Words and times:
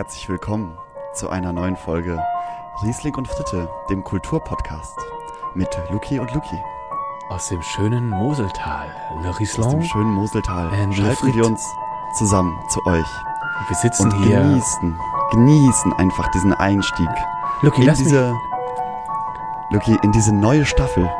Herzlich 0.00 0.30
willkommen 0.30 0.78
zu 1.12 1.28
einer 1.28 1.52
neuen 1.52 1.76
Folge 1.76 2.18
Riesling 2.82 3.14
und 3.16 3.28
Fritte, 3.28 3.68
dem 3.90 4.02
Kulturpodcast 4.02 4.98
mit 5.52 5.68
Luki 5.90 6.18
und 6.18 6.32
Luki. 6.32 6.56
Aus 7.28 7.48
dem 7.48 7.60
schönen 7.60 8.08
Moseltal, 8.08 8.86
Le 9.20 9.28
Aus 9.28 9.36
dem 9.36 9.46
Riesling. 9.46 9.82
schönen 9.82 10.10
Moseltal 10.12 10.70
And 10.72 10.94
schalten 10.94 11.34
wir 11.34 11.44
uns 11.44 11.62
zusammen 12.16 12.58
zu 12.70 12.80
euch 12.86 13.06
Wir 13.68 13.76
sitzen 13.76 14.04
und 14.04 14.24
hier. 14.24 14.40
genießen, 14.40 14.98
genießen 15.32 15.92
einfach 15.92 16.30
diesen 16.30 16.54
Einstieg 16.54 17.10
Luki, 17.60 17.82
in 17.82 17.86
lass 17.88 17.98
mich. 17.98 18.08
diese, 18.08 18.34
Luki, 19.68 19.98
in 20.02 20.12
diese 20.12 20.34
neue 20.34 20.64
Staffel. 20.64 21.10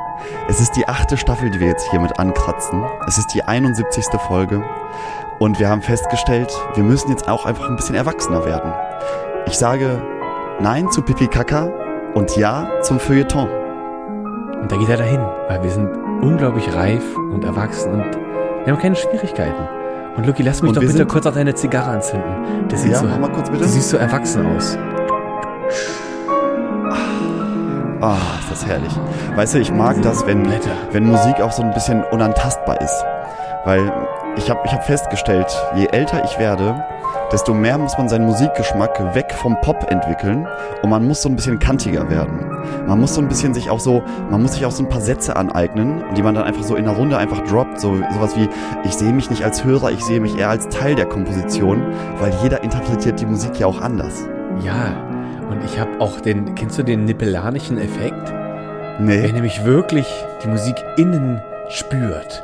Es 0.48 0.58
ist 0.58 0.72
die 0.72 0.88
achte 0.88 1.18
Staffel, 1.18 1.50
die 1.50 1.60
wir 1.60 1.66
jetzt 1.66 1.90
hiermit 1.90 2.18
ankratzen. 2.18 2.82
Es 3.06 3.18
ist 3.18 3.34
die 3.34 3.42
71. 3.44 4.06
Folge. 4.26 4.64
Und 5.40 5.58
wir 5.58 5.70
haben 5.70 5.80
festgestellt, 5.80 6.52
wir 6.74 6.84
müssen 6.84 7.08
jetzt 7.08 7.26
auch 7.26 7.46
einfach 7.46 7.66
ein 7.70 7.74
bisschen 7.74 7.94
erwachsener 7.94 8.44
werden. 8.44 8.74
Ich 9.46 9.54
sage 9.54 10.02
Nein 10.60 10.90
zu 10.90 11.00
Pipi 11.00 11.28
Kaka 11.28 11.70
und 12.12 12.36
Ja 12.36 12.68
zum 12.82 13.00
Feuilleton. 13.00 13.48
Und 14.60 14.70
da 14.70 14.76
geht 14.76 14.90
er 14.90 14.98
dahin, 14.98 15.22
weil 15.48 15.62
wir 15.62 15.70
sind 15.70 15.88
unglaublich 16.20 16.74
reif 16.74 17.16
und 17.16 17.42
erwachsen 17.42 17.90
und 17.90 18.18
wir 18.66 18.74
haben 18.74 18.82
keine 18.82 18.96
Schwierigkeiten. 18.96 19.66
Und 20.14 20.26
Luki, 20.26 20.42
lass 20.42 20.60
mich 20.60 20.68
Und 20.68 20.76
doch 20.76 20.82
bitte 20.82 21.06
kurz 21.06 21.24
auch 21.24 21.32
deine 21.32 21.54
Zigarre 21.54 21.88
anzünden. 21.90 22.68
Das 22.68 22.82
sieht 22.82 22.92
Ja, 22.92 22.98
so, 22.98 23.06
mach 23.06 23.20
mal 23.20 23.32
kurz 23.32 23.48
bitte. 23.48 23.62
Du 23.62 23.68
siehst 23.70 23.88
so 23.88 23.96
erwachsen 23.96 24.44
aus. 24.44 24.76
Ah, 28.02 28.18
ist 28.40 28.50
das 28.50 28.66
herrlich. 28.66 28.92
Weißt 29.36 29.54
du, 29.54 29.58
ich 29.58 29.72
mag 29.72 30.02
das, 30.02 30.26
wenn, 30.26 30.46
wenn 30.92 31.06
Musik 31.06 31.40
auch 31.40 31.52
so 31.52 31.62
ein 31.62 31.72
bisschen 31.72 32.04
unantastbar 32.10 32.78
ist. 32.82 33.06
Weil 33.64 33.90
ich 34.36 34.50
habe 34.50 34.60
ich 34.64 34.72
hab 34.72 34.84
festgestellt, 34.84 35.46
je 35.74 35.86
älter 35.86 36.24
ich 36.24 36.38
werde, 36.38 36.82
desto 37.32 37.54
mehr 37.54 37.78
muss 37.78 37.96
man 37.98 38.08
seinen 38.08 38.26
Musikgeschmack 38.26 39.14
weg 39.14 39.32
vom 39.32 39.60
Pop 39.60 39.90
entwickeln 39.90 40.46
und 40.82 40.90
man 40.90 41.06
muss 41.06 41.22
so 41.22 41.28
ein 41.28 41.36
bisschen 41.36 41.58
kantiger 41.58 42.08
werden. 42.10 42.50
Man 42.86 43.00
muss 43.00 43.14
so 43.14 43.20
ein 43.20 43.28
bisschen 43.28 43.54
sich 43.54 43.70
auch 43.70 43.80
so, 43.80 44.02
man 44.30 44.42
muss 44.42 44.54
sich 44.54 44.66
auch 44.66 44.70
so 44.70 44.82
ein 44.82 44.88
paar 44.88 45.00
Sätze 45.00 45.36
aneignen, 45.36 46.02
die 46.16 46.22
man 46.22 46.34
dann 46.34 46.44
einfach 46.44 46.62
so 46.62 46.76
in 46.76 46.84
der 46.84 46.94
Runde 46.94 47.16
einfach 47.16 47.40
droppt. 47.40 47.80
So 47.80 47.96
sowas 48.12 48.36
wie, 48.36 48.48
ich 48.84 48.94
sehe 48.94 49.12
mich 49.12 49.30
nicht 49.30 49.44
als 49.44 49.64
Hörer, 49.64 49.90
ich 49.90 50.04
sehe 50.04 50.20
mich 50.20 50.36
eher 50.36 50.48
als 50.48 50.68
Teil 50.68 50.94
der 50.94 51.06
Komposition, 51.06 51.82
weil 52.18 52.32
jeder 52.42 52.62
interpretiert 52.62 53.20
die 53.20 53.26
Musik 53.26 53.58
ja 53.58 53.66
auch 53.66 53.80
anders. 53.80 54.28
Ja, 54.62 54.94
und 55.50 55.64
ich 55.64 55.78
habe 55.78 56.00
auch 56.00 56.20
den, 56.20 56.54
kennst 56.54 56.78
du 56.78 56.82
den 56.82 57.04
nippelanischen 57.04 57.78
Effekt? 57.78 58.32
Nee. 59.00 59.32
nämlich 59.32 59.64
wirklich 59.64 60.06
die 60.44 60.48
Musik 60.48 60.76
innen 60.98 61.40
spürt, 61.70 62.42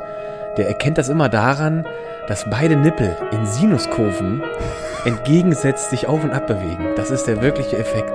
der 0.57 0.67
erkennt 0.67 0.97
das 0.97 1.09
immer 1.09 1.29
daran, 1.29 1.85
dass 2.27 2.49
beide 2.49 2.75
Nippel 2.75 3.15
in 3.31 3.45
Sinuskurven 3.45 4.41
entgegensetzt 5.05 5.89
sich 5.89 6.07
auf 6.07 6.23
und 6.23 6.31
ab 6.31 6.47
bewegen. 6.47 6.87
Das 6.95 7.11
ist 7.11 7.25
der 7.25 7.41
wirkliche 7.41 7.77
Effekt. 7.77 8.11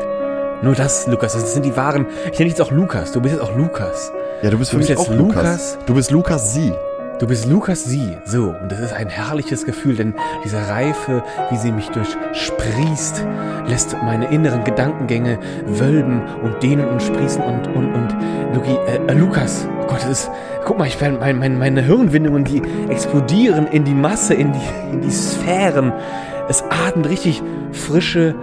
Nur 0.63 0.75
das, 0.75 1.07
Lukas, 1.07 1.33
das 1.33 1.55
sind 1.55 1.65
die 1.65 1.77
wahren. 1.77 2.07
Ich 2.31 2.39
nenne 2.39 2.51
dich 2.51 2.59
jetzt 2.59 2.63
auch 2.63 2.71
Lukas. 2.71 3.13
Du 3.13 3.21
bist 3.21 3.35
jetzt 3.35 3.43
auch 3.43 3.57
Lukas. 3.57 4.13
Ja, 4.43 4.51
du 4.51 4.59
bist 4.59 4.71
für 4.71 4.77
Du 4.77 4.81
mich 4.81 4.89
bist 4.89 5.01
auch 5.01 5.09
jetzt 5.09 5.19
Lukas. 5.19 5.37
Lukas. 5.45 5.79
Du 5.87 5.95
bist 5.95 6.11
Lukas 6.11 6.55
Sie. 6.55 6.73
Du 7.19 7.27
bist 7.27 7.47
Lukas 7.47 7.85
Sie. 7.85 8.17
So, 8.25 8.55
und 8.61 8.71
das 8.71 8.81
ist 8.81 8.93
ein 8.93 9.09
herrliches 9.09 9.65
Gefühl, 9.65 9.97
denn 9.97 10.15
diese 10.45 10.69
Reife, 10.69 11.23
wie 11.51 11.57
sie 11.57 11.71
mich 11.71 11.89
durchsprießt, 11.91 13.25
lässt 13.67 13.97
meine 14.03 14.27
inneren 14.33 14.65
Gedankengänge 14.65 15.39
wölben 15.67 16.23
und 16.43 16.63
dehnen 16.63 16.89
und 16.89 17.03
sprießen 17.03 17.43
und, 17.43 17.69
und, 17.69 17.95
und, 17.95 18.17
Luki, 18.55 18.73
äh, 18.89 18.99
äh, 19.07 19.15
Lukas, 19.15 19.69
oh 19.83 19.87
Gott, 19.87 20.03
das 20.03 20.11
ist, 20.11 20.31
guck 20.65 20.79
mal, 20.79 20.87
ich 20.87 21.01
mein, 21.01 21.19
mein, 21.19 21.39
mein, 21.39 21.59
meine 21.59 21.83
Hirnwindungen, 21.83 22.45
die 22.45 22.63
explodieren 22.89 23.67
in 23.67 23.85
die 23.85 23.95
Masse, 23.95 24.35
in 24.35 24.53
die, 24.53 24.61
in 24.93 25.01
die 25.03 25.11
Sphären. 25.11 25.93
Es 26.49 26.63
atmet 26.65 27.09
richtig 27.09 27.43
frische, 27.73 28.35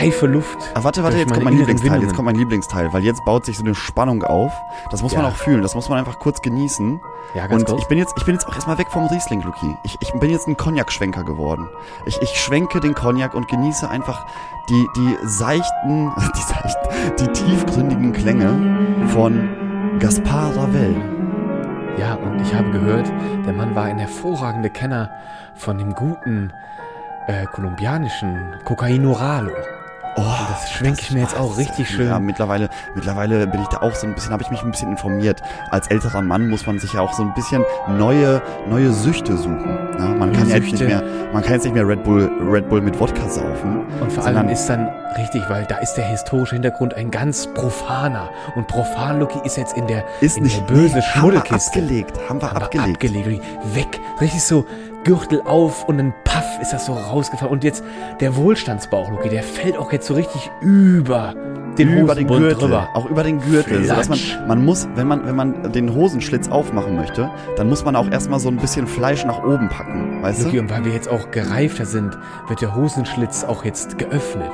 reife 0.00 0.26
Luft. 0.26 0.58
Ah, 0.74 0.82
warte, 0.82 1.02
warte, 1.04 1.18
jetzt 1.18 1.32
kommt 1.32 1.44
mein 1.44 1.56
Lieblingsteil. 1.56 2.02
Jetzt 2.02 2.14
kommt 2.14 2.26
mein 2.26 2.34
Lieblingsteil, 2.34 2.92
weil 2.92 3.04
jetzt 3.04 3.24
baut 3.24 3.44
sich 3.44 3.56
so 3.58 3.64
eine 3.64 3.74
Spannung 3.74 4.24
auf. 4.24 4.52
Das 4.90 5.02
muss 5.02 5.14
man 5.14 5.22
Ja. 5.24 5.28
auch 5.30 5.36
fühlen. 5.36 5.62
Das 5.62 5.74
muss 5.74 5.88
man 5.88 5.98
einfach 5.98 6.18
kurz 6.18 6.42
genießen. 6.42 7.00
Ja, 7.34 7.46
ganz 7.46 7.60
Und 7.62 7.68
kurz. 7.68 7.82
ich 7.82 7.88
bin 7.88 7.98
jetzt, 7.98 8.14
ich 8.16 8.24
bin 8.24 8.34
jetzt 8.34 8.48
auch 8.48 8.54
erstmal 8.54 8.78
weg 8.78 8.88
vom 8.90 9.06
Riesling, 9.06 9.42
Luki. 9.42 9.76
Ich, 9.84 9.96
ich 10.00 10.10
bin 10.14 10.30
jetzt 10.30 10.48
ein 10.48 10.56
Cognac-Schwenker 10.56 11.22
geworden. 11.22 11.68
Ich, 12.06 12.20
ich 12.22 12.30
schwenke 12.30 12.80
den 12.80 12.94
Cognac 12.94 13.34
und 13.34 13.46
genieße 13.48 13.88
einfach 13.88 14.26
die, 14.68 14.86
die 14.96 15.16
seichten, 15.22 16.10
die 16.36 16.40
seichten, 16.40 16.88
die 17.20 17.28
tiefgründigen 17.28 18.12
Klänge 18.14 19.06
von 19.08 19.48
Gaspar 19.98 20.56
Ravel. 20.56 20.94
Ja, 21.98 22.14
und 22.14 22.40
ich 22.40 22.54
habe 22.54 22.70
gehört, 22.70 23.10
der 23.44 23.52
Mann 23.52 23.74
war 23.74 23.84
ein 23.84 23.98
hervorragender 23.98 24.68
Kenner 24.68 25.10
von 25.56 25.76
dem 25.76 25.92
guten 25.92 26.52
äh, 27.26 27.46
kolumbianischen 27.46 28.54
Cocaino 28.64 29.12
Ralo. 29.12 29.50
Oh, 30.20 30.34
Das 30.50 30.70
schwenke 30.72 31.00
ich 31.02 31.10
mir 31.12 31.20
jetzt 31.20 31.36
auch 31.38 31.56
richtig 31.58 31.88
schön. 31.88 32.08
Ja, 32.08 32.18
mittlerweile, 32.18 32.68
mittlerweile 32.94 33.46
bin 33.46 33.60
ich 33.62 33.68
da 33.68 33.78
auch 33.82 33.94
so 33.94 34.06
ein 34.06 34.14
bisschen, 34.14 34.32
habe 34.32 34.42
ich 34.42 34.50
mich 34.50 34.62
ein 34.62 34.70
bisschen 34.70 34.90
informiert. 34.90 35.40
Als 35.70 35.86
älterer 35.88 36.22
Mann 36.22 36.48
muss 36.48 36.66
man 36.66 36.78
sich 36.78 36.92
ja 36.94 37.00
auch 37.00 37.12
so 37.12 37.22
ein 37.22 37.32
bisschen 37.34 37.62
neue, 37.96 38.42
neue 38.68 38.92
Süchte 38.92 39.36
suchen. 39.36 39.78
Ja, 39.98 40.06
man 40.08 40.32
kann 40.32 40.48
ja 40.48 40.56
jetzt 40.56 40.64
nicht 40.64 40.78
Süchte. 40.78 40.86
mehr, 40.86 41.02
man 41.32 41.42
kann 41.42 41.52
jetzt 41.54 41.64
nicht 41.64 41.74
mehr 41.74 41.86
Red 41.86 42.02
Bull, 42.04 42.30
Red 42.50 42.68
Bull 42.68 42.80
mit 42.80 42.98
Wodka 42.98 43.28
saufen. 43.28 43.84
Und 44.00 44.12
vor 44.12 44.24
allem 44.26 44.48
ist 44.48 44.66
dann 44.66 44.88
richtig, 45.16 45.42
weil 45.48 45.64
da 45.66 45.76
ist 45.78 45.94
der 45.94 46.04
historische 46.06 46.54
Hintergrund 46.56 46.94
ein 46.94 47.10
ganz 47.10 47.46
profaner. 47.54 48.28
Und 48.56 48.66
profan 48.66 49.20
Lucky 49.20 49.38
ist 49.44 49.56
jetzt 49.56 49.76
in 49.76 49.86
der, 49.86 50.04
ist 50.20 50.36
in 50.38 50.44
nicht 50.44 50.60
der 50.68 50.74
böse 50.74 50.94
haben 50.94 50.94
wir 50.96 51.02
Schmuddelkiste. 51.02 51.78
abgelegt, 51.80 52.18
haben 52.28 52.40
wir 52.42 52.50
Aber 52.50 52.64
abgelegt. 52.66 53.04
abgelegt. 53.04 53.42
Weg. 53.74 54.00
Richtig 54.20 54.42
so 54.42 54.64
Gürtel 55.08 55.40
auf 55.46 55.88
und 55.88 55.96
dann 55.96 56.12
paff 56.24 56.58
ist 56.60 56.74
das 56.74 56.84
so 56.84 56.92
rausgefallen. 56.92 57.50
Und 57.50 57.64
jetzt 57.64 57.82
der 58.20 58.36
Wohlstandsbauch, 58.36 59.10
Lucky, 59.10 59.30
der 59.30 59.42
fällt 59.42 59.78
auch 59.78 59.90
jetzt 59.90 60.06
so 60.06 60.12
richtig 60.12 60.50
über 60.60 61.34
den 61.78 61.96
über 61.96 62.14
den 62.14 62.26
Gürtel, 62.26 62.54
drüber. 62.54 62.88
auch 62.92 63.08
über 63.08 63.22
den 63.22 63.40
Gürtel, 63.40 63.84
so 63.84 63.94
dass 63.94 64.10
man, 64.10 64.18
man 64.46 64.62
muss, 64.62 64.86
wenn 64.96 65.06
man, 65.06 65.24
wenn 65.24 65.34
man 65.34 65.72
den 65.72 65.94
Hosenschlitz 65.94 66.48
aufmachen 66.50 66.94
möchte, 66.94 67.30
dann 67.56 67.70
muss 67.70 67.86
man 67.86 67.96
auch 67.96 68.10
erstmal 68.10 68.38
so 68.38 68.50
ein 68.50 68.58
bisschen 68.58 68.86
Fleisch 68.86 69.24
nach 69.24 69.42
oben 69.42 69.70
packen, 69.70 70.22
weißt 70.22 70.44
Lucky, 70.44 70.56
du? 70.56 70.62
und 70.62 70.70
weil 70.70 70.84
wir 70.84 70.92
jetzt 70.92 71.08
auch 71.08 71.30
gereifter 71.30 71.86
sind, 71.86 72.18
wird 72.48 72.60
der 72.60 72.74
Hosenschlitz 72.74 73.44
auch 73.44 73.64
jetzt 73.64 73.96
geöffnet. 73.96 74.52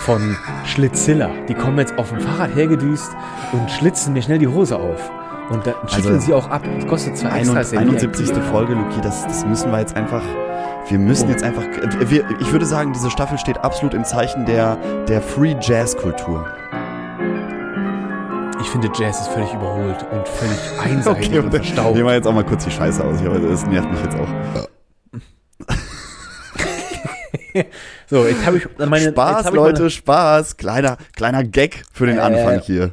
Von 0.00 0.36
Schlitzilla. 0.66 1.30
Die 1.48 1.54
kommen 1.54 1.78
jetzt 1.78 1.96
auf 1.98 2.10
dem 2.10 2.20
Fahrrad 2.20 2.54
hergedüst 2.54 3.10
und 3.52 3.70
schlitzen 3.70 4.12
mir 4.12 4.22
schnell 4.22 4.38
die 4.38 4.48
Hose 4.48 4.76
auf. 4.76 5.10
Und 5.50 5.66
dann 5.66 5.74
schütteln 5.88 6.14
Also, 6.14 6.26
sie 6.26 6.34
auch 6.34 6.48
ab. 6.50 6.62
Das 6.76 6.86
kostet 6.86 7.16
zwar 7.16 7.36
extra. 7.36 7.60
ist 7.60 7.72
ja 7.72 7.78
wie 7.80 7.84
ein 7.84 7.88
71. 7.90 8.32
Kühl. 8.32 8.42
Folge, 8.42 8.74
Luki, 8.74 9.00
das, 9.00 9.24
das 9.26 9.44
müssen 9.46 9.70
wir 9.72 9.80
jetzt 9.80 9.96
einfach. 9.96 10.22
Wir 10.88 10.98
müssen 10.98 11.28
Oh. 11.28 11.32
jetzt 11.32 11.42
einfach. 11.42 11.64
Wir, 12.10 12.24
ich 12.40 12.52
würde 12.52 12.66
sagen, 12.66 12.92
diese 12.92 13.10
Staffel 13.10 13.38
steht 13.38 13.58
absolut 13.58 13.94
im 13.94 14.04
Zeichen 14.04 14.44
der, 14.46 14.76
der 15.08 15.20
Free 15.22 15.56
Jazz 15.60 15.96
Kultur. 15.96 16.46
Ich 18.60 18.68
finde, 18.70 18.90
Jazz 18.94 19.20
ist 19.20 19.28
völlig 19.28 19.52
überholt 19.54 20.04
und 20.12 20.28
völlig 20.28 20.58
einseitig 20.84 21.38
und 21.38 21.50
verstaubt. 21.50 21.94
nehmen 21.94 22.06
wir 22.08 22.14
jetzt 22.14 22.26
auch 22.26 22.34
mal 22.34 22.44
kurz 22.44 22.64
die 22.64 22.70
Scheiße 22.70 23.02
aus. 23.04 23.20
hier, 23.20 23.30
weil 23.30 23.40
Das 23.40 23.64
nervt 23.66 23.90
mich 23.90 24.02
jetzt 24.02 24.16
auch. 24.16 24.28
So, 28.06 28.24
jetzt 28.24 28.46
habe 28.46 28.58
ich 28.58 28.68
meine 28.78 29.10
Spaß, 29.10 29.36
jetzt 29.38 29.46
hab 29.46 29.54
Leute, 29.54 29.86
Ich 29.86 29.94
Spaß. 29.96 30.56
Kleiner, 30.58 30.96
kleiner 31.16 31.42
Gag 31.44 31.82
für 31.92 32.06
den 32.06 32.18
Äh, 32.18 32.20
Anfang 32.20 32.60
hier. 32.60 32.92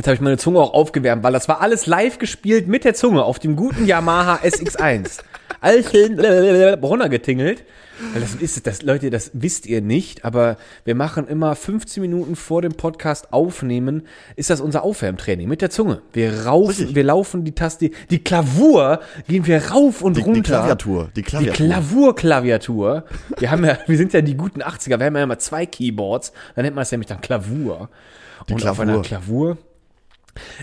Jetzt 0.00 0.06
habe 0.06 0.14
ich 0.14 0.20
meine 0.22 0.38
Zunge 0.38 0.60
auch 0.60 0.72
aufgewärmt, 0.72 1.22
weil 1.22 1.34
das 1.34 1.46
war 1.46 1.60
alles 1.60 1.86
live 1.86 2.18
gespielt 2.18 2.68
mit 2.68 2.84
der 2.84 2.94
Zunge 2.94 3.22
auf 3.22 3.38
dem 3.38 3.54
guten 3.54 3.84
Yamaha 3.86 4.36
SX1. 4.42 5.18
Alles 5.60 5.92
runtergetingelt. 6.82 7.64
Das 8.14 8.34
ist, 8.34 8.66
das, 8.66 8.80
Leute, 8.80 9.10
das 9.10 9.30
wisst 9.34 9.66
ihr 9.66 9.82
nicht, 9.82 10.24
aber 10.24 10.56
wir 10.86 10.94
machen 10.94 11.28
immer 11.28 11.54
15 11.54 12.00
Minuten 12.00 12.34
vor 12.34 12.62
dem 12.62 12.72
Podcast 12.72 13.30
aufnehmen, 13.34 14.06
ist 14.36 14.48
das 14.48 14.62
unser 14.62 14.84
Aufwärmtraining 14.84 15.46
mit 15.46 15.60
der 15.60 15.68
Zunge. 15.68 16.00
Wir 16.14 16.46
raufen, 16.46 16.94
wir 16.94 17.04
laufen 17.04 17.44
die 17.44 17.54
Taste, 17.54 17.90
die 18.08 18.24
Klavur 18.24 19.00
gehen 19.28 19.46
wir 19.46 19.66
rauf 19.70 20.00
und 20.00 20.16
Die, 20.16 20.22
runter. 20.22 20.40
die 20.40 20.42
Klaviatur. 20.48 21.04
Die 21.08 21.20
Die 21.20 21.22
Klaviatur. 21.24 21.66
Klavur-Klaviatur. 21.66 23.04
Wir 23.38 23.50
haben 23.50 23.66
ja, 23.66 23.76
wir 23.86 23.96
sind 23.98 24.14
ja 24.14 24.22
die 24.22 24.34
guten 24.34 24.62
80er, 24.62 24.98
wir 24.98 25.04
haben 25.04 25.16
ja 25.16 25.22
immer 25.24 25.38
zwei 25.38 25.66
Keyboards, 25.66 26.32
dann 26.54 26.64
nennt 26.64 26.76
man 26.76 26.84
es 26.84 26.90
nämlich 26.92 27.08
dann 27.08 27.20
Klavur. 27.20 27.90
Die 28.48 28.54
und 28.54 28.66
auf 28.66 28.78
Klavur. 28.78 28.94
einer 28.94 29.02
Klavur 29.02 29.58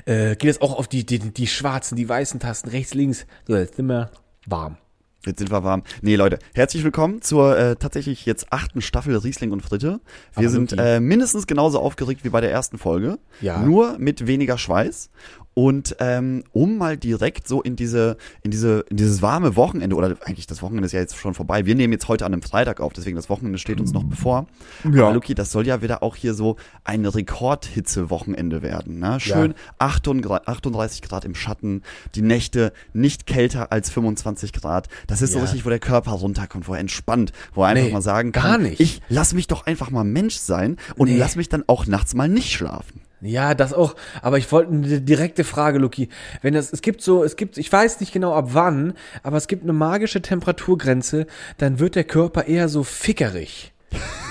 äh, 0.05 0.35
geht 0.35 0.49
es 0.49 0.61
auch 0.61 0.77
auf 0.77 0.87
die, 0.87 1.05
die, 1.05 1.19
die 1.19 1.47
schwarzen, 1.47 1.95
die 1.95 2.07
weißen 2.07 2.39
Tasten, 2.39 2.69
rechts, 2.69 2.93
links. 2.93 3.25
So, 3.47 3.55
jetzt 3.55 3.75
sind 3.75 3.87
wir 3.87 4.11
warm. 4.45 4.77
Jetzt 5.25 5.39
sind 5.39 5.51
wir 5.51 5.63
warm. 5.63 5.83
Nee, 6.01 6.15
Leute, 6.15 6.39
herzlich 6.53 6.85
willkommen 6.85 7.21
zur 7.21 7.57
äh, 7.57 7.75
tatsächlich 7.75 8.25
jetzt 8.25 8.53
achten 8.53 8.81
Staffel 8.81 9.15
Riesling 9.17 9.51
und 9.51 9.61
Fritte. 9.61 9.99
Wir 10.33 10.43
Aber 10.43 10.49
sind 10.49 10.75
äh, 10.77 11.01
mindestens 11.01 11.47
genauso 11.47 11.79
aufgeregt 11.79 12.23
wie 12.23 12.29
bei 12.29 12.39
der 12.39 12.51
ersten 12.51 12.77
Folge. 12.77 13.19
Ja. 13.41 13.61
Nur 13.61 13.97
mit 13.99 14.25
weniger 14.25 14.57
Schweiß. 14.57 15.09
Und 15.57 15.95
ähm, 15.99 16.43
um 16.51 16.77
mal 16.77 16.97
direkt 16.97 17.47
so 17.47 17.63
in 17.63 17.75
diese, 17.75 18.17
in 18.43 18.51
diese, 18.51 18.81
in 18.91 18.97
dieses 18.97 19.23
warme 19.23 19.55
Wochenende, 19.55 19.95
oder 19.95 20.15
eigentlich 20.23 20.45
das 20.45 20.61
Wochenende 20.61 20.85
ist 20.85 20.91
ja 20.91 20.99
jetzt 20.99 21.17
schon 21.17 21.33
vorbei. 21.33 21.65
Wir 21.65 21.73
nehmen 21.73 21.93
jetzt 21.93 22.07
heute 22.07 22.27
an 22.27 22.33
einem 22.33 22.43
Freitag 22.43 22.79
auf, 22.79 22.93
deswegen 22.93 23.15
das 23.15 23.27
Wochenende 23.27 23.57
steht 23.57 23.79
uns 23.81 23.91
noch 23.91 24.03
bevor. 24.03 24.45
Ja. 24.83 25.05
Aber 25.05 25.15
Luki, 25.15 25.33
das 25.33 25.51
soll 25.51 25.65
ja 25.65 25.81
wieder 25.81 26.03
auch 26.03 26.15
hier 26.15 26.35
so 26.35 26.57
ein 26.83 27.07
Rekordhitze-Wochenende 27.07 28.61
werden. 28.61 28.99
Ne? 28.99 29.19
Schön 29.19 29.55
38 29.79 30.47
38 30.47 31.01
Grad 31.01 31.25
im 31.25 31.33
Schatten, 31.33 31.81
die 32.13 32.21
Nächte 32.21 32.71
nicht 32.93 33.25
kälter 33.25 33.71
als 33.71 33.89
25 33.89 34.53
Grad. 34.53 34.87
Das 35.07 35.23
ist 35.23 35.31
so 35.31 35.39
Ja. 35.39 35.45
richtig, 35.45 35.65
wo 35.65 35.69
der 35.69 35.79
Körper 35.79 36.11
runterkommt, 36.11 36.67
wo 36.67 36.75
er 36.75 36.79
entspannt, 36.81 37.31
wo 37.55 37.63
er 37.63 37.69
einfach 37.69 37.83
Nee, 37.85 37.91
mal 37.93 38.01
sagen 38.03 38.31
gar 38.31 38.43
kann, 38.43 38.61
nicht. 38.61 38.79
ich 38.79 39.01
lass 39.09 39.33
mich 39.33 39.47
doch 39.47 39.65
einfach 39.65 39.89
mal 39.89 40.03
Mensch 40.03 40.35
sein 40.35 40.77
und 40.97 41.09
Nee. 41.09 41.17
lass 41.17 41.35
mich 41.35 41.49
dann 41.49 41.63
auch 41.65 41.87
nachts 41.87 42.13
mal 42.13 42.29
nicht 42.29 42.51
schlafen. 42.53 43.01
Ja, 43.21 43.55
das 43.55 43.73
auch. 43.73 43.95
Aber 44.21 44.37
ich 44.37 44.51
wollte 44.51 44.71
eine 44.71 45.01
direkte 45.01 45.43
Frage, 45.43 45.79
Luki. 45.79 46.09
Wenn 46.41 46.53
das, 46.53 46.71
es 46.71 46.81
gibt 46.81 47.01
so, 47.01 47.23
es 47.23 47.35
gibt, 47.35 47.57
ich 47.57 47.71
weiß 47.71 47.99
nicht 47.99 48.13
genau 48.13 48.33
ab 48.33 48.49
wann, 48.51 48.93
aber 49.23 49.37
es 49.37 49.47
gibt 49.47 49.63
eine 49.63 49.73
magische 49.73 50.21
Temperaturgrenze, 50.21 51.25
dann 51.57 51.79
wird 51.79 51.95
der 51.95 52.03
Körper 52.03 52.45
eher 52.45 52.69
so 52.69 52.83
fickerig. 52.83 53.73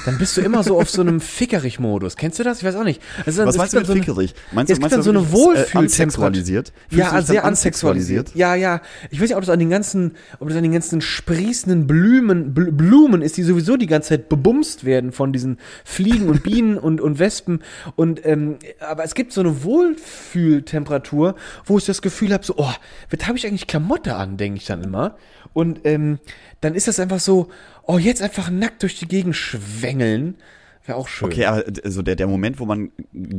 Dann 0.07 0.19
bist 0.19 0.37
du 0.37 0.41
immer 0.41 0.63
so 0.63 0.81
auf 0.81 0.89
so 0.89 1.01
einem 1.01 1.21
Fickerig-Modus. 1.21 2.17
Kennst 2.17 2.39
du 2.39 2.45
das? 2.45 2.59
Ich 2.59 2.65
weiß 2.65 2.77
auch 2.77 2.85
nicht. 2.85 3.03
Also 3.27 3.45
Was 3.45 3.57
es 3.57 3.59
meinst 3.59 3.75
du 3.75 3.79
mit 3.79 3.87
so 3.89 3.93
fickerig? 3.95 4.35
Meinst 4.53 4.71
du, 4.71 4.75
es 4.75 4.79
gibt 4.79 4.83
meinst 4.83 4.97
dann 4.97 5.03
so 5.03 5.11
eine 5.11 5.19
äh, 5.19 5.33
Wohlfühltemperatur. 5.33 5.81
ansexualisiert? 5.81 6.73
Fühlst 6.89 7.13
Ja, 7.13 7.23
sehr 7.23 7.45
ansexualisiert. 7.45 8.35
Ja, 8.37 8.55
ja. 8.55 8.83
Ich 9.11 9.21
weiß 9.21 9.31
nicht, 9.31 9.37
ob 9.37 9.43
das 9.43 9.51
an 9.51 9.59
den 9.59 9.69
ganzen, 9.69 10.13
ob 10.39 10.47
das 10.47 10.57
an 10.57 10.63
den 10.63 10.73
ganzen 10.73 11.01
sprießenden 11.01 11.89
Blumen, 11.89 12.55
Bl 12.55 12.71
Blumen 12.71 13.21
ist, 13.21 13.37
die 13.37 13.43
sowieso 13.43 13.77
die 13.77 13.89
ganze 13.89 14.11
Zeit 14.11 14.29
bebumst 14.29 14.85
werden 14.85 15.11
von 15.11 15.33
diesen 15.33 15.59
Fliegen 15.85 16.29
und 16.29 16.45
Bienen 16.45 16.79
und, 16.87 17.01
und 17.01 17.19
Wespen. 17.19 17.65
Und 17.97 18.25
ähm, 18.25 18.59
aber 18.79 19.03
es 19.03 19.15
gibt 19.17 19.33
so 19.33 19.41
eine 19.41 19.65
Wohlfühltemperatur, 19.65 21.35
wo 21.65 21.79
ich 21.79 21.85
das 21.85 22.01
Gefühl 22.01 22.33
habe, 22.33 22.45
so, 22.45 22.55
oh, 22.59 22.73
was 23.11 23.27
habe 23.27 23.39
ich 23.39 23.47
eigentlich 23.47 23.67
Klamotte 23.67 24.15
an, 24.15 24.37
denke 24.37 24.59
ich 24.59 24.67
dann 24.67 24.85
immer. 24.85 25.17
Und 25.53 25.81
ähm, 25.85 26.19
dann 26.61 26.75
ist 26.75 26.87
das 26.87 27.01
einfach 27.01 27.21
so, 27.21 27.49
oh, 27.87 27.99
jetzt 27.99 28.23
einfach 28.23 28.51
nackt 28.51 28.83
durch 28.83 28.99
die 28.99 29.09
Gegend 29.09 29.37
schwängeln. 29.37 30.37
Wäre 30.85 30.99
auch 30.99 31.09
schön. 31.09 31.27
Okay, 31.27 31.47
aber 31.47 31.65
also 31.85 32.03
der, 32.03 32.15
der 32.17 32.27
Moment, 32.29 32.61
wo 32.61 32.65
man 32.67 32.91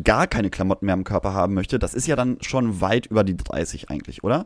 gar 0.03 0.27
keine 0.27 0.49
Klamotten 0.49 0.85
mehr 0.85 0.93
am 0.93 1.03
Körper 1.05 1.33
haben 1.33 1.53
möchte, 1.53 1.79
das 1.79 1.93
ist 1.93 2.05
ja 2.07 2.15
dann 2.15 2.37
schon 2.41 2.81
weit 2.81 3.05
über 3.05 3.23
die 3.23 3.37
30 3.37 3.89
eigentlich, 3.89 4.23
oder? 4.23 4.45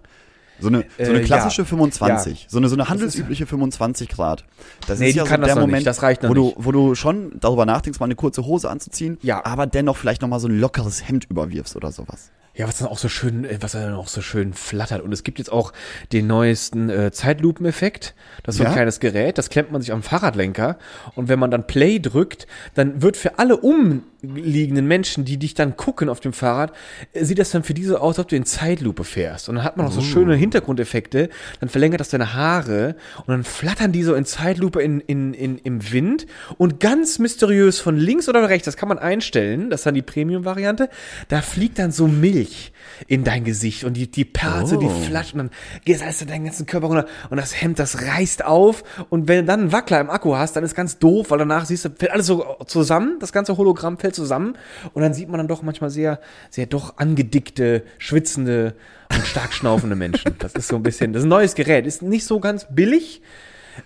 So 0.60 0.68
eine, 0.68 0.86
so 1.00 1.10
eine 1.10 1.22
Äh, 1.22 1.24
klassische 1.24 1.64
ja. 1.64 1.68
25, 1.68 2.46
so 2.48 2.60
eine, 2.60 2.70
so 2.70 2.76
eine 2.76 2.88
handelsübliche 2.88 3.48
25 3.48 4.10
Grad. 4.10 4.46
Das 4.88 5.00
Nee, 5.00 5.10
ist 5.10 5.16
ja 5.16 5.26
so 5.26 5.36
der 5.38 5.56
Moment, 5.56 5.88
das 5.88 6.04
reicht 6.04 6.22
wo, 6.28 6.36
du, 6.36 6.54
wo 6.56 6.72
du 6.72 6.94
schon 6.94 7.32
darüber 7.40 7.66
nachdenkst, 7.66 8.00
mal 8.00 8.06
eine 8.06 8.16
kurze 8.16 8.46
Hose 8.46 8.70
anzuziehen, 8.70 9.18
Ja. 9.24 9.44
aber 9.44 9.66
dennoch 9.66 9.98
vielleicht 9.98 10.22
nochmal 10.22 10.40
so 10.40 10.48
ein 10.48 10.60
lockeres 10.60 11.08
Hemd 11.08 11.26
überwirfst 11.28 11.76
oder 11.76 11.92
sowas. 11.92 12.30
Ja, 12.62 12.68
was 12.68 12.78
dann 12.78 12.90
auch 12.90 13.00
so 13.00 13.10
schön, 13.10 13.44
äh, 13.44 13.58
was 13.60 13.72
dann 13.72 13.96
auch 13.96 14.08
so 14.08 14.22
schön 14.22 14.54
flattert. 14.54 15.02
Und 15.02 15.12
es 15.12 15.24
gibt 15.24 15.40
jetzt 15.40 15.52
auch 15.52 15.74
den 16.14 16.28
neuesten 16.28 16.92
äh, 16.92 17.12
Zeitlupeneffekt. 17.12 18.14
Das 18.44 18.54
ist 18.54 18.58
so 18.60 18.64
ein 18.66 18.70
Ja? 18.70 18.74
kleines 18.74 19.00
Gerät, 19.00 19.40
das 19.40 19.50
klemmt 19.50 19.72
man 19.72 19.82
sich 19.82 19.92
am 19.92 20.04
Fahrradlenker. 20.04 20.78
Und 21.16 21.28
wenn 21.28 21.40
man 21.40 21.50
dann 21.50 21.66
Play 21.66 21.98
drückt, 21.98 22.46
dann 22.76 23.02
wird 23.02 23.18
für 23.18 23.40
alle 23.40 23.58
umliegenden 24.24 24.88
Menschen, 24.88 25.26
die 25.26 25.38
dich 25.38 25.54
dann 25.54 25.76
gucken 25.78 26.10
auf 26.10 26.20
dem 26.20 26.34
Fahrrad, 26.34 26.74
äh, 27.14 27.24
sieht 27.24 27.40
das 27.40 27.52
dann 27.52 27.64
für 27.64 27.74
diese 27.74 28.00
aus, 28.02 28.18
als 28.18 28.20
ob 28.20 28.28
du 28.30 28.36
in 28.36 28.46
Zeitlupe 28.46 29.04
fährst. 29.04 29.50
Und 29.50 29.56
dann 29.56 29.64
hat 29.64 29.78
man 29.78 29.88
auch 29.88 29.92
so 29.92 30.02
schöne 30.02 30.36
Hintergrundeffekte. 30.36 31.30
Dann 31.60 31.70
verlängert 31.70 32.00
das 32.00 32.10
deine 32.10 32.34
Haare 32.34 32.96
und 33.20 33.30
dann 33.30 33.44
flattern 33.44 33.92
die 33.92 34.04
so 34.04 34.14
in 34.16 34.26
Zeitlupe 34.26 34.82
in, 34.82 35.00
in, 35.02 35.34
in, 35.34 35.58
im 35.60 35.92
Wind. 35.92 36.26
Und 36.58 36.80
ganz 36.80 37.20
mysteriös 37.20 37.80
von 37.80 37.98
links 37.98 38.30
oder 38.30 38.48
rechts, 38.50 38.66
das 38.66 38.78
kann 38.78 38.90
man 38.90 39.00
einstellen, 39.00 39.70
das 39.70 39.82
ist 39.82 39.86
dann 39.86 39.96
die 39.96 40.02
Premium-Variante, 40.02 40.90
da 41.30 41.42
fliegt 41.42 41.80
dann 41.80 41.92
so 41.92 42.08
Milch 42.08 42.72
in 43.08 43.24
dein 43.24 43.44
Gesicht 43.44 43.84
und 43.84 43.94
die, 43.96 44.10
die 44.10 44.26
perlt 44.26 44.68
so, 44.68 44.78
die 44.78 44.86
Oh. 44.86 44.90
flasht 44.90 45.34
und 45.34 45.38
dann 45.40 45.50
geht 45.86 46.02
alles 46.02 46.22
in 46.22 46.28
deinen 46.28 46.46
ganzen 46.46 46.66
Körper 46.66 46.88
runter 46.88 47.06
und 47.30 47.38
das 47.38 47.60
Hemd, 47.62 47.80
das 47.80 48.02
reißt 48.02 48.44
auf 48.46 48.84
und 49.10 49.28
wenn 49.28 49.40
du 49.40 49.46
dann 49.46 49.62
einen 49.62 49.72
Wackler 49.72 50.00
im 50.00 50.10
Akku 50.10 50.36
hast, 50.36 50.56
dann 50.56 50.64
ist 50.64 50.76
ganz 50.76 51.00
doof, 51.00 51.32
weil 51.32 51.38
danach 51.40 51.66
siehst 51.66 51.86
du, 51.86 51.90
fällt 51.90 52.12
alles 52.12 52.28
so 52.28 52.58
zusammen, 52.68 53.18
das 53.20 53.32
ganze 53.32 53.58
Hologramm 53.58 53.98
fällt 53.98 54.11
zusammen 54.14 54.58
und 54.94 55.02
dann 55.02 55.14
sieht 55.14 55.30
man 55.30 55.38
dann 55.38 55.48
doch 55.48 55.62
manchmal 55.62 55.90
sehr, 55.90 56.20
sehr 56.50 56.66
doch 56.66 56.98
angedickte, 56.98 57.84
schwitzende 57.98 58.76
und 59.14 59.26
stark 59.26 59.54
schnaufende 59.54 59.96
Menschen. 59.96 60.36
Das 60.40 60.54
ist 60.54 60.68
so 60.68 60.76
ein 60.78 60.84
bisschen, 60.84 61.14
das 61.14 61.22
ist 61.22 61.26
ein 61.26 61.30
neues 61.30 61.56
Gerät, 61.56 61.86
ist 61.86 62.02
nicht 62.02 62.26
so 62.26 62.40
ganz 62.40 62.68
billig, 62.70 63.22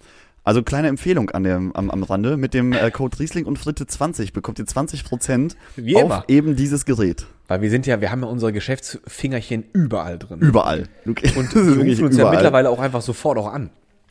Also 0.42 0.62
kleine 0.62 0.88
Empfehlung 0.88 1.30
an 1.30 1.44
dem, 1.44 1.76
am, 1.76 1.90
am 1.90 2.02
Rande. 2.02 2.36
Mit 2.36 2.54
dem 2.54 2.72
äh, 2.72 2.90
Code 2.90 3.18
Riesling 3.18 3.44
und 3.44 3.58
Fritte 3.58 3.86
20 3.86 4.32
bekommt 4.32 4.58
ihr 4.58 4.64
20% 4.64 5.54
Wie 5.76 5.96
auf 5.96 6.24
eben 6.28 6.56
dieses 6.56 6.84
Gerät. 6.86 7.26
Weil 7.46 7.60
wir 7.60 7.70
sind 7.70 7.86
ja, 7.86 8.00
wir 8.00 8.10
haben 8.10 8.22
ja 8.22 8.28
unsere 8.28 8.52
Geschäftsfingerchen 8.52 9.64
überall 9.72 10.18
drin. 10.18 10.40
Überall. 10.40 10.88
und 11.04 11.22
das 11.24 11.54
wir 11.54 11.62
rufen 11.76 12.04
uns 12.04 12.16
ja 12.16 12.22
überall. 12.22 12.36
mittlerweile 12.36 12.70
auch 12.70 12.78
einfach 12.78 13.02
sofort 13.02 13.36
auch 13.38 13.52
an. 13.52 13.70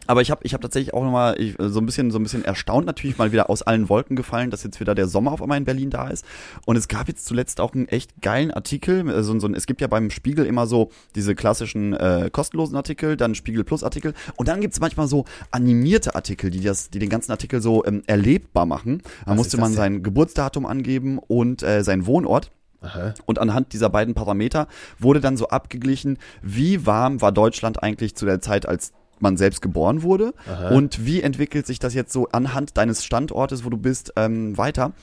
Aber 0.09 0.21
ich 0.23 0.31
habe 0.31 0.41
ich 0.43 0.55
hab 0.55 0.61
tatsächlich 0.61 0.93
auch 0.95 1.03
nochmal 1.03 1.37
so 1.59 1.79
ein 1.79 1.85
bisschen 1.85 2.09
so 2.09 2.17
ein 2.17 2.23
bisschen 2.23 2.43
erstaunt 2.43 2.87
natürlich 2.87 3.19
mal 3.19 3.31
wieder 3.31 3.47
aus 3.51 3.61
allen 3.61 3.89
Wolken 3.89 4.15
gefallen, 4.15 4.49
dass 4.49 4.63
jetzt 4.63 4.79
wieder 4.79 4.95
der 4.95 5.07
Sommer 5.07 5.31
auf 5.31 5.41
einmal 5.41 5.59
in 5.59 5.65
Berlin 5.65 5.91
da 5.91 6.07
ist. 6.07 6.25
Und 6.65 6.77
es 6.77 6.87
gab 6.87 7.07
jetzt 7.07 7.25
zuletzt 7.27 7.61
auch 7.61 7.75
einen 7.75 7.87
echt 7.87 8.19
geilen 8.23 8.49
Artikel. 8.49 9.07
äh, 9.07 9.21
So, 9.21 9.39
so, 9.39 9.45
ein- 9.47 9.53
es 9.53 9.67
gibt 9.67 9.81
ja 9.81 9.87
beim 9.87 10.09
Spiegel 10.09 10.47
immer 10.47 10.65
so 10.65 10.89
diese 11.13 11.35
klassischen 11.35 11.93
äh, 11.93 12.29
kostenlosen 12.31 12.75
Artikel, 12.75 13.17
dann 13.17 13.35
Spiegel 13.35 13.63
Plus 13.63 13.83
Artikel. 13.83 14.15
Und 14.35 14.47
dann 14.47 14.61
gibt's 14.61 14.79
manchmal 14.79 15.07
so 15.07 15.25
animierte 15.51 16.15
Artikel, 16.15 16.49
die 16.49 16.61
das, 16.61 16.89
die 16.89 16.97
den 16.97 17.09
ganzen 17.09 17.31
Artikel 17.31 17.61
so 17.61 17.85
ähm, 17.85 18.01
erlebbar 18.07 18.65
machen. 18.65 19.03
Da 19.25 19.31
Was 19.31 19.37
musste 19.37 19.57
man 19.57 19.71
denn? 19.71 19.77
sein 19.77 20.01
Geburtsdatum 20.03 20.65
angeben 20.65 21.19
und 21.19 21.61
äh, 21.61 21.83
seinen 21.83 22.07
Wohnort. 22.07 22.49
Aha. 22.81 23.13
Und 23.25 23.39
anhand 23.39 23.73
dieser 23.73 23.89
beiden 23.89 24.13
Parameter 24.13 24.67
wurde 24.97 25.19
dann 25.19 25.35
so 25.37 25.49
abgeglichen, 25.49 26.17
wie 26.41 26.85
warm 26.85 27.21
war 27.21 27.31
Deutschland 27.31 27.83
eigentlich 27.83 28.15
zu 28.15 28.25
der 28.25 28.39
Zeit, 28.41 28.65
als 28.65 28.93
man 29.21 29.37
selbst 29.37 29.61
geboren 29.61 30.03
wurde 30.03 30.33
und 30.71 31.05
wie 31.05 31.21
entwickelt 31.21 31.65
sich 31.67 31.79
das 31.79 31.93
jetzt 31.93 32.11
so 32.13 32.27
anhand 32.29 32.77
deines 32.77 33.03
Standortes, 33.03 33.65
wo 33.65 33.69
du 33.69 33.77
bist, 33.77 34.13
ähm, 34.15 34.57
weiter. 34.57 34.93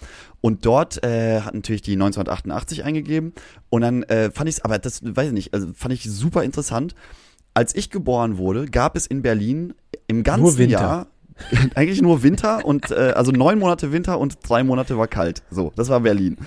Und 0.40 0.64
dort 0.66 1.02
äh, 1.04 1.40
hat 1.40 1.54
natürlich 1.54 1.82
die 1.82 1.92
1988 1.94 2.84
eingegeben 2.84 3.32
und 3.70 3.82
dann 3.82 4.02
äh, 4.04 4.30
fand 4.30 4.48
ich 4.48 4.56
es, 4.56 4.64
aber 4.64 4.78
das 4.78 5.00
weiß 5.02 5.28
ich 5.28 5.32
nicht, 5.32 5.54
also 5.54 5.68
fand 5.74 5.94
ich 5.94 6.04
super 6.04 6.44
interessant. 6.44 6.94
Als 7.54 7.74
ich 7.74 7.90
geboren 7.90 8.36
wurde, 8.36 8.66
gab 8.66 8.96
es 8.96 9.06
in 9.06 9.22
Berlin 9.22 9.74
im 10.08 10.22
ganzen. 10.22 10.42
Jahr 10.70 11.06
eigentlich 11.74 12.02
nur 12.02 12.22
Winter 12.22 12.64
und 12.64 12.90
äh, 12.90 13.12
also 13.14 13.32
neun 13.32 13.58
Monate 13.58 13.92
Winter 13.92 14.18
und 14.18 14.38
drei 14.42 14.64
Monate 14.64 14.96
war 14.98 15.06
kalt. 15.06 15.42
So, 15.50 15.72
das 15.76 15.88
war 15.88 16.00
Berlin. 16.00 16.38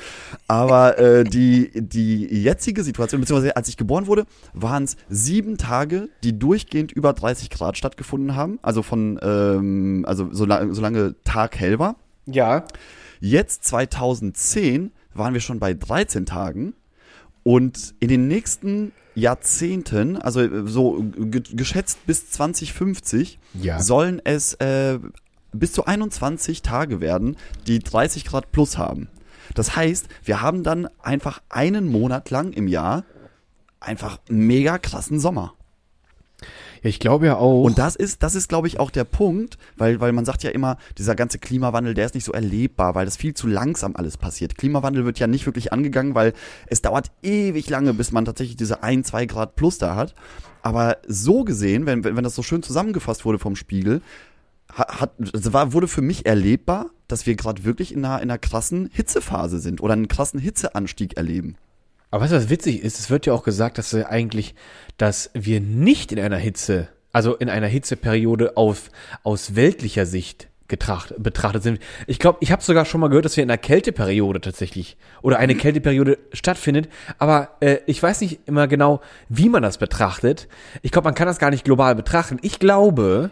Aber 0.48 0.98
äh, 0.98 1.24
die 1.24 1.72
die 1.76 2.26
jetzige 2.26 2.84
Situation, 2.84 3.22
beziehungsweise 3.22 3.56
als 3.56 3.70
ich 3.70 3.78
geboren 3.78 4.08
wurde, 4.08 4.26
waren 4.54 4.84
es 4.84 4.98
sieben 5.10 5.58
Tage, 5.58 6.10
die 6.24 6.38
durchgehend 6.38 6.92
über 6.92 7.14
30 7.14 7.50
Grad 7.50 7.78
stattgefunden 7.78 8.36
haben. 8.36 8.60
Also 8.62 8.82
von 8.82 9.20
ähm, 9.22 10.06
also 10.08 10.30
solange, 10.32 10.74
solange 10.74 11.16
Tag 11.24 11.60
hell 11.60 11.80
war. 11.80 11.96
Ja. 12.26 12.66
Jetzt 13.20 13.66
2010 13.66 14.92
waren 15.14 15.34
wir 15.34 15.42
schon 15.42 15.60
bei 15.60 15.74
13 15.74 16.26
Tagen 16.26 16.74
und 17.44 17.96
in 18.00 18.08
den 18.10 18.28
nächsten 18.28 18.92
Jahrzehnten, 19.20 20.18
also 20.18 20.42
äh, 20.42 20.68
so 20.68 21.04
ge 21.04 21.42
geschätzt 21.54 22.06
bis 22.06 22.32
2050, 22.32 23.40
Ja. 23.54 23.80
sollen 23.82 24.22
es 24.24 24.54
äh, 24.56 25.00
bis 25.52 25.74
zu 25.74 25.86
21 25.86 26.62
Tage 26.62 27.02
werden, 27.02 27.36
die 27.68 27.80
30 27.80 28.26
Grad 28.26 28.52
plus 28.52 28.78
haben. 28.78 29.08
Das 29.56 29.76
heißt, 29.76 30.08
wir 30.24 30.42
haben 30.42 30.64
dann 30.64 30.88
einfach 31.02 31.42
einen 31.50 31.88
Monat 31.92 32.30
lang 32.30 32.54
im 32.54 32.68
Jahr 32.68 33.04
einfach 33.80 34.20
mega 34.30 34.78
krassen 34.78 35.20
Sommer. 35.20 35.54
Ja, 36.82 36.90
ich 36.90 37.00
glaube 37.00 37.26
ja 37.26 37.38
auch. 37.38 37.64
Und 37.64 37.78
das 37.78 37.96
ist, 37.96 38.24
das 38.24 38.36
ist, 38.36 38.48
glaube 38.50 38.68
ich, 38.68 38.80
auch 38.80 38.92
der 38.92 39.04
Punkt, 39.04 39.58
weil, 39.78 40.00
weil 40.00 40.12
man 40.14 40.26
sagt 40.26 40.44
ja 40.44 40.50
immer, 40.52 40.78
dieser 40.98 41.16
ganze 41.16 41.40
Klimawandel, 41.40 41.94
der 41.94 42.06
ist 42.06 42.16
nicht 42.16 42.24
so 42.24 42.32
erlebbar, 42.32 42.96
weil 42.96 43.06
das 43.06 43.18
viel 43.18 43.34
zu 43.34 43.48
langsam 43.48 43.96
alles 43.96 44.18
passiert. 44.18 44.58
Klimawandel 44.58 45.06
wird 45.06 45.20
ja 45.20 45.28
nicht 45.28 45.46
wirklich 45.46 45.74
angegangen, 45.74 46.16
weil 46.16 46.34
es 46.68 46.82
dauert 46.82 47.12
ewig 47.22 47.70
lange, 47.70 47.94
bis 47.94 48.12
man 48.12 48.26
tatsächlich 48.26 48.56
diese 48.58 48.84
ein, 48.84 49.04
zwei 49.04 49.26
Grad 49.26 49.56
plus 49.56 49.78
da 49.78 49.96
hat. 49.96 50.16
Aber 50.62 50.98
so 51.08 51.44
gesehen, 51.44 51.86
wenn, 51.86 52.04
wenn 52.04 52.16
wenn 52.16 52.24
das 52.24 52.36
so 52.36 52.44
schön 52.44 52.64
zusammengefasst 52.64 53.24
wurde 53.26 53.40
vom 53.40 53.56
Spiegel, 53.56 54.02
ha- 54.78 55.00
hat, 55.00 55.12
es 55.34 55.52
war, 55.54 55.74
wurde 55.74 55.88
für 55.88 56.02
mich 56.02 56.26
erlebbar, 56.26 56.88
dass 57.08 57.26
wir 57.26 57.36
gerade 57.36 57.64
wirklich 57.64 57.94
in 57.94 58.04
einer, 58.06 58.18
in 58.22 58.30
einer 58.30 58.38
krassen 58.38 58.90
Hitzephase 58.92 59.60
sind 59.60 59.82
oder 59.82 59.94
einen 59.94 60.08
krassen 60.10 60.40
Hitzeanstieg 60.40 61.18
erleben. 61.18 61.56
Aber 62.12 62.24
weißt 62.24 62.34
du, 62.34 62.38
was 62.38 62.50
witzig 62.50 62.84
ist? 62.84 63.00
Es 63.00 63.10
wird 63.10 63.26
ja 63.26 63.34
auch 63.34 63.44
gesagt, 63.44 63.78
dass 63.78 63.94
wir 63.94 64.10
eigentlich, 64.10 64.56
dass 64.98 65.30
wir 65.34 65.62
nicht 65.62 66.12
in 66.12 66.20
einer 66.20 66.38
Hitze, 66.38 66.88
also 67.12 67.36
in 67.36 67.50
einer 67.50 67.68
Hitzeperiode 67.68 68.58
auf, 68.58 68.90
aus 69.24 69.56
weltlicher 69.56 70.06
Sicht 70.06 70.48
getracht, 70.70 71.14
betrachtet 71.18 71.64
sind. 71.64 71.80
Ich 72.08 72.20
glaube, 72.20 72.38
ich 72.42 72.52
habe 72.52 72.64
sogar 72.64 72.86
schon 72.86 73.02
mal 73.02 73.10
gehört, 73.10 73.26
dass 73.26 73.36
wir 73.36 73.44
in 73.44 73.50
einer 73.50 73.58
Kälteperiode 73.58 74.40
tatsächlich 74.40 74.98
oder 75.22 75.40
eine 75.40 75.56
Kälteperiode 75.56 76.20
stattfindet. 76.32 76.90
Aber 77.18 77.58
äh, 77.60 77.80
ich 77.88 78.02
weiß 78.02 78.22
nicht 78.22 78.40
immer 78.46 78.68
genau, 78.68 79.02
wie 79.28 79.50
man 79.50 79.64
das 79.64 79.78
betrachtet. 79.78 80.48
Ich 80.82 80.92
glaube, 80.92 81.08
man 81.08 81.16
kann 81.16 81.28
das 81.28 81.40
gar 81.40 81.50
nicht 81.50 81.66
global 81.66 81.96
betrachten. 81.96 82.38
Ich 82.44 82.60
glaube, 82.60 83.32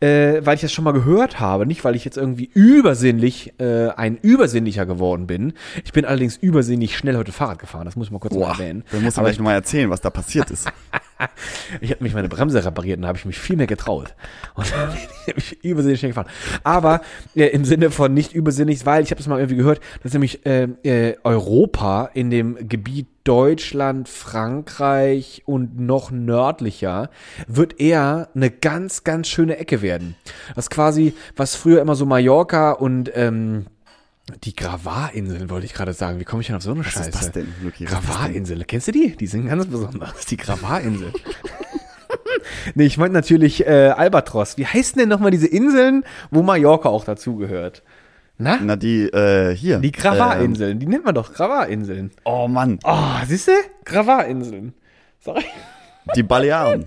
äh, 0.00 0.40
weil 0.44 0.54
ich 0.56 0.60
das 0.60 0.72
schon 0.72 0.84
mal 0.84 0.92
gehört 0.92 1.40
habe, 1.40 1.66
nicht 1.66 1.84
weil 1.84 1.96
ich 1.96 2.04
jetzt 2.04 2.16
irgendwie 2.16 2.50
übersinnlich 2.54 3.54
äh, 3.58 3.88
ein 3.88 4.16
Übersinnlicher 4.16 4.86
geworden 4.86 5.26
bin. 5.26 5.54
Ich 5.84 5.92
bin 5.92 6.04
allerdings 6.04 6.36
übersinnlich 6.36 6.96
schnell 6.96 7.16
heute 7.16 7.32
Fahrrad 7.32 7.58
gefahren, 7.58 7.84
das 7.86 7.96
muss 7.96 8.08
ich 8.08 8.12
mal 8.12 8.18
kurz 8.18 8.34
mal 8.34 8.40
Boah, 8.40 8.50
erwähnen. 8.50 8.84
dann 8.92 9.02
musst 9.02 9.16
du 9.16 9.20
Aber 9.20 9.28
gleich 9.28 9.38
nochmal 9.38 9.54
erzählen, 9.54 9.90
was 9.90 10.00
da 10.00 10.10
passiert 10.10 10.50
ist. 10.50 10.68
ich 11.80 11.90
habe 11.90 12.02
mich 12.02 12.14
meine 12.14 12.28
Bremse 12.28 12.64
repariert 12.64 12.98
und 12.98 13.02
da 13.02 13.08
habe 13.08 13.18
ich 13.18 13.24
mich 13.24 13.38
viel 13.38 13.56
mehr 13.56 13.66
getraut. 13.66 14.14
Und 14.54 14.72
dann 14.72 14.90
bin 15.26 15.34
ich 15.36 15.64
übersinnig 15.64 15.98
schnell 15.98 16.10
gefahren. 16.10 16.30
Aber 16.64 17.00
äh, 17.34 17.46
im 17.46 17.64
Sinne 17.64 17.90
von 17.90 18.12
nicht 18.12 18.32
übersinnig, 18.32 18.84
weil 18.86 19.02
ich 19.02 19.10
habe 19.10 19.18
das 19.18 19.26
mal 19.26 19.38
irgendwie 19.38 19.56
gehört, 19.56 19.80
dass 20.02 20.12
nämlich 20.12 20.44
äh, 20.46 20.68
äh, 20.82 21.16
Europa 21.24 22.10
in 22.14 22.30
dem 22.30 22.68
Gebiet 22.68 23.06
Deutschland, 23.24 24.08
Frankreich 24.08 25.42
und 25.46 25.80
noch 25.80 26.12
nördlicher 26.12 27.10
wird 27.48 27.80
eher 27.80 28.28
eine 28.36 28.52
ganz, 28.52 29.02
ganz 29.02 29.26
schöne 29.26 29.56
Ecke 29.56 29.82
werden. 29.82 30.14
Was 30.54 30.70
quasi, 30.70 31.12
was 31.34 31.56
früher 31.56 31.80
immer 31.80 31.96
so 31.96 32.06
Mallorca 32.06 32.70
und 32.70 33.10
ähm, 33.14 33.66
die 34.44 34.56
Gravar-Inseln 34.56 35.50
wollte 35.50 35.66
ich 35.66 35.74
gerade 35.74 35.92
sagen. 35.92 36.18
Wie 36.18 36.24
komme 36.24 36.40
ich 36.42 36.48
denn 36.48 36.56
auf 36.56 36.62
so 36.62 36.72
eine 36.72 36.80
Was 36.80 36.86
Scheiße? 36.92 37.08
ist 37.10 37.14
das 37.14 37.32
denn, 37.32 37.52
Luki? 37.62 37.84
Was 37.84 37.92
ist 37.92 37.98
das 37.98 38.00
denn? 38.00 38.10
Gravar-Insel. 38.16 38.64
Kennst 38.64 38.88
du 38.88 38.92
die? 38.92 39.16
Die 39.16 39.26
sind 39.26 39.46
ganz 39.48 39.66
besonders. 39.66 40.26
Die 40.26 40.36
Gravar-Insel. 40.36 41.12
nee, 42.74 42.84
ich 42.86 42.98
meinte 42.98 43.12
natürlich 43.14 43.66
äh, 43.66 43.88
Albatros. 43.96 44.58
Wie 44.58 44.66
heißen 44.66 44.98
denn 44.98 45.08
nochmal 45.08 45.30
diese 45.30 45.46
Inseln, 45.46 46.04
wo 46.30 46.42
Mallorca 46.42 46.88
auch 46.88 47.04
dazugehört? 47.04 47.82
Na? 48.38 48.58
Na, 48.60 48.76
die, 48.76 49.04
äh, 49.04 49.54
hier. 49.54 49.78
Die 49.78 49.92
Gravar-Inseln. 49.92 50.78
Die 50.80 50.86
nennt 50.86 51.04
man 51.04 51.14
doch 51.14 51.32
Gravar-Inseln. 51.32 52.06
Ähm, 52.06 52.10
oh 52.24 52.48
Mann, 52.48 52.78
Oh, 52.84 52.96
siehst 53.26 53.48
du? 53.48 53.52
Gravar-Inseln. 53.84 54.74
Sorry. 55.20 55.44
die 56.16 56.22
Balearen. 56.22 56.84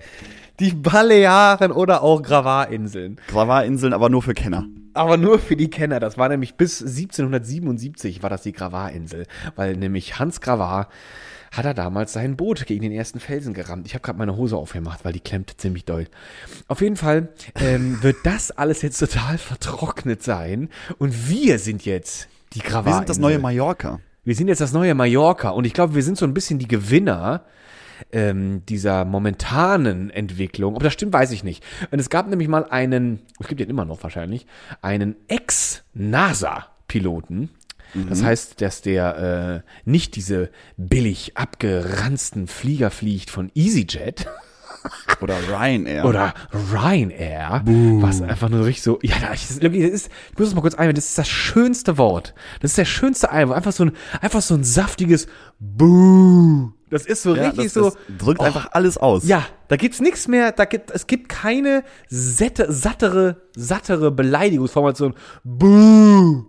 Die 0.60 0.72
Balearen 0.72 1.72
oder 1.72 2.02
auch 2.02 2.22
Gravar-Inseln. 2.22 3.18
Gravarinseln, 3.28 3.94
aber 3.94 4.10
nur 4.10 4.22
für 4.22 4.34
Kenner. 4.34 4.66
Aber 4.94 5.16
nur 5.16 5.38
für 5.38 5.56
die 5.56 5.70
Kenner. 5.70 6.00
Das 6.00 6.18
war 6.18 6.28
nämlich 6.28 6.54
bis 6.54 6.80
1777 6.80 8.22
war 8.22 8.30
das 8.30 8.42
die 8.42 8.52
Gravarinsel. 8.52 9.26
Weil 9.56 9.76
nämlich 9.76 10.18
Hans 10.18 10.40
Gravar 10.40 10.88
hat 11.52 11.64
er 11.64 11.74
damals 11.74 12.12
sein 12.12 12.36
Boot 12.36 12.66
gegen 12.66 12.82
den 12.82 12.92
ersten 12.92 13.18
Felsen 13.18 13.54
gerammt. 13.54 13.86
Ich 13.86 13.94
habe 13.94 14.02
gerade 14.02 14.18
meine 14.18 14.36
Hose 14.36 14.56
aufgemacht, 14.56 15.04
weil 15.04 15.12
die 15.12 15.20
klemmt 15.20 15.60
ziemlich 15.60 15.84
doll. 15.84 16.06
Auf 16.68 16.80
jeden 16.80 16.96
Fall 16.96 17.28
ähm, 17.56 17.98
wird 18.02 18.18
das 18.24 18.50
alles 18.52 18.82
jetzt 18.82 18.98
total 18.98 19.38
vertrocknet 19.38 20.22
sein. 20.22 20.68
Und 20.98 21.28
wir 21.28 21.58
sind 21.58 21.84
jetzt 21.84 22.28
die 22.52 22.60
Gravarinsel. 22.60 22.90
Wir 22.90 22.96
sind 22.98 23.08
das 23.08 23.18
neue 23.18 23.38
Mallorca. 23.38 24.00
Wir 24.22 24.34
sind 24.34 24.48
jetzt 24.48 24.60
das 24.60 24.72
neue 24.72 24.94
Mallorca 24.94 25.50
und 25.50 25.64
ich 25.64 25.72
glaube, 25.72 25.94
wir 25.94 26.02
sind 26.02 26.18
so 26.18 26.26
ein 26.26 26.34
bisschen 26.34 26.58
die 26.58 26.68
Gewinner 26.68 27.44
ähm, 28.12 28.62
dieser 28.66 29.04
momentanen 29.04 30.10
Entwicklung. 30.10 30.76
Ob 30.76 30.82
das 30.82 30.92
stimmt, 30.92 31.12
weiß 31.12 31.30
ich 31.32 31.44
nicht. 31.44 31.64
Und 31.90 31.98
es 31.98 32.10
gab 32.10 32.28
nämlich 32.28 32.48
mal 32.48 32.64
einen, 32.64 33.20
es 33.38 33.46
gibt 33.48 33.60
den 33.60 33.70
immer 33.70 33.84
noch 33.84 34.02
wahrscheinlich, 34.02 34.46
einen 34.82 35.14
Ex-NASA-Piloten. 35.28 37.50
Das 38.08 38.22
heißt, 38.22 38.60
dass 38.60 38.82
der 38.82 39.64
äh, 39.64 39.68
nicht 39.84 40.14
diese 40.14 40.50
billig 40.76 41.36
abgeranzten 41.36 42.46
Flieger 42.46 42.92
fliegt 42.92 43.30
von 43.30 43.50
EasyJet 43.54 44.28
Oder 45.20 45.36
Ryanair. 45.48 46.04
oder 46.04 46.34
Ryanair, 46.72 47.62
was 48.00 48.22
einfach 48.22 48.48
nur 48.48 48.64
richtig 48.64 48.82
so, 48.84 48.98
ja, 49.02 49.16
das 49.20 49.50
ist, 49.50 49.62
das 49.62 49.72
ist, 49.72 50.10
ich 50.32 50.38
muss 50.38 50.48
das 50.48 50.54
mal 50.54 50.62
kurz 50.62 50.74
einwählen, 50.74 50.94
das 50.94 51.06
ist 51.06 51.18
das 51.18 51.28
schönste 51.28 51.98
Wort. 51.98 52.34
Das 52.60 52.72
ist 52.72 52.78
der 52.78 52.84
schönste 52.86 53.30
Einwort. 53.30 53.56
Einfach 53.56 53.72
so 53.72 53.84
ein, 53.84 53.92
einfach 54.20 54.40
so 54.40 54.54
ein 54.54 54.64
saftiges 54.64 55.26
Buh. 55.58 56.70
Das 56.90 57.06
ist 57.06 57.22
so 57.22 57.36
ja, 57.36 57.44
richtig 57.44 57.66
das, 57.66 57.74
so. 57.74 57.90
das 57.90 57.98
drückt 58.18 58.40
Oh, 58.40 58.44
einfach 58.44 58.68
alles 58.72 58.96
aus. 58.98 59.26
Ja, 59.26 59.46
da 59.68 59.76
gibt's 59.76 60.00
nichts 60.00 60.26
mehr, 60.26 60.52
da 60.52 60.64
gibt, 60.64 60.90
es 60.90 61.06
gibt 61.06 61.28
keine 61.28 61.84
sette, 62.08 62.72
sattere, 62.72 63.42
sattere 63.54 64.10
Beleidigungsformation. 64.10 65.14
Buh. 65.44 66.44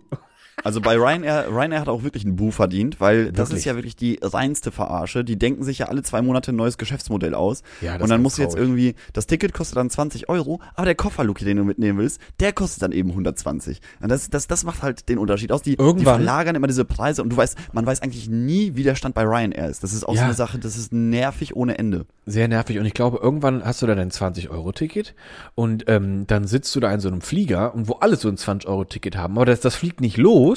Also 0.64 0.80
bei 0.80 0.96
Ryanair, 0.96 1.46
Ryanair 1.50 1.80
hat 1.80 1.88
auch 1.88 2.02
wirklich 2.02 2.24
einen 2.24 2.36
Buh 2.36 2.50
verdient, 2.50 3.00
weil 3.00 3.32
das 3.32 3.48
Wirklich? 3.48 3.58
ist 3.58 3.64
ja 3.64 3.74
wirklich 3.74 3.96
die 3.96 4.18
reinste 4.22 4.70
Verarsche. 4.70 5.24
Die 5.24 5.38
denken 5.38 5.64
sich 5.64 5.78
ja 5.78 5.86
alle 5.88 6.02
zwei 6.02 6.22
Monate 6.22 6.52
ein 6.52 6.56
neues 6.56 6.78
Geschäftsmodell 6.78 7.34
aus. 7.34 7.62
Ja, 7.80 7.94
das 7.94 8.02
und 8.02 8.10
dann 8.10 8.22
musst 8.22 8.38
du 8.38 8.42
jetzt 8.42 8.56
irgendwie, 8.56 8.94
das 9.12 9.26
Ticket 9.26 9.52
kostet 9.54 9.76
dann 9.76 9.90
20 9.90 10.28
Euro, 10.28 10.60
aber 10.74 10.84
der 10.84 10.94
Koffer, 10.94 11.24
Luki, 11.24 11.44
den 11.44 11.56
du 11.56 11.64
mitnehmen 11.64 11.98
willst, 11.98 12.20
der 12.40 12.52
kostet 12.52 12.82
dann 12.82 12.92
eben 12.92 13.10
120. 13.10 13.80
Und 14.00 14.08
das, 14.10 14.30
das, 14.30 14.46
das 14.46 14.64
macht 14.64 14.82
halt 14.82 15.08
den 15.08 15.18
Unterschied 15.18 15.52
aus. 15.52 15.62
Die, 15.62 15.76
die 15.76 15.82
Irgendwann- 15.82 16.16
verlagern 16.16 16.54
immer 16.54 16.66
diese 16.68 16.84
Preise 16.84 17.22
und 17.22 17.30
du 17.30 17.36
weißt, 17.36 17.56
man 17.72 17.84
weiß 17.86 18.02
eigentlich 18.02 18.28
nie, 18.28 18.76
wie 18.76 18.82
der 18.82 18.94
Stand 18.94 19.14
bei 19.14 19.22
Ryanair 19.24 19.68
ist. 19.68 19.82
Das 19.82 19.92
ist 19.92 20.04
auch 20.04 20.12
so 20.14 20.18
Ja. 20.20 20.24
eine 20.26 20.34
Sache, 20.34 20.58
das 20.58 20.76
ist 20.76 20.92
nervig 20.92 21.56
ohne 21.56 21.78
Ende. 21.78 22.06
Sehr 22.26 22.46
nervig. 22.46 22.78
Und 22.78 22.86
ich 22.86 22.94
glaube, 22.94 23.18
irgendwann 23.20 23.64
hast 23.64 23.82
du 23.82 23.86
da 23.86 23.94
dein 23.96 24.10
20-Euro-Ticket 24.12 25.14
und 25.54 25.84
ähm, 25.88 26.26
dann 26.26 26.46
sitzt 26.46 26.74
du 26.76 26.80
da 26.80 26.92
in 26.92 27.00
so 27.00 27.08
einem 27.08 27.20
Flieger 27.20 27.74
und 27.74 27.88
wo 27.88 27.94
alle 27.94 28.16
so 28.16 28.28
ein 28.28 28.36
20-Euro-Ticket 28.36 29.16
haben. 29.16 29.36
Aber 29.36 29.46
das, 29.46 29.60
das 29.60 29.74
fliegt 29.74 30.00
nicht 30.00 30.16
los. 30.16 30.51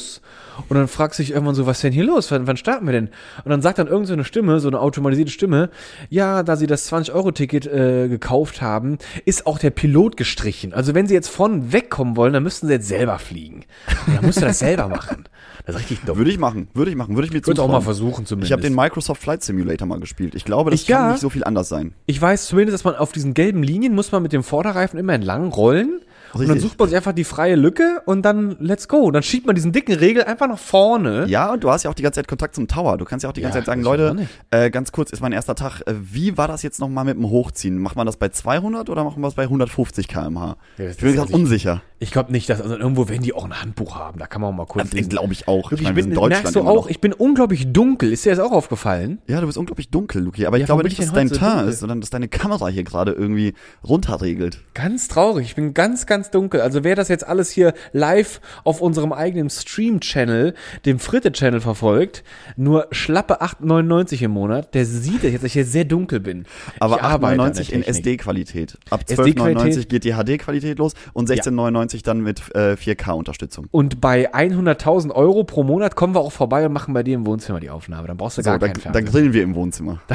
Und 0.70 0.78
dann 0.78 0.88
fragst 0.88 1.20
du 1.20 1.24
dich 1.24 1.32
irgendwann 1.32 1.56
so, 1.56 1.66
was 1.66 1.78
ist 1.78 1.84
denn 1.84 1.92
hier 1.94 2.06
los? 2.06 2.32
Wann, 2.32 2.48
wann 2.48 2.56
starten 2.58 2.86
wir 2.86 2.94
denn? 2.94 3.10
Und 3.44 3.50
dann 3.52 3.62
sagt 3.62 3.78
dann 3.78 3.88
irgend 3.88 4.08
so 4.08 4.14
eine 4.14 4.24
Stimme, 4.24 4.60
so 4.60 4.68
eine 4.70 4.80
automatisierte 4.80 5.32
Stimme, 5.32 5.70
ja, 6.10 6.44
da 6.44 6.56
sie 6.56 6.68
das 6.68 6.90
20-Euro-Ticket 6.92 7.66
äh, 7.68 8.08
gekauft 8.08 8.62
haben, 8.62 8.98
ist 9.26 9.48
auch 9.48 9.60
der 9.60 9.72
Pilot 9.72 10.16
gestrichen. 10.18 10.74
Also 10.74 10.94
wenn 10.96 11.08
sie 11.08 11.14
jetzt 11.14 11.30
von 11.30 11.74
wegkommen 11.74 12.16
wollen, 12.16 12.34
dann 12.34 12.44
müssten 12.44 12.68
sie 12.68 12.74
jetzt 12.74 12.88
selber 12.88 13.20
fliegen. 13.20 13.66
Und 14.08 14.16
dann 14.18 14.26
musst 14.26 14.38
du 14.42 14.46
das 14.46 14.60
selber 14.60 14.88
machen. 14.88 15.26
Das 15.66 15.76
ist 15.76 15.82
richtig 15.82 16.02
dumm. 16.06 16.18
Würde 16.18 16.30
ich 16.32 16.38
machen, 16.38 16.68
würde 16.74 16.92
ich 16.92 16.98
machen, 16.98 17.16
würde 17.16 17.28
ich 17.28 17.34
mir 17.34 17.46
Würde 17.46 17.62
auch 17.62 17.68
mal 17.68 17.82
versuchen 17.82 18.26
zumindest. 18.26 18.50
Ich 18.50 18.52
habe 18.54 18.62
den 18.62 18.76
Microsoft 18.76 19.22
Flight 19.22 19.44
Simulator 19.44 19.88
mal 19.88 20.00
gespielt. 20.00 20.36
Ich 20.36 20.46
glaube, 20.46 20.70
das 20.72 20.82
Ich- 20.82 20.88
kann 20.88 21.06
ja. 21.06 21.12
nicht 21.14 21.22
so 21.22 21.30
viel 21.30 21.44
anders 21.44 21.70
sein. 21.70 21.94
Ich 22.06 22.22
weiß 22.22 22.46
zumindest, 22.46 22.74
dass 22.76 22.84
man 22.84 22.96
auf 22.96 23.12
diesen 23.12 23.34
gelben 23.34 23.64
Linien 23.64 23.94
muss 23.96 24.12
man 24.12 24.22
mit 24.22 24.32
dem 24.32 24.44
Vorderreifen 24.44 25.00
immer 25.00 25.14
entlang 25.14 25.48
rollen. 25.50 26.02
Und 26.36 26.42
dann 26.42 26.52
Richtig. 26.52 26.70
sucht 26.70 26.80
man 26.80 26.90
sich 26.90 26.98
einfach 26.98 27.14
die 27.14 27.24
freie 27.24 27.56
Lücke 27.56 28.02
und 28.06 28.22
dann 28.24 28.58
let's 28.60 28.88
go. 28.90 28.98
Und 28.98 29.14
dann 29.14 29.24
schiebt 29.24 29.46
man 29.46 29.56
diesen 29.56 29.72
dicken 29.72 29.96
Regel 29.96 30.24
einfach 30.26 30.48
nach 30.50 30.60
vorne. 30.60 31.26
Ja, 31.28 31.54
und 31.54 31.64
du 31.64 31.72
hast 31.72 31.84
ja 31.84 31.90
auch 31.90 31.94
die 31.96 32.04
ganze 32.04 32.20
Zeit 32.20 32.28
Kontakt 32.28 32.56
zum 32.56 32.68
Tower. 32.68 32.98
Du 32.98 33.06
kannst 33.06 33.24
ja 33.24 33.30
auch 33.30 33.34
die 33.34 33.42
ganze 33.42 33.58
Ja, 33.60 33.62
Zeit 33.64 33.68
sagen, 33.68 33.82
Leute, 33.82 34.28
äh, 34.52 34.70
ganz 34.70 34.92
kurz, 34.92 35.12
ist 35.12 35.22
mein 35.22 35.32
erster 35.32 35.56
Tag. 35.56 35.82
Äh, 35.88 35.94
wie 35.98 36.38
war 36.38 36.48
das 36.50 36.62
jetzt 36.62 36.80
nochmal 36.82 37.06
mit 37.06 37.16
dem 37.18 37.30
Hochziehen? 37.30 37.78
Macht 37.80 37.96
man 37.96 38.06
das 38.06 38.18
bei 38.18 38.28
200 38.30 38.90
oder 38.90 39.04
machen 39.06 39.22
wir 39.22 39.28
es 39.30 39.36
bei 39.36 39.44
150 39.44 40.08
km/h? 40.10 40.58
Ja, 40.78 40.90
ich 40.90 40.98
bin 40.98 41.10
mir 41.12 41.16
gerade 41.16 41.30
ich- 41.30 41.36
unsicher. 41.36 41.82
Ich 42.00 42.12
glaube 42.12 42.32
nicht, 42.32 42.50
dass 42.50 42.60
also 42.62 42.76
irgendwo 42.76 43.08
werden 43.08 43.22
die 43.24 43.34
auch 43.34 43.46
ein 43.46 43.62
Handbuch 43.62 43.96
haben. 43.96 44.20
Da 44.20 44.28
kann 44.28 44.42
man 44.42 44.52
auch 44.52 44.56
mal 44.58 44.66
kurz 44.66 44.90
Das 44.90 45.08
glaube 45.10 45.32
ich 45.32 45.48
auch. 45.48 45.72
Wirklich, 45.72 45.82
ich 45.82 45.84
meine, 45.86 45.96
wir 45.96 46.04
bin, 46.04 46.12
sind 46.12 46.16
Deutschland 46.22 46.44
merkst 46.44 46.56
du 46.56 46.62
auch, 46.62 46.88
ich 46.88 47.00
bin 47.00 47.14
unglaublich 47.14 47.72
dunkel. 47.72 48.12
Ist 48.12 48.26
dir 48.26 48.36
das 48.36 48.40
auch 48.40 48.52
aufgefallen? 48.52 49.20
Ja, 49.28 49.40
du 49.40 49.46
bist 49.48 49.58
unglaublich 49.58 49.90
dunkel, 49.90 50.24
Luki. 50.24 50.46
Aber 50.46 50.58
ich 50.58 50.62
Ja, 50.62 50.66
glaube 50.66 50.80
warum 50.80 50.90
bin 50.90 50.90
nicht, 50.90 51.00
ich 51.00 51.06
dass 51.06 51.14
dein 51.14 51.28
so 51.30 51.36
dunkel? 51.38 51.70
ist, 51.70 51.80
sondern 51.80 52.02
dass 52.02 52.10
deine 52.10 52.28
Kamera 52.28 52.68
hier 52.68 52.84
gerade 52.84 53.14
irgendwie 53.14 53.54
runterregelt. 53.88 54.60
Ganz 54.74 55.08
traurig. 55.08 55.46
Ich 55.48 55.56
bin 55.56 55.74
ganz, 55.74 56.06
ganz 56.06 56.32
dunkel. 56.32 56.60
Also 56.62 56.84
wer 56.84 56.96
das 56.96 57.08
jetzt 57.08 57.26
alles 57.26 57.50
hier 57.50 57.74
live 57.94 58.42
auf 58.66 58.82
unserem 58.82 59.14
eigenen 59.14 59.50
Stream-Channel, 59.50 60.54
dem 60.86 61.00
Fritte-Channel 61.00 61.62
verfolgt, 61.62 62.24
nur 62.58 62.88
schlappe 62.92 63.42
8,99 63.42 64.22
im 64.24 64.32
Monat, 64.32 64.74
der 64.74 64.86
sieht 64.86 65.24
jetzt, 65.24 65.36
dass 65.36 65.44
ich 65.44 65.54
hier 65.54 65.66
sehr 65.66 65.86
dunkel 65.86 66.20
bin. 66.20 66.46
Aber 66.80 66.98
ich 66.98 67.04
arbeite 67.04 67.42
an 67.42 67.52
8,99 67.54 67.70
der 67.70 67.74
in. 67.74 67.84
SD-Qualität. 67.84 68.78
Ab 68.90 69.02
SD-Qualität? 69.08 69.74
12,99 69.86 69.88
geht 69.88 70.04
die 70.04 70.14
HD-Qualität 70.14 70.78
los 70.80 70.94
und 71.14 71.30
16,99 71.30 71.85
dann 72.04 72.22
mit 72.22 72.42
äh, 72.56 72.74
4K-Unterstützung. 72.74 73.68
Und 73.72 74.02
bei 74.02 74.34
100.000 74.34 75.12
Euro 75.12 75.44
pro 75.44 75.64
Monat 75.64 75.96
kommen 75.96 76.16
wir 76.16 76.22
auch 76.22 76.32
vorbei 76.32 76.66
und 76.66 76.74
machen 76.74 76.94
bei 76.94 77.04
dir 77.04 77.16
im 77.16 77.26
Wohnzimmer 77.26 77.60
die 77.60 77.70
Aufnahme. 77.70 78.08
Dann 78.08 78.18
brauchst 78.18 78.38
du 78.38 78.42
So, 78.44 78.50
gar 78.50 78.60
da, 78.60 78.68
keinen 78.68 78.76
da 78.76 78.82
Fernseher. 78.92 79.04
grillen 79.04 79.34
wir 79.34 79.44
im 79.44 79.56
Wohnzimmer. 79.56 80.02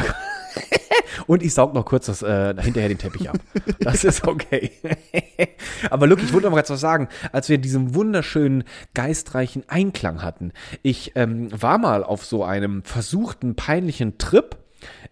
Und 1.26 1.42
ich 1.42 1.54
saug 1.54 1.74
noch 1.74 1.84
kurz 1.84 2.06
das, 2.06 2.22
äh, 2.22 2.54
hinterher 2.60 2.88
den 2.88 2.98
Teppich 2.98 3.28
ab. 3.28 3.38
Das 3.80 4.04
ist 4.04 4.26
okay. 4.26 4.70
Aber 5.90 6.06
Luke, 6.06 6.22
ich 6.22 6.32
wollte 6.32 6.46
noch 6.46 6.52
mal 6.52 6.56
ganz 6.58 6.70
was 6.70 6.80
sagen. 6.80 7.08
Als 7.32 7.48
wir 7.48 7.58
diesen 7.58 7.94
wunderschönen, 7.94 8.64
geistreichen 8.94 9.64
Einklang 9.68 10.22
hatten. 10.22 10.52
Ich 10.82 11.12
ähm, 11.14 11.48
war 11.58 11.78
mal 11.78 12.04
auf 12.04 12.24
so 12.24 12.44
einem 12.44 12.82
versuchten, 12.82 13.54
peinlichen 13.54 14.18
Trip, 14.18 14.56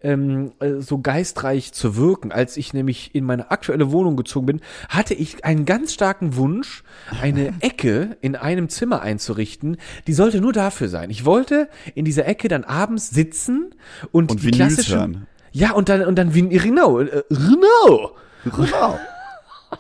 ähm, 0.03 0.53
äh, 0.61 0.81
so 0.81 0.99
geistreich 0.99 1.73
zu 1.73 1.97
wirken. 1.97 2.33
Als 2.33 2.57
ich 2.57 2.73
nämlich 2.73 3.15
in 3.15 3.25
meine 3.25 3.51
aktuelle 3.51 3.91
Wohnung 3.93 4.17
gezogen 4.17 4.47
bin, 4.47 4.61
hatte 4.89 5.15
ich 5.15 5.45
einen 5.45 5.65
ganz 5.65 5.93
starken 5.95 6.37
Wunsch, 6.37 6.83
eine 7.23 7.53
Ecke 7.61 8.17
in 8.21 8.37
einem 8.37 8.69
Zimmer 8.69 9.03
einzurichten. 9.03 9.77
Die 10.07 10.13
sollte 10.13 10.41
nur 10.41 10.53
dafür 10.53 10.89
sein. 10.89 11.11
Ich 11.11 11.25
wollte 11.25 11.69
in 11.95 12.05
dieser 12.05 12.27
Ecke 12.27 12.49
dann 12.49 12.65
abends 12.65 13.11
sitzen 13.11 13.75
und, 14.13 14.31
Und 14.31 14.41
die 14.43 14.47
Vinyls 14.47 14.75
klassischen, 14.75 14.99
hören. 14.99 15.27
ja, 15.53 15.73
und 15.73 15.89
dann, 15.89 16.03
und 16.05 16.17
dann 16.17 16.35
wie 16.35 16.57
Renault. 16.57 17.09
Äh, 17.11 17.23
Renault. 17.31 18.13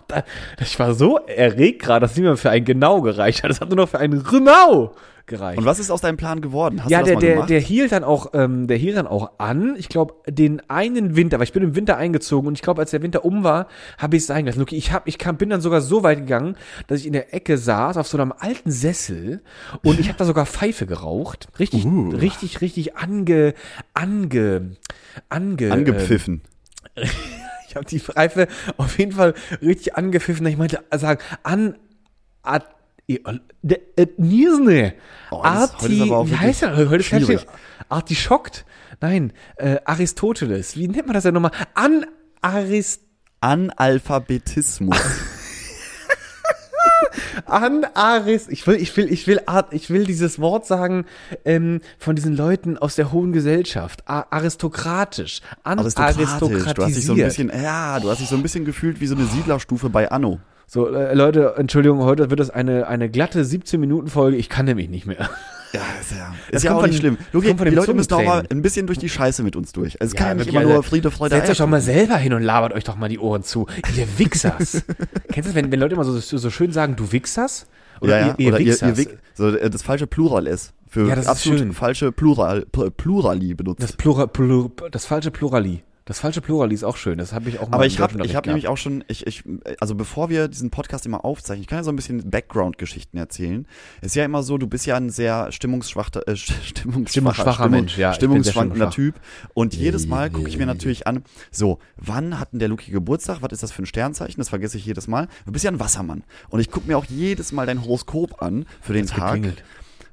Da- 0.06 0.22
Ich 0.60 0.78
war 0.78 0.92
so 0.94 1.16
erregt 1.18 1.80
gerade, 1.82 2.00
dass 2.06 2.14
niemand 2.16 2.38
für 2.38 2.50
ein 2.50 2.64
Genau 2.64 3.00
gereicht 3.00 3.42
hat. 3.42 3.50
Es 3.50 3.60
hat 3.62 3.68
nur 3.70 3.76
noch 3.76 3.88
für 3.88 3.98
ein 3.98 4.12
Renault 4.12 4.90
gereicht. 5.28 5.58
Und 5.58 5.64
was 5.64 5.78
ist 5.78 5.90
aus 5.90 6.00
deinem 6.00 6.16
Plan 6.16 6.40
geworden? 6.40 6.82
Hast 6.82 6.90
ja, 6.90 7.02
du 7.02 7.12
das 7.12 7.20
der, 7.20 7.36
der, 7.36 7.46
der 7.46 7.60
hielt 7.60 7.92
dann 7.92 8.04
auch, 8.04 8.32
ähm, 8.34 8.66
der 8.66 8.76
hielt 8.76 8.96
dann 8.96 9.06
auch 9.06 9.38
an. 9.38 9.76
Ich 9.78 9.88
glaube, 9.88 10.14
den 10.26 10.60
einen 10.68 11.14
Winter, 11.14 11.38
weil 11.38 11.44
ich 11.44 11.52
bin 11.52 11.62
im 11.62 11.76
Winter 11.76 11.96
eingezogen 11.96 12.48
und 12.48 12.54
ich 12.54 12.62
glaube, 12.62 12.80
als 12.80 12.90
der 12.90 13.02
Winter 13.02 13.24
um 13.24 13.44
war, 13.44 13.68
habe 13.98 14.16
ich 14.16 14.22
es 14.22 14.26
sein. 14.26 14.46
Luki, 14.46 14.76
ich 14.76 14.92
hab, 14.92 15.06
ich 15.06 15.18
kam, 15.18 15.36
bin 15.36 15.50
dann 15.50 15.60
sogar 15.60 15.80
so 15.80 16.02
weit 16.02 16.18
gegangen, 16.18 16.56
dass 16.86 17.00
ich 17.00 17.06
in 17.06 17.12
der 17.12 17.34
Ecke 17.34 17.58
saß 17.58 17.96
auf 17.96 18.08
so 18.08 18.18
einem 18.18 18.32
alten 18.36 18.70
Sessel 18.70 19.42
und 19.82 20.00
ich 20.00 20.08
habe 20.08 20.18
da 20.18 20.24
sogar 20.24 20.46
Pfeife 20.46 20.86
geraucht. 20.86 21.48
Richtig, 21.58 21.84
Uh. 21.84 22.10
richtig, 22.10 22.60
richtig 22.60 22.96
ange, 22.96 23.54
ange, 23.94 24.76
ange, 25.28 25.72
Angepfiffen. 25.72 26.42
ich 27.68 27.76
habe 27.76 27.84
die 27.84 28.00
Pfeife 28.00 28.48
auf 28.76 28.98
jeden 28.98 29.12
Fall 29.12 29.34
richtig 29.62 29.96
angepfiffen. 29.96 30.46
Ich 30.46 30.56
meinte, 30.56 30.80
sagen, 30.96 31.20
an, 31.42 31.76
et 32.44 32.64
Niesne. 34.18 34.94
Oh, 35.30 35.40
Arti, 35.42 36.10
wie 36.10 36.36
heißt 36.36 36.62
der? 36.62 36.76
Heute 36.76 36.96
ist 36.96 37.06
schwierig. 37.06 37.46
Artischockt? 37.88 38.66
Nein, 39.00 39.32
äh, 39.56 39.78
Aristoteles. 39.84 40.76
Wie 40.76 40.88
nennt 40.88 41.06
man 41.06 41.14
das 41.14 41.22
denn 41.22 41.34
nochmal? 41.34 41.52
An 41.74 42.04
Arist, 42.42 43.02
Analphabetismus. 43.40 44.98
an 47.46 47.86
Arist, 47.94 48.50
ich 48.50 48.66
will, 48.66 48.76
ich 48.76 48.94
will, 48.96 49.10
ich 49.10 49.26
will, 49.26 49.40
Art, 49.46 49.72
ich 49.72 49.88
will 49.88 50.04
dieses 50.04 50.38
Wort 50.38 50.66
sagen, 50.66 51.06
ähm, 51.44 51.80
von 51.98 52.16
diesen 52.16 52.36
Leuten 52.36 52.76
aus 52.76 52.96
der 52.96 53.12
hohen 53.12 53.32
Gesellschaft. 53.32 54.06
A 54.06 54.26
aristokratisch. 54.30 55.40
An 55.62 55.78
Aristokratisch. 55.78 56.74
Du 56.74 56.82
hast 56.82 56.96
dich 56.96 57.06
so 57.06 57.14
ein 57.14 57.18
bisschen, 57.18 57.50
ja, 57.50 58.00
du 58.00 58.10
hast 58.10 58.20
dich 58.20 58.28
so 58.28 58.36
ein 58.36 58.42
bisschen 58.42 58.64
gefühlt 58.64 59.00
wie 59.00 59.06
so 59.06 59.14
eine 59.14 59.24
Siedlerstufe 59.24 59.88
bei 59.88 60.10
Anno. 60.10 60.40
So, 60.70 60.86
äh, 60.88 61.14
Leute, 61.14 61.54
Entschuldigung, 61.56 62.00
heute 62.02 62.28
wird 62.28 62.40
es 62.40 62.50
eine, 62.50 62.86
eine 62.88 63.08
glatte 63.08 63.42
17-Minuten-Folge. 63.42 64.36
Ich 64.36 64.50
kann 64.50 64.66
nämlich 64.66 64.90
nicht 64.90 65.06
mehr. 65.06 65.30
Ja, 65.72 65.80
ist 66.00 66.12
ja, 66.12 66.34
Das 66.50 66.62
ist 66.62 66.64
ja 66.64 66.74
auch 66.76 66.86
nicht 66.86 66.98
schlimm. 66.98 67.16
das 67.32 67.42
von 67.44 67.56
die 67.64 67.74
Leute 67.74 67.94
müssen 67.94 68.12
auch 68.12 68.22
mal 68.22 68.44
ein 68.50 68.60
bisschen 68.62 68.86
durch 68.86 68.98
die 68.98 69.08
Scheiße 69.08 69.42
mit 69.42 69.56
uns 69.56 69.72
durch. 69.72 70.00
Also 70.00 70.12
es 70.12 70.16
kann 70.18 70.28
ja 70.28 70.34
nicht 70.44 70.48
immer 70.50 70.62
nur. 70.62 70.82
Friede, 70.82 71.10
Freude, 71.10 71.36
Setzt 71.36 71.50
euch 71.50 71.58
doch 71.58 71.66
mal 71.66 71.80
selber 71.80 72.16
hin 72.16 72.32
und 72.34 72.42
labert 72.42 72.72
euch 72.74 72.84
doch 72.84 72.96
mal 72.96 73.08
die 73.08 73.18
Ohren 73.18 73.42
zu. 73.42 73.66
Ihr 73.96 74.06
Wichsers. 74.18 74.82
Kennst 75.32 75.48
du 75.48 75.52
das, 75.52 75.54
wenn, 75.54 75.72
wenn 75.72 75.80
Leute 75.80 75.94
immer 75.94 76.04
so, 76.04 76.18
so 76.18 76.50
schön 76.50 76.72
sagen, 76.72 76.96
du 76.96 77.12
Wichsers? 77.12 77.66
Oder 78.00 78.20
ja, 78.20 78.26
ja. 78.28 78.34
ihr, 78.38 78.46
ihr 78.52 78.58
ihr, 78.60 78.66
Wichsers? 78.66 78.88
ihr 78.90 78.96
Wick, 78.96 79.18
so 79.34 79.48
äh, 79.48 79.70
das 79.70 79.82
falsche 79.82 80.06
Plural 80.06 80.46
ist. 80.46 80.72
Für 80.86 81.06
Ja, 81.08 81.16
das 81.16 81.24
ist 81.26 81.30
absolut 81.30 81.58
schön. 81.60 81.72
falsche 81.72 82.12
Plural, 82.12 82.66
Pl- 82.72 82.90
Plurali 82.90 83.54
benutzt. 83.54 83.82
das, 83.82 83.92
Plura, 83.92 84.26
Plur, 84.26 84.70
das 84.90 85.04
falsche 85.06 85.30
Plurali. 85.30 85.82
Das 86.08 86.20
falsche 86.20 86.40
Plurali 86.40 86.74
ist 86.74 86.84
auch 86.84 86.96
schön. 86.96 87.18
Das 87.18 87.34
habe 87.34 87.50
ich 87.50 87.58
auch 87.58 87.68
mal 87.68 87.74
Aber 87.74 87.84
ich 87.84 88.00
habe 88.00 88.14
ich 88.14 88.18
hab 88.18 88.28
gehabt. 88.30 88.46
nämlich 88.46 88.66
auch 88.66 88.78
schon, 88.78 89.04
ich, 89.08 89.26
ich, 89.26 89.44
also 89.78 89.94
bevor 89.94 90.30
wir 90.30 90.48
diesen 90.48 90.70
Podcast 90.70 91.04
immer 91.04 91.22
aufzeichnen, 91.22 91.60
ich 91.60 91.66
kann 91.66 91.80
ja 91.80 91.84
so 91.84 91.90
ein 91.92 91.96
bisschen 91.96 92.30
Background-Geschichten 92.30 93.18
erzählen. 93.18 93.66
Ist 94.00 94.16
ja 94.16 94.24
immer 94.24 94.42
so, 94.42 94.56
du 94.56 94.66
bist 94.66 94.86
ja 94.86 94.96
ein 94.96 95.10
sehr 95.10 95.52
stimmungsschwacher, 95.52 96.26
äh, 96.26 96.34
stimmungsschwacher, 96.36 97.10
Stimmungsschwacher 97.10 97.68
Mensch, 97.68 97.98
ja, 97.98 98.14
stimmungsschwankender. 98.14 98.88
Typ. 98.88 99.16
Und 99.52 99.74
jedes 99.74 100.06
Mal 100.06 100.30
gucke 100.30 100.48
ich 100.48 100.56
mir 100.56 100.64
natürlich 100.64 101.06
an, 101.06 101.24
so, 101.50 101.78
wann 101.98 102.40
hat 102.40 102.52
denn 102.52 102.58
der 102.58 102.68
Luki 102.68 102.90
Geburtstag? 102.90 103.42
Was 103.42 103.52
ist 103.52 103.62
das 103.62 103.72
für 103.72 103.82
ein 103.82 103.86
Sternzeichen? 103.86 104.38
Das 104.38 104.48
vergesse 104.48 104.78
ich 104.78 104.86
jedes 104.86 105.08
Mal. 105.08 105.28
Du 105.44 105.52
bist 105.52 105.66
ja 105.66 105.70
ein 105.70 105.78
Wassermann. 105.78 106.24
Und 106.48 106.60
ich 106.60 106.70
gucke 106.70 106.88
mir 106.88 106.96
auch 106.96 107.04
jedes 107.04 107.52
Mal 107.52 107.66
dein 107.66 107.82
Horoskop 107.82 108.40
an 108.40 108.64
für 108.80 108.94
den 108.94 109.06
Tag. 109.06 109.34
geklingelt. 109.34 109.62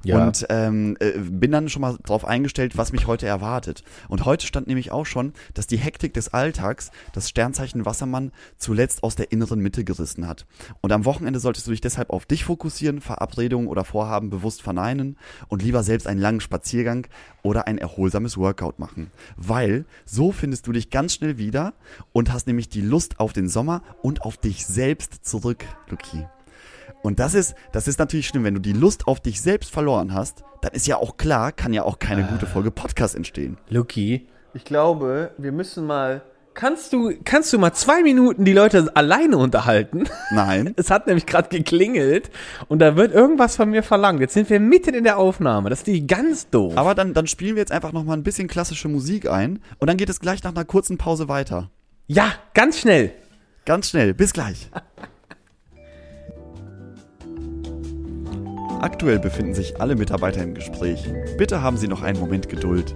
Ja. 0.05 0.23
Und 0.23 0.45
ähm, 0.49 0.95
äh, 0.99 1.13
bin 1.17 1.51
dann 1.51 1.67
schon 1.67 1.81
mal 1.81 1.97
darauf 2.03 2.25
eingestellt, 2.25 2.77
was 2.77 2.91
mich 2.91 3.07
heute 3.07 3.25
erwartet. 3.25 3.83
Und 4.07 4.25
heute 4.25 4.45
stand 4.45 4.67
nämlich 4.67 4.91
auch 4.91 5.05
schon, 5.05 5.33
dass 5.55 5.65
die 5.67 5.77
Hektik 5.77 6.13
des 6.13 6.33
Alltags 6.33 6.91
das 7.13 7.27
Sternzeichen 7.27 7.85
Wassermann 7.85 8.31
zuletzt 8.57 9.03
aus 9.03 9.15
der 9.15 9.31
inneren 9.31 9.59
Mitte 9.59 9.83
gerissen 9.83 10.27
hat. 10.27 10.45
Und 10.81 10.91
am 10.91 11.05
Wochenende 11.05 11.39
solltest 11.39 11.65
du 11.65 11.71
dich 11.71 11.81
deshalb 11.81 12.11
auf 12.11 12.25
dich 12.25 12.45
fokussieren, 12.45 13.01
Verabredungen 13.01 13.67
oder 13.67 13.83
Vorhaben 13.83 14.29
bewusst 14.29 14.61
verneinen 14.61 15.17
und 15.47 15.63
lieber 15.63 15.81
selbst 15.81 16.05
einen 16.07 16.21
langen 16.21 16.39
Spaziergang 16.39 17.07
oder 17.41 17.67
ein 17.67 17.77
erholsames 17.79 18.37
Workout 18.37 18.77
machen. 18.77 19.11
Weil 19.37 19.85
so 20.05 20.31
findest 20.31 20.67
du 20.67 20.71
dich 20.71 20.91
ganz 20.91 21.15
schnell 21.15 21.37
wieder 21.37 21.73
und 22.13 22.31
hast 22.31 22.45
nämlich 22.45 22.69
die 22.69 22.81
Lust 22.81 23.19
auf 23.19 23.33
den 23.33 23.49
Sommer 23.49 23.81
und 24.03 24.21
auf 24.21 24.37
dich 24.37 24.65
selbst 24.65 25.25
zurück, 25.25 25.65
Luki. 25.89 26.25
Und 27.01 27.19
das 27.19 27.33
ist, 27.33 27.55
das 27.71 27.87
ist 27.87 27.99
natürlich 27.99 28.27
schlimm, 28.27 28.43
wenn 28.43 28.55
du 28.55 28.61
die 28.61 28.73
Lust 28.73 29.07
auf 29.07 29.19
dich 29.19 29.41
selbst 29.41 29.71
verloren 29.71 30.13
hast, 30.13 30.43
dann 30.61 30.73
ist 30.73 30.87
ja 30.87 30.97
auch 30.97 31.17
klar, 31.17 31.51
kann 31.51 31.73
ja 31.73 31.83
auch 31.83 31.99
keine 31.99 32.23
gute 32.23 32.45
Folge 32.47 32.71
Podcast 32.71 33.15
entstehen. 33.15 33.57
Luki, 33.69 34.27
ich 34.53 34.63
glaube, 34.65 35.31
wir 35.37 35.51
müssen 35.51 35.85
mal. 35.85 36.21
Kannst 36.53 36.93
du, 36.93 37.11
kannst 37.25 37.51
du 37.51 37.59
mal 37.59 37.73
zwei 37.73 38.01
Minuten 38.01 38.45
die 38.45 38.53
Leute 38.53 38.89
alleine 38.95 39.37
unterhalten? 39.37 40.05
Nein. 40.31 40.73
Es 40.77 40.89
hat 40.89 41.05
nämlich 41.05 41.25
gerade 41.25 41.49
geklingelt 41.49 42.31
und 42.69 42.79
da 42.79 42.95
wird 42.95 43.13
irgendwas 43.13 43.57
von 43.57 43.69
mir 43.69 43.83
verlangt. 43.83 44.21
Jetzt 44.21 44.33
sind 44.35 44.49
wir 44.49 44.61
mitten 44.61 44.93
in 44.93 45.03
der 45.03 45.17
Aufnahme. 45.17 45.69
Das 45.69 45.79
ist 45.79 45.87
die 45.87 46.07
ganz 46.07 46.49
doof. 46.49 46.77
Aber 46.77 46.95
dann, 46.95 47.13
dann 47.13 47.27
spielen 47.27 47.55
wir 47.55 47.61
jetzt 47.61 47.73
einfach 47.73 47.91
nochmal 47.91 48.15
ein 48.15 48.23
bisschen 48.23 48.47
klassische 48.47 48.87
Musik 48.87 49.29
ein 49.29 49.59
und 49.79 49.89
dann 49.89 49.97
geht 49.97 50.09
es 50.09 50.21
gleich 50.21 50.43
nach 50.43 50.55
einer 50.55 50.63
kurzen 50.63 50.97
Pause 50.97 51.27
weiter. 51.27 51.69
ja, 52.07 52.31
ganz 52.53 52.79
schnell. 52.79 53.11
Ganz 53.65 53.89
schnell, 53.89 54.13
bis 54.13 54.31
gleich. 54.31 54.69
Aktuell 58.85 59.17
befinden 59.17 59.55
sich 59.55 59.81
alle 59.81 59.95
Mitarbeiter 59.95 60.43
im 60.43 60.53
Gespräch. 60.53 61.11
Bitte 61.39 61.63
haben 61.63 61.75
Sie 61.75 61.87
noch 61.87 62.03
einen 62.03 62.19
Moment 62.19 62.49
Geduld. 62.49 62.93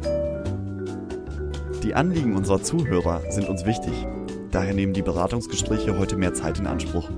Die 1.82 1.95
Anliegen 1.95 2.36
unserer 2.36 2.62
Zuhörer 2.62 3.23
sind 3.32 3.49
uns 3.49 3.65
wichtig. 3.65 4.06
Daher 4.52 4.75
nehmen 4.75 4.93
die 4.93 5.02
Beratungsgespräche 5.02 5.97
heute 5.97 6.15
mehr 6.15 6.36
Zeit 6.36 6.60
in 6.60 6.67
Anspruch. 6.67 7.10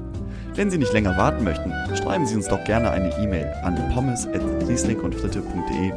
Wenn 0.56 0.72
Sie 0.72 0.78
nicht 0.78 0.94
länger 0.94 1.18
warten 1.18 1.44
möchten, 1.44 1.74
schreiben 1.98 2.26
Sie 2.26 2.38
uns 2.38 2.48
doch 2.48 2.64
gerne 2.64 2.92
eine 2.92 3.14
E-Mail 3.22 3.52
an 3.62 3.76
pommes.rieslingundfritte.de 3.94 5.92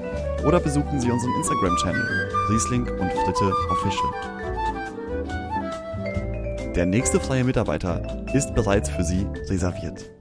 oder 0.45 0.59
besuchen 0.59 1.01
Sie 1.01 1.13
unseren 1.13 1.35
Instagram-Channel 1.37 2.29
Riesling 2.51 2.89
und 2.89 3.13
Fritte 3.13 3.53
Official. 3.71 4.13
Der 6.75 6.87
nächste 6.87 7.21
freie 7.21 7.45
Mitarbeiter 7.45 8.27
ist 8.35 8.53
bereits 8.53 8.91
für 8.91 9.05
Sie 9.05 9.29
reserviert. 9.49 10.14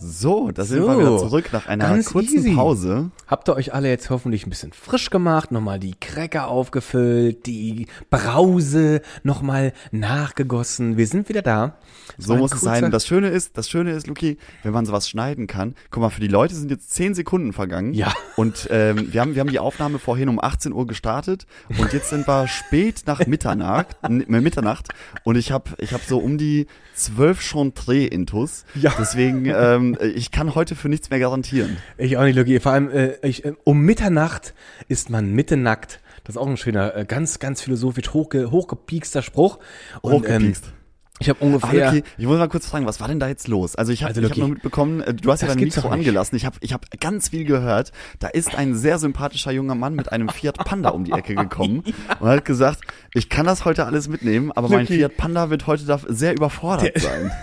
So, 0.00 0.52
da 0.52 0.64
sind 0.64 0.82
So, 0.82 0.88
wir 0.88 0.98
wieder 0.98 1.18
zurück 1.18 1.52
nach 1.52 1.66
einer 1.66 2.00
kurzen 2.04 2.36
easy. 2.38 2.54
Pause. 2.54 3.10
Habt 3.26 3.48
ihr 3.48 3.56
euch 3.56 3.74
alle 3.74 3.88
jetzt 3.88 4.10
hoffentlich 4.10 4.46
ein 4.46 4.50
bisschen 4.50 4.72
frisch 4.72 5.10
gemacht, 5.10 5.50
nochmal 5.50 5.80
die 5.80 5.94
Cracker 5.98 6.46
aufgefüllt, 6.48 7.46
die 7.46 7.86
Brause 8.08 9.02
nochmal 9.24 9.72
nachgegossen. 9.90 10.96
Wir 10.96 11.06
sind 11.08 11.28
wieder 11.28 11.42
da. 11.42 11.78
Es 12.16 12.26
So 12.26 12.36
muss 12.36 12.52
es 12.52 12.60
sein. 12.60 12.90
Das 12.90 13.06
Schöne 13.06 13.28
ist, 13.28 13.58
das 13.58 13.68
Schöne 13.68 13.90
ist, 13.90 14.06
Luki, 14.06 14.38
wenn 14.62 14.72
man 14.72 14.86
sowas 14.86 15.08
schneiden 15.08 15.48
kann. 15.48 15.74
Guck 15.90 16.02
mal, 16.02 16.10
für 16.10 16.20
die 16.20 16.28
Leute 16.28 16.54
sind 16.54 16.70
jetzt 16.70 16.94
zehn 16.94 17.14
Sekunden 17.14 17.52
vergangen. 17.52 17.92
Ja. 17.92 18.12
Und 18.36 18.68
ähm, 18.70 19.12
wir 19.12 19.20
haben, 19.20 19.34
wir 19.34 19.40
haben 19.40 19.50
die 19.50 19.58
Aufnahme 19.58 19.98
vorhin 19.98 20.28
um 20.28 20.38
18 20.40 20.72
Uhr 20.72 20.86
gestartet 20.86 21.46
und 21.76 21.92
jetzt 21.92 22.10
sind 22.10 22.26
wir 22.28 22.46
spät 22.46 23.02
nach 23.06 23.26
Mitternacht, 23.26 23.96
äh, 24.02 24.08
Mitternacht 24.08 24.88
und 25.24 25.36
ich 25.36 25.50
habe, 25.50 25.70
ich 25.78 25.92
habe 25.92 26.02
so 26.06 26.18
um 26.18 26.38
die 26.38 26.66
zwölf 26.94 27.40
Chantre-Intus. 27.40 28.64
Ja. 28.74 28.92
Deswegen, 28.98 29.46
ähm, 29.46 29.87
ich 29.96 30.30
kann 30.30 30.54
heute 30.54 30.74
für 30.74 30.88
nichts 30.88 31.10
mehr 31.10 31.18
garantieren. 31.18 31.76
Ich 31.96 32.16
auch 32.16 32.24
nicht, 32.24 32.36
Lucky. 32.36 32.60
Vor 32.60 32.72
allem, 32.72 32.90
äh, 32.90 33.14
ich, 33.26 33.44
äh, 33.44 33.52
um 33.64 33.80
Mitternacht 33.80 34.54
ist 34.88 35.10
man 35.10 35.32
mitternackt. 35.32 36.00
Das 36.24 36.34
ist 36.36 36.40
auch 36.40 36.46
ein 36.46 36.56
schöner, 36.56 36.94
äh, 36.96 37.04
ganz, 37.06 37.38
ganz 37.38 37.62
philosophisch 37.62 38.12
hochge, 38.12 38.50
hochgepiekster 38.50 39.22
Spruch. 39.22 39.58
Und, 40.02 40.12
Hochgepiekst. 40.12 40.66
Ähm, 40.66 40.72
ich 41.20 41.28
habe 41.28 41.38
Ah, 41.40 41.44
ungefähr. 41.46 41.92
Luki, 41.92 42.04
ich 42.16 42.26
muss 42.26 42.38
mal 42.38 42.48
kurz 42.48 42.66
fragen, 42.66 42.86
was 42.86 43.00
war 43.00 43.08
denn 43.08 43.18
da 43.18 43.26
jetzt 43.28 43.48
los? 43.48 43.74
Also 43.74 43.92
ich 43.92 44.04
habe 44.04 44.14
Also, 44.14 44.28
hab 44.30 44.36
nur 44.36 44.48
mitbekommen, 44.50 45.00
äh, 45.00 45.14
du 45.14 45.32
hast 45.32 45.40
ja 45.42 45.48
dein 45.48 45.58
Mikro 45.58 45.88
angelassen. 45.88 46.36
Ich 46.36 46.44
habe 46.46 46.56
ich 46.60 46.72
hab 46.72 46.86
ganz 47.00 47.30
viel 47.30 47.44
gehört. 47.44 47.90
Da 48.20 48.28
ist 48.28 48.54
ein 48.56 48.76
sehr 48.76 48.98
sympathischer 49.00 49.50
junger 49.50 49.74
Mann 49.74 49.94
mit 49.94 50.12
einem 50.12 50.28
Fiat 50.28 50.58
Panda 50.58 50.90
um 50.90 51.04
die 51.04 51.12
Ecke 51.12 51.34
gekommen 51.34 51.82
und 52.20 52.28
hat 52.28 52.44
gesagt, 52.44 52.82
ich 53.14 53.28
kann 53.28 53.46
das 53.46 53.64
heute 53.64 53.86
alles 53.86 54.08
mitnehmen, 54.08 54.52
aber 54.52 54.68
mein 54.68 54.80
Luki. 54.82 54.98
Fiat 54.98 55.16
Panda 55.16 55.50
wird 55.50 55.66
heute 55.66 55.86
da 55.86 55.98
sehr 56.06 56.34
überfordert 56.34 57.00
sein. 57.00 57.32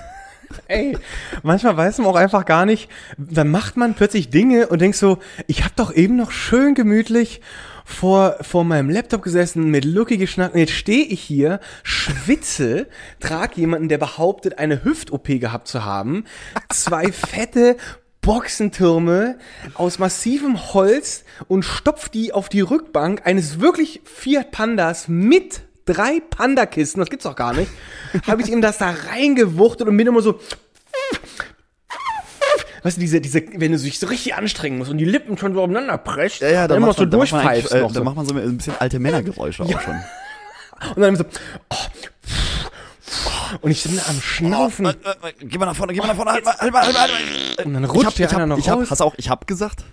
Ey, 0.67 0.97
manchmal 1.43 1.77
weiß 1.77 1.99
man 1.99 2.07
auch 2.07 2.15
einfach 2.15 2.45
gar 2.45 2.65
nicht, 2.65 2.89
dann 3.17 3.49
macht 3.49 3.77
man 3.77 3.93
plötzlich 3.93 4.29
Dinge 4.29 4.67
und 4.67 4.81
denkt 4.81 4.97
so, 4.97 5.19
ich 5.47 5.63
habe 5.63 5.73
doch 5.75 5.93
eben 5.93 6.15
noch 6.15 6.31
schön 6.31 6.75
gemütlich 6.75 7.41
vor, 7.85 8.37
vor 8.41 8.63
meinem 8.63 8.89
Laptop 8.89 9.21
gesessen, 9.21 9.69
mit 9.69 9.85
Lucky 9.85 10.17
geschnackt 10.17 10.55
und 10.55 10.59
jetzt 10.59 10.73
stehe 10.73 11.05
ich 11.05 11.21
hier, 11.21 11.59
schwitze, 11.83 12.87
trag 13.19 13.55
jemanden, 13.57 13.89
der 13.89 13.99
behauptet, 13.99 14.57
eine 14.57 14.83
Hüft-OP 14.83 15.27
gehabt 15.39 15.67
zu 15.67 15.85
haben, 15.85 16.25
zwei 16.69 17.11
fette 17.11 17.77
Boxentürme 18.21 19.37
aus 19.75 19.99
massivem 19.99 20.73
Holz 20.73 21.25
und 21.47 21.63
stopf 21.63 22.09
die 22.09 22.33
auf 22.33 22.49
die 22.49 22.61
Rückbank 22.61 23.21
eines 23.25 23.59
wirklich 23.59 24.01
Fiat 24.03 24.49
Pandas 24.49 25.07
mit 25.07 25.61
drei 25.85 26.19
Panda-Kisten, 26.29 26.99
das 26.99 27.09
gibt's 27.09 27.23
doch 27.23 27.35
gar 27.35 27.53
nicht, 27.53 27.69
habe 28.27 28.41
ich 28.41 28.49
ihm 28.49 28.61
das 28.61 28.77
da 28.77 28.93
reingewuchtet 29.11 29.87
und 29.87 29.97
bin 29.97 30.07
immer 30.07 30.21
so 30.21 30.39
Weißt 32.83 32.97
du, 32.97 33.01
diese, 33.01 33.19
diese, 33.19 33.41
wenn 33.55 33.71
du 33.71 33.79
dich 33.79 33.97
so 33.97 34.05
richtig 34.05 34.35
anstrengen 34.35 34.77
musst 34.77 34.91
und 34.91 34.99
die 34.99 35.05
Lippen 35.05 35.39
schon 35.39 35.55
so 35.55 35.61
aufeinander 35.63 35.97
presst, 35.97 36.41
Ja, 36.41 36.49
ja, 36.49 36.61
da 36.61 36.67
dann 36.67 36.77
immer 36.77 36.87
macht 36.87 36.99
so 36.99 37.05
durchpfeifst 37.05 37.71
äh, 37.71 37.81
noch 37.81 37.91
so. 37.91 38.03
macht 38.03 38.15
man 38.15 38.27
so 38.27 38.35
ein 38.35 38.57
bisschen 38.57 38.75
alte 38.79 38.99
Männergeräusche 38.99 39.63
auch 39.63 39.81
schon. 39.81 39.95
Und 40.95 41.01
dann 41.01 41.15
so, 41.15 41.23
oh, 41.71 41.75
Und 43.61 43.71
ich 43.71 43.81
bin 43.83 43.99
am 44.07 44.21
Schnaufen. 44.21 44.85
Oh, 44.85 44.89
äh, 44.89 45.29
äh, 45.29 45.33
geh 45.39 45.57
mal 45.57 45.65
nach 45.65 45.75
vorne, 45.75 45.93
geh 45.93 45.99
mal 45.99 46.07
nach 46.07 46.15
vorne, 46.15 46.31
halt 46.33 46.45
mal, 46.45 46.53
halt 46.59 46.71
mal, 46.73 46.81
halt 46.85 46.93
mal. 46.93 47.01
Halt 47.01 47.57
mal. 47.57 47.65
Und 47.65 47.73
dann 47.73 47.83
Ich 47.85 47.89
rutscht 47.89 48.05
hab, 48.05 48.13
hier 48.13 48.27
ich 48.27 48.33
hab, 48.35 48.45
noch 48.47 48.57
ich 48.59 48.69
hab, 48.69 48.79
raus. 48.79 48.91
hast 48.91 48.99
du 49.01 49.03
auch, 49.05 49.15
ich 49.17 49.29
hab 49.29 49.47
gesagt? 49.47 49.83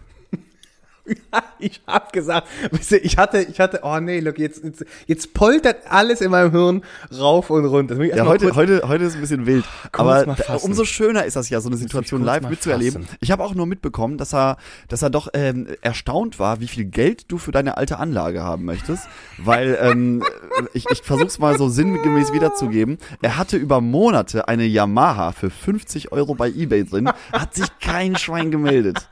ich 1.59 1.81
hab 1.87 2.13
gesagt, 2.13 2.47
ich 3.03 3.17
hatte, 3.17 3.43
ich 3.43 3.59
hatte, 3.59 3.81
oh 3.83 3.99
nee, 3.99 4.21
look, 4.21 4.39
jetzt, 4.39 4.63
jetzt, 4.63 4.85
jetzt 5.07 5.35
poltert 5.35 5.79
alles 5.89 6.21
in 6.21 6.31
meinem 6.31 6.53
Hirn 6.53 6.83
rauf 7.17 7.51
und 7.51 7.65
runter. 7.65 8.01
Ja, 8.03 8.25
heute, 8.27 8.47
kurz- 8.47 8.57
heute, 8.57 8.83
heute 8.87 9.05
ist 9.05 9.15
ein 9.17 9.21
bisschen 9.21 9.47
wild. 9.47 9.65
Aber 9.93 10.37
umso 10.63 10.85
schöner 10.85 11.25
ist 11.25 11.35
das 11.37 11.49
ja, 11.51 11.61
so 11.61 11.69
eine 11.69 11.77
Situation 11.77 12.23
live 12.23 12.49
mitzuerleben. 12.49 13.05
fassen. 13.05 13.17
Ich 13.21 13.31
habe 13.33 13.43
auch 13.43 13.55
nur 13.55 13.67
mitbekommen, 13.67 14.17
dass 14.17 14.33
er, 14.33 14.57
dass 14.89 15.03
er 15.03 15.11
doch 15.11 15.29
ähm, 15.35 15.67
erstaunt 15.81 16.39
war, 16.39 16.61
wie 16.61 16.69
viel 16.69 16.85
Geld 16.85 17.31
du 17.33 17.39
für 17.39 17.51
deine 17.53 17.77
alte 17.77 17.99
Anlage 17.99 18.43
haben 18.43 18.65
möchtest. 18.65 19.09
Weil, 19.39 19.79
ähm, 19.81 20.23
ich, 20.73 20.87
ich 20.91 21.03
versuch's 21.03 21.39
mal 21.39 21.59
so 21.59 21.69
sinngemäß 21.69 22.33
wiederzugeben. 22.33 22.99
Er 23.23 23.37
hatte 23.39 23.57
über 23.57 23.81
Monate 23.81 24.47
eine 24.49 24.65
Yamaha 24.65 25.33
für 25.33 25.51
50 25.51 26.13
Euro 26.13 26.35
bei 26.35 26.49
Ebay 26.49 26.85
drin, 26.85 27.11
hat 27.33 27.55
sich 27.55 27.67
kein 27.81 28.17
Schwein 28.17 28.51
gemeldet. 28.51 29.09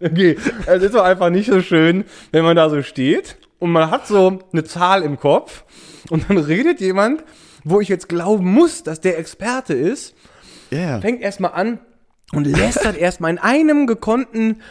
Okay, 0.00 0.36
es 0.66 0.82
ist 0.82 0.94
doch 0.94 1.04
einfach 1.04 1.30
nicht 1.30 1.50
so 1.50 1.60
schön, 1.60 2.04
wenn 2.32 2.44
man 2.44 2.56
da 2.56 2.68
so 2.70 2.82
steht 2.82 3.36
und 3.58 3.70
man 3.70 3.90
hat 3.90 4.06
so 4.06 4.40
eine 4.52 4.64
Zahl 4.64 5.02
im 5.02 5.18
Kopf 5.18 5.64
und 6.10 6.28
dann 6.28 6.38
redet 6.38 6.80
jemand, 6.80 7.24
wo 7.64 7.80
ich 7.80 7.88
jetzt 7.88 8.08
glauben 8.08 8.52
muss, 8.52 8.82
dass 8.82 9.00
der 9.00 9.18
Experte 9.18 9.74
ist, 9.74 10.14
yeah. 10.70 11.00
fängt 11.00 11.22
erstmal 11.22 11.52
an 11.52 11.78
und 12.32 12.46
lästert 12.46 12.96
erstmal 12.96 13.30
in 13.30 13.38
einem 13.38 13.86
gekonnten 13.86 14.62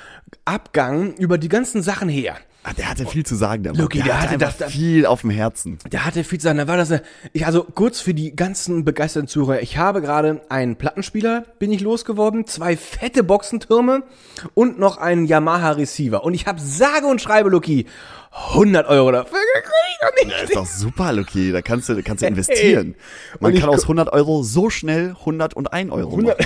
Abgang 0.46 1.16
über 1.16 1.38
die 1.38 1.50
ganzen 1.50 1.82
Sachen 1.82 2.10
her. 2.10 2.36
Ah, 2.66 2.72
Der 2.78 2.90
hatte 2.90 3.06
viel 3.06 3.26
zu 3.26 3.36
sagen, 3.36 3.64
der, 3.64 3.74
Lucky, 3.74 3.98
der, 3.98 4.06
der 4.06 4.22
hatte 4.22 4.46
hatte 4.46 4.56
das- 4.60 4.72
viel 4.72 5.06
auf 5.06 5.22
dem 5.22 5.30
Herzen. 5.32 5.80
Der 5.92 6.06
hatte 6.06 6.24
viel 6.24 6.40
zu 6.40 6.46
sagen. 6.46 6.58
Da 6.60 6.68
war 6.68 6.78
das, 6.78 6.92
äh, 6.92 7.02
ich, 7.34 7.46
also 7.46 7.64
kurz 7.64 8.00
für 8.00 8.14
die 8.14 8.36
ganzen 8.36 8.86
begeisterten 8.86 9.28
Zuhörer. 9.28 9.62
Ich 9.62 9.78
habe 9.78 10.02
gerade 10.02 10.42
einen 10.48 10.78
Plattenspieler, 10.78 11.44
bin 11.60 11.74
ich 11.74 11.82
losgeworden, 11.82 12.48
zwei 12.48 12.78
fette 12.78 13.24
Boxentürme 13.24 14.04
und 14.54 14.80
noch 14.80 14.98
einen 14.98 15.26
Yamaha 15.26 15.72
Receiver. 15.72 16.24
Und 16.24 16.34
ich 16.36 16.48
habe 16.48 16.62
sage 16.62 17.06
und 17.08 17.22
schreibe, 17.22 17.50
Lucky, 17.50 17.86
100 18.34 18.88
Euro 18.88 19.12
dafür 19.12 19.40
gekriegt. 19.56 19.74
Und 20.02 20.28
ich 20.28 20.34
Das 20.34 20.44
ist 20.44 20.56
doch 20.56 20.66
super, 20.66 21.14
Lucky. 21.14 21.52
Da 21.52 21.62
kannst 21.62 21.88
du, 21.88 21.94
da 21.94 22.02
kannst 22.02 22.24
du 22.24 22.28
investieren. 22.28 22.96
Man 23.40 23.52
Und 23.52 23.56
ich 23.56 23.62
kann 23.62 23.70
aus 23.70 23.84
100 23.84 24.12
Euro 24.12 24.44
so 24.44 24.70
schnell 24.70 25.16
101 25.20 25.92
Euro 25.92 26.18
machen. 26.18 26.34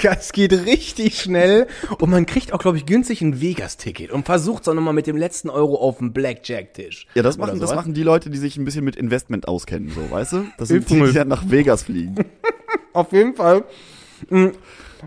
Es 0.00 0.32
geht 0.32 0.52
richtig 0.52 1.20
schnell 1.20 1.66
und 1.98 2.08
man 2.08 2.24
kriegt 2.24 2.52
auch, 2.52 2.60
glaube 2.60 2.76
ich, 2.76 2.86
günstig 2.86 3.20
ein 3.20 3.40
Vegas-Ticket 3.40 4.12
und 4.12 4.26
versucht 4.26 4.62
es 4.62 4.68
auch 4.68 4.74
nochmal 4.74 4.94
mit 4.94 5.08
dem 5.08 5.16
letzten 5.16 5.50
Euro 5.50 5.74
auf 5.74 5.98
dem 5.98 6.12
Blackjack-Tisch. 6.12 7.08
Ja, 7.14 7.24
das 7.24 7.36
machen, 7.36 7.58
das 7.58 7.74
machen 7.74 7.94
die 7.94 8.04
Leute, 8.04 8.30
die 8.30 8.38
sich 8.38 8.56
ein 8.56 8.64
bisschen 8.64 8.84
mit 8.84 8.94
Investment 8.94 9.48
auskennen, 9.48 9.90
so, 9.90 10.08
weißt 10.08 10.32
du? 10.34 10.44
Das 10.56 10.68
sind 10.68 10.88
die, 10.88 11.02
die 11.02 11.12
dann 11.12 11.26
nach 11.26 11.50
Vegas 11.50 11.82
fliegen. 11.82 12.14
Auf 12.92 13.12
jeden 13.12 13.34
Fall. 13.34 13.64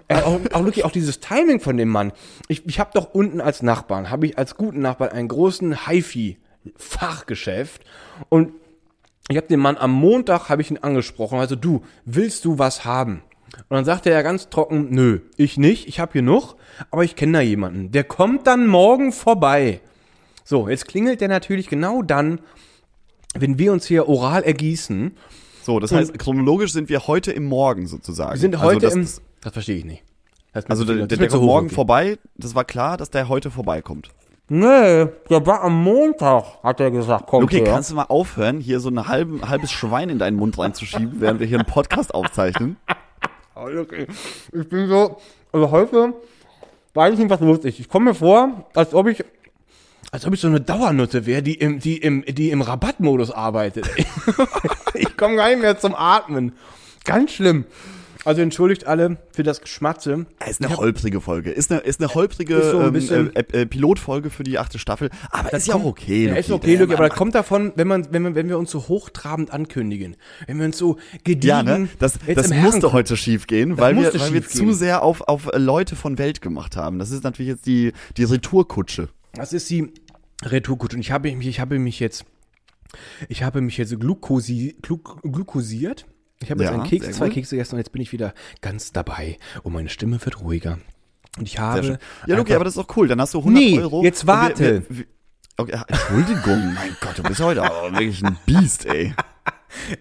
Äh, 0.08 0.22
auch, 0.22 0.40
auch 0.54 0.64
wirklich 0.64 0.86
auch 0.86 0.92
dieses 0.92 1.20
Timing 1.20 1.60
von 1.60 1.78
dem 1.78 1.90
Mann. 1.90 2.12
Ich, 2.48 2.66
ich 2.66 2.80
habe 2.80 2.92
doch 2.94 3.14
unten 3.14 3.42
als 3.42 3.62
Nachbarn, 3.62 4.10
habe 4.10 4.26
ich 4.26 4.38
als 4.38 4.56
guten 4.56 4.82
Nachbarn 4.82 5.12
einen 5.12 5.28
großen 5.28 5.86
HiFi-Fachgeschäft 5.88 7.84
und 8.30 8.54
ich 9.30 9.38
habe 9.38 9.48
den 9.48 9.60
Mann 9.60 9.78
am 9.78 9.92
Montag 9.92 10.50
habe 10.50 10.62
ich 10.62 10.72
ihn 10.72 10.80
angesprochen, 10.80 11.40
also 11.40 11.56
du, 11.56 11.84
willst 12.06 12.46
du 12.46 12.60
was 12.60 12.86
haben? 12.86 13.24
Und 13.70 13.76
dann 13.76 13.86
sagte 13.86 14.10
er 14.10 14.24
ganz 14.24 14.50
trocken, 14.50 14.88
nö, 14.92 15.20
ich 15.38 15.58
nicht, 15.58 15.88
ich 15.88 16.00
habe 16.00 16.14
hier 16.14 16.22
noch, 16.22 16.56
aber 16.90 17.04
ich 17.04 17.16
kenne 17.16 17.34
da 17.34 17.42
jemanden, 17.42 17.92
der 17.92 18.04
kommt 18.04 18.48
dann 18.48 18.68
morgen 18.68 19.12
vorbei. 19.12 19.82
So, 20.44 20.68
jetzt 20.70 20.88
klingelt 20.88 21.22
der 21.22 21.28
natürlich 21.28 21.70
genau 21.70 22.02
dann, 22.02 22.40
wenn 23.34 23.58
wir 23.58 23.72
uns 23.72 23.86
hier 23.86 24.08
oral 24.10 24.44
ergießen. 24.44 25.16
So, 25.64 25.80
das 25.80 25.92
heißt, 25.92 26.18
chronologisch 26.18 26.74
sind 26.74 26.90
wir 26.90 27.08
heute 27.08 27.32
im 27.32 27.46
Morgen 27.46 27.88
sozusagen. 27.88 28.34
Wir 28.34 28.40
sind 28.40 28.60
heute 28.60 28.88
also 28.88 29.00
im. 29.00 29.08
Das, 29.42 29.54
verstehe 29.54 29.78
ich 29.78 29.86
nicht. 29.86 30.04
Also 30.68 30.84
der, 30.84 31.08
der, 31.08 31.18
der 31.18 31.28
kommt 31.30 31.44
morgen 31.44 31.66
Luki. 31.68 31.76
vorbei. 31.76 32.18
Das 32.36 32.56
war 32.56 32.66
klar, 32.66 32.98
dass 32.98 33.10
der 33.10 33.30
heute 33.30 33.52
vorbeikommt. 33.52 34.10
Nee, 34.50 35.06
der 35.30 35.46
war 35.46 35.62
am 35.64 35.82
Montag, 35.82 36.44
hat 36.62 36.82
er 36.82 36.92
gesagt, 36.92 37.28
kommt 37.28 37.46
Okay, 37.46 37.60
her. 37.60 37.72
kannst 37.74 37.90
du 37.92 37.96
mal 37.96 38.04
aufhören, 38.10 38.60
hier 38.60 38.82
so 38.82 38.90
ein 38.90 39.08
halben, 39.08 39.48
halbes 39.48 39.72
Schwein 39.72 40.10
in 40.10 40.20
deinen 40.20 40.36
Mund 40.36 40.60
reinzuschieben, 40.60 41.22
während 41.22 41.40
wir 41.40 41.48
hier 41.48 41.58
einen 41.60 41.68
Podcast 41.68 42.14
aufzeichnen? 42.14 42.78
Oh, 43.54 43.68
Luki, 43.68 44.08
Ich 44.54 44.70
bin 44.70 44.88
so, 44.88 45.18
also 45.52 45.70
heute 45.72 46.14
weiß 46.96 47.14
ich 47.14 47.20
nicht, 47.20 47.30
was 47.30 47.42
los 47.42 47.60
ist. 47.60 47.80
Ich 47.80 47.90
komme 47.90 48.06
mir 48.06 48.16
vor, 48.16 48.66
als 48.74 48.94
ob 48.96 49.08
ich, 49.08 49.24
als 50.12 50.26
ob 50.26 50.34
ich 50.34 50.40
so 50.40 50.48
eine 50.48 50.62
Dauernutte 50.62 51.26
wäre, 51.28 51.44
die 51.44 51.56
im, 51.56 51.80
die 51.80 51.98
im, 51.98 52.24
die 52.26 52.50
im 52.50 52.62
Rabattmodus 52.62 53.30
arbeitet. 53.30 53.88
ich 54.96 55.16
komme 55.16 55.36
gar 55.36 55.50
nicht 55.50 55.62
mehr 55.62 55.78
zum 55.78 55.94
Atmen. 55.94 56.54
Ganz 57.04 57.34
schlimm. 57.34 57.66
Also 58.24 58.42
entschuldigt 58.42 58.86
alle 58.86 59.18
für 59.34 59.42
das 59.42 59.62
Geschmatze. 59.62 60.28
Ist 60.48 60.64
eine 60.64 60.78
holprige 60.78 61.22
Folge. 61.22 61.52
Ist 61.52 61.72
eine, 61.72 61.82
ist 61.82 62.00
eine 62.00 62.14
holprige 62.14 62.56
Ist 62.56 62.72
so 62.72 62.80
ein 62.80 62.96
ähm, 62.96 63.32
äh, 63.34 63.62
äh, 63.62 63.66
Pilotfolge 63.66 64.30
für 64.30 64.44
die 64.44 64.60
achte 64.60 64.78
Staffel. 64.78 65.10
Aber 65.32 65.52
ist 65.54 65.68
ja 65.68 65.76
auch 65.76 65.84
okay. 65.84 66.28
Ja, 66.28 66.36
ist 66.36 66.52
okay, 66.52 66.76
Luki, 66.76 66.94
aber 66.94 67.10
das 67.10 67.18
kommt 67.18 67.34
davon, 67.34 67.72
wenn 67.76 67.88
man, 67.88 68.08
wenn 68.12 68.22
man, 68.22 68.36
wenn 68.36 68.48
wir 68.48 68.60
uns 68.60 68.70
so 68.70 68.88
hochtrabend 68.88 69.52
ankündigen. 69.52 70.18
Wenn 70.46 70.60
wir 70.60 70.66
uns 70.66 70.78
so 70.78 70.98
gediegen. 71.24 71.48
Ja, 71.48 71.64
ne? 71.64 71.90
Das, 71.98 72.20
das 72.28 72.50
musste 72.50 72.82
Herren- 72.82 72.94
heute 72.94 73.18
schief 73.18 73.48
gehen, 73.48 73.80
weil 73.80 73.96
wir, 73.96 74.14
weil 74.14 74.34
wir 74.34 74.48
zu 74.48 74.72
sehr 74.72 75.02
auf, 75.02 75.22
auf 75.22 75.50
Leute 75.56 75.96
von 75.96 76.20
Welt 76.20 76.42
gemacht 76.42 76.76
haben. 76.78 77.00
Das 77.00 77.10
ist 77.10 77.24
natürlich 77.24 77.50
jetzt 77.50 77.66
die, 77.66 77.92
die 78.18 78.24
Retourkutsche. 78.24 79.10
Das 79.34 79.52
ist 79.52 79.68
die 79.70 79.92
Retourkutsche. 80.44 80.96
Und 80.98 81.02
ich 81.02 81.12
habe 81.12 81.36
mich, 81.36 81.48
ich 81.48 81.60
habe 81.60 81.80
mich 81.80 82.00
jetzt, 82.00 82.26
ich 83.30 83.42
habe 83.42 83.62
mich 83.62 83.78
jetzt 83.78 84.00
glukosi, 84.00 84.78
gluk, 84.82 85.22
glukosiert. 85.24 86.06
Ich 86.44 86.50
habe 86.52 86.64
jetzt 86.64 86.72
Ja, 86.72 86.80
einen 86.80 86.90
Keks, 86.90 87.12
zwei. 87.18 87.30
Kekse 87.30 87.56
gegessen 87.56 87.76
und 87.76 87.80
jetzt 87.80 87.92
bin 87.92 88.02
ich 88.02 88.12
wieder 88.12 88.34
ganz 88.62 88.92
dabei. 88.92 89.38
Und 89.64 89.74
meine 89.74 89.90
Stimme 89.90 90.24
wird 90.24 90.42
ruhiger. 90.42 90.80
Und 91.38 91.48
ich 91.48 91.60
habe. 91.60 92.00
Ja, 92.28 92.36
Luki, 92.36 92.40
einfach- 92.40 92.56
aber 92.56 92.64
das 92.66 92.76
ist 92.76 92.84
doch 92.90 92.98
cool. 92.98 93.08
Dann 93.08 93.22
hast 93.22 93.34
du 93.34 93.40
100 93.40 93.62
Nee, 93.64 93.80
Euro. 93.80 94.04
jetzt 94.04 94.24
Und 94.24 94.28
wir- 94.28 94.34
warte. 94.34 94.84
Wir, 94.90 94.98
wir, 94.98 95.06
okay, 95.58 95.80
Entschuldigung, 95.88 96.74
mein 96.74 96.96
Gott, 97.00 97.18
du 97.18 97.24
bist 97.24 97.40
heute 97.42 97.64
aber 97.64 97.92
wirklich 97.94 98.24
ein 98.26 98.38
Biest, 98.46 98.86
ey. 98.86 99.14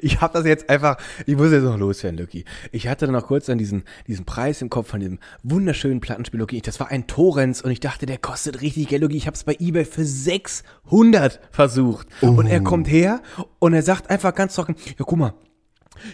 Ich 0.01 0.21
habe 0.21 0.33
das 0.37 0.45
jetzt 0.47 0.69
einfach, 0.69 0.97
ich 1.27 1.37
muss 1.37 1.53
jetzt 1.53 1.63
noch 1.63 1.79
loswerden, 1.79 2.19
Lucky. 2.19 2.45
Ich 2.73 2.89
hatte 2.89 3.07
dann 3.07 3.15
noch 3.15 3.29
kurz 3.29 3.47
dann 3.47 3.57
diesen, 3.57 3.85
diesen 4.09 4.25
Preis 4.25 4.61
im 4.63 4.69
Kopf 4.69 4.89
von 4.89 4.99
dem 4.99 5.21
wunderschönen 5.45 6.01
Plattenspiel, 6.01 6.41
Lucky. 6.41 6.61
Das 6.61 6.81
war 6.81 6.89
ein 6.89 7.07
Torrens 7.07 7.63
und 7.63 7.71
ich 7.71 7.79
dachte, 7.79 8.05
der 8.05 8.19
kostet 8.19 8.63
richtig 8.63 8.89
Geld, 8.89 9.01
Lucky. 9.03 9.17
Ich 9.17 9.29
habe 9.29 9.37
es 9.37 9.45
bei 9.45 9.55
Ebay 9.61 9.85
für 9.85 10.05
600 10.05 11.39
versucht. 11.53 12.09
Und 12.21 12.47
er 12.49 12.61
kommt 12.63 12.89
her 12.91 13.23
und 13.61 13.73
er 13.73 13.83
sagt 13.85 14.11
einfach 14.11 14.35
ganz 14.35 14.57
trocken, 14.57 14.75
ja 14.87 15.05
guck 15.05 15.17
mal, 15.19 15.35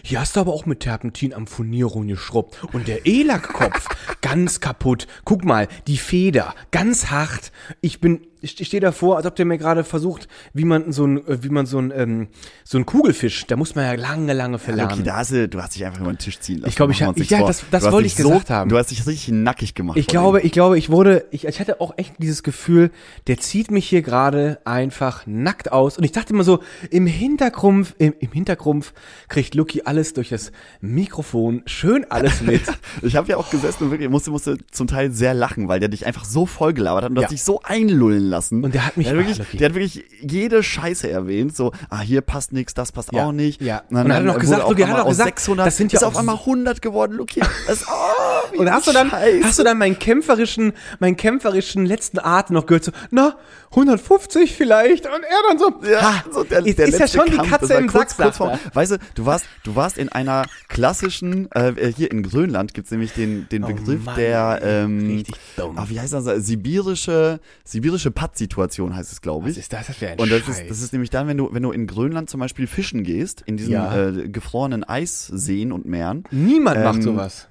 hier 0.03 0.19
hast 0.19 0.35
du 0.35 0.39
aber 0.39 0.53
auch 0.53 0.65
mit 0.65 0.81
Terpentin 0.81 1.33
am 1.33 1.47
Furnierrohr 1.47 2.05
geschrubbt. 2.05 2.63
Und 2.73 2.87
der 2.87 3.05
E-Lack-Kopf, 3.05 3.87
ganz 4.21 4.59
kaputt. 4.59 5.07
Guck 5.25 5.43
mal, 5.45 5.67
die 5.87 5.97
Feder, 5.97 6.55
ganz 6.71 7.07
hart. 7.07 7.51
Ich 7.81 7.99
bin, 7.99 8.27
ich 8.41 8.51
stehe 8.67 8.81
davor, 8.81 9.17
als 9.17 9.25
ob 9.25 9.35
der 9.35 9.45
mir 9.45 9.57
gerade 9.57 9.83
versucht, 9.83 10.27
wie 10.53 10.65
man 10.65 10.91
so 10.91 11.05
ein, 11.05 11.25
äh, 11.27 11.43
wie 11.43 11.49
man 11.49 11.65
so 11.65 11.79
ein, 11.79 11.91
ähm, 11.95 12.27
so 12.63 12.77
ein 12.77 12.85
Kugelfisch, 12.85 13.45
da 13.47 13.55
muss 13.55 13.75
man 13.75 13.85
ja 13.85 13.93
lange, 13.93 14.33
lange 14.33 14.59
verlernen. 14.59 14.91
Luki, 14.91 15.03
da 15.03 15.17
hast 15.17 15.31
du, 15.31 15.47
du 15.47 15.61
hast 15.61 15.75
dich 15.75 15.85
einfach 15.85 16.01
über 16.01 16.11
den 16.11 16.17
Tisch 16.17 16.39
ziehen 16.39 16.59
lassen. 16.59 16.69
Ich 16.69 16.75
glaube, 16.75 16.91
ich 16.91 16.99
Machen 17.01 17.01
wir 17.01 17.07
hab- 17.07 17.15
uns 17.15 17.19
nichts 17.31 17.31
ja, 17.31 17.69
das- 17.71 17.83
das 17.83 17.91
wollte 17.91 18.07
ich 18.07 18.15
gesagt 18.15 18.49
haben. 18.49 18.69
Du 18.69 18.77
hast 18.77 18.91
dich 18.91 19.05
richtig 19.07 19.29
nackig 19.33 19.73
gemacht. 19.75 19.97
Ich 19.97 20.07
glaube, 20.07 20.39
dem. 20.39 20.45
ich 20.45 20.51
glaube, 20.51 20.77
ich 20.77 20.89
wurde, 20.89 21.25
ich, 21.31 21.45
ich 21.45 21.59
hatte 21.59 21.81
auch 21.81 21.93
echt 21.97 22.15
dieses 22.19 22.43
Gefühl, 22.43 22.91
der 23.27 23.37
zieht 23.37 23.71
mich 23.71 23.87
hier 23.87 24.01
gerade 24.01 24.59
einfach 24.65 25.25
nackt 25.25 25.71
aus. 25.71 25.97
Und 25.97 26.03
ich 26.03 26.11
dachte 26.11 26.33
immer 26.33 26.43
so, 26.43 26.59
im 26.91 27.07
Hintergrund, 27.07 27.95
im, 27.97 28.13
im 28.19 28.31
Hintergrund 28.31 28.93
kriegt 29.27 29.55
Lucky 29.55 29.81
alles 29.85 30.13
durch 30.13 30.29
das 30.29 30.51
Mikrofon 30.81 31.61
schön 31.65 32.05
alles 32.09 32.41
mit. 32.41 32.61
Ich 33.03 33.15
habe 33.15 33.27
ja 33.29 33.37
auch 33.37 33.49
gesessen 33.49 33.85
und 33.85 33.91
wirklich 33.91 34.09
musste, 34.09 34.31
musste 34.31 34.57
zum 34.71 34.87
Teil 34.87 35.11
sehr 35.11 35.33
lachen, 35.33 35.67
weil 35.67 35.79
der 35.79 35.89
dich 35.89 36.05
einfach 36.05 36.25
so 36.25 36.45
voll 36.45 36.73
gelabert 36.73 37.03
hat 37.03 37.09
und 37.09 37.15
du 37.15 37.21
Ja. 37.21 37.27
hast 37.27 37.31
dich 37.33 37.43
so 37.43 37.61
einlullen 37.63 38.26
lassen. 38.27 38.63
Und 38.63 38.73
der 38.75 38.85
hat 38.85 38.97
mich- 38.97 39.07
der 39.07 39.15
hat, 39.15 39.19
wirklich, 39.19 39.35
ach, 39.41 39.45
Lucky. 39.45 39.57
der 39.57 39.69
hat 39.69 39.75
wirklich 39.75 40.05
jede 40.21 40.63
Scheiße 40.63 41.09
erwähnt. 41.09 41.55
So, 41.55 41.71
ah, 41.89 42.01
hier 42.01 42.21
passt 42.21 42.53
nichts, 42.53 42.73
das 42.73 42.91
passt 42.91 43.11
Ja, 43.13 43.25
auch 43.25 43.31
nicht. 43.31 43.61
ja. 43.61 43.83
Und 43.89 43.95
dann, 43.95 44.05
Und 44.05 44.11
er 44.11 44.17
hat 44.17 44.23
noch 44.23 44.33
wurde 44.33 44.39
gesagt, 44.41 44.79
er 44.79 44.87
hat 44.89 44.99
auch 45.01 45.07
gesagt, 45.09 45.27
600 45.39 45.67
das 45.67 45.77
sind 45.77 45.91
ja 45.93 45.97
ist 45.99 46.03
auf 46.03 46.15
einmal 46.17 46.35
100 46.37 46.81
geworden, 46.81 47.13
Lucky. 47.13 47.41
Das, 47.67 47.85
oh, 47.87 48.36
wie 48.53 48.57
Und 48.57 48.71
hast 48.71 48.87
du 48.87 48.91
dann, 48.93 49.09
Scheiße. 49.09 49.43
hast 49.43 49.59
du 49.59 49.63
dann 49.63 49.77
meinen 49.77 49.97
kämpferischen, 49.99 50.73
meinen 50.99 51.17
kämpferischen 51.17 51.85
letzten 51.85 52.19
Atem 52.19 52.53
noch 52.55 52.65
gehört 52.65 52.83
so, 52.85 52.91
na, 53.11 53.35
150 53.71 54.53
vielleicht? 54.55 55.05
Und 55.05 55.11
er 55.23 55.49
dann 55.49 55.59
so, 55.59 55.81
Ja, 55.89 56.01
ha, 56.01 56.23
so 56.31 56.43
der, 56.43 56.61
der 56.61 56.87
ist 56.87 56.99
ja 56.99 57.07
schon 57.07 57.25
die 57.29 57.35
Kampf, 57.35 57.49
Katze 57.49 57.67
das 57.67 57.69
war 57.75 57.79
im 57.79 57.87
kurz, 57.87 58.15
Sack, 58.17 58.25
kurz 58.25 58.37
vor. 58.37 58.59
Weißt 58.73 58.91
du, 58.93 58.97
du 59.15 59.25
warst, 59.25 59.45
du 59.63 59.75
warst 59.75 59.97
in 59.97 60.09
einer 60.09 60.43
klassischen, 60.69 61.49
äh, 61.51 61.73
hier 61.95 62.11
in 62.11 62.23
Grönland 62.23 62.73
gibt's 62.73 62.91
nämlich 62.91 63.13
den, 63.13 63.47
den 63.49 63.63
Oh 63.63 63.67
Begriff 63.67 64.03
Mann, 64.05 64.15
der, 64.15 64.59
ähm, 64.63 65.07
richtig 65.07 65.35
dumm. 65.57 65.77
ah, 65.77 65.85
wie 65.89 65.99
heißt 65.99 66.13
das, 66.13 66.25
sibirische, 66.45 67.39
sibirische 67.63 68.11
Pattsituation 68.11 68.95
heißt 68.95 69.11
es, 69.11 69.21
glaube 69.21 69.49
ich. 69.49 69.55
Was 69.57 69.63
ist 69.63 69.73
das 69.73 69.87
für 69.95 70.07
ein 70.07 70.19
Und 70.19 70.31
das 70.31 70.43
Scheiß? 70.45 70.59
ist, 70.61 70.69
das 70.69 70.81
ist 70.81 70.93
nämlich 70.93 71.09
dann, 71.09 71.27
wenn 71.27 71.37
du, 71.37 71.49
wenn 71.51 71.63
du 71.63 71.71
in 71.71 71.87
Grönland 71.87 72.29
zum 72.29 72.39
Beispiel 72.39 72.67
fischen 72.67 73.03
gehst, 73.03 73.41
in 73.45 73.57
diesen 73.57 73.73
Ja. 73.73 74.07
äh, 74.09 74.29
gefrorenen 74.29 74.83
Eisseen 74.83 75.71
und 75.71 75.85
Meeren. 75.85 76.23
Niemand 76.31 76.83
macht 76.83 76.95
ähm, 76.97 77.01
sowas. 77.01 77.47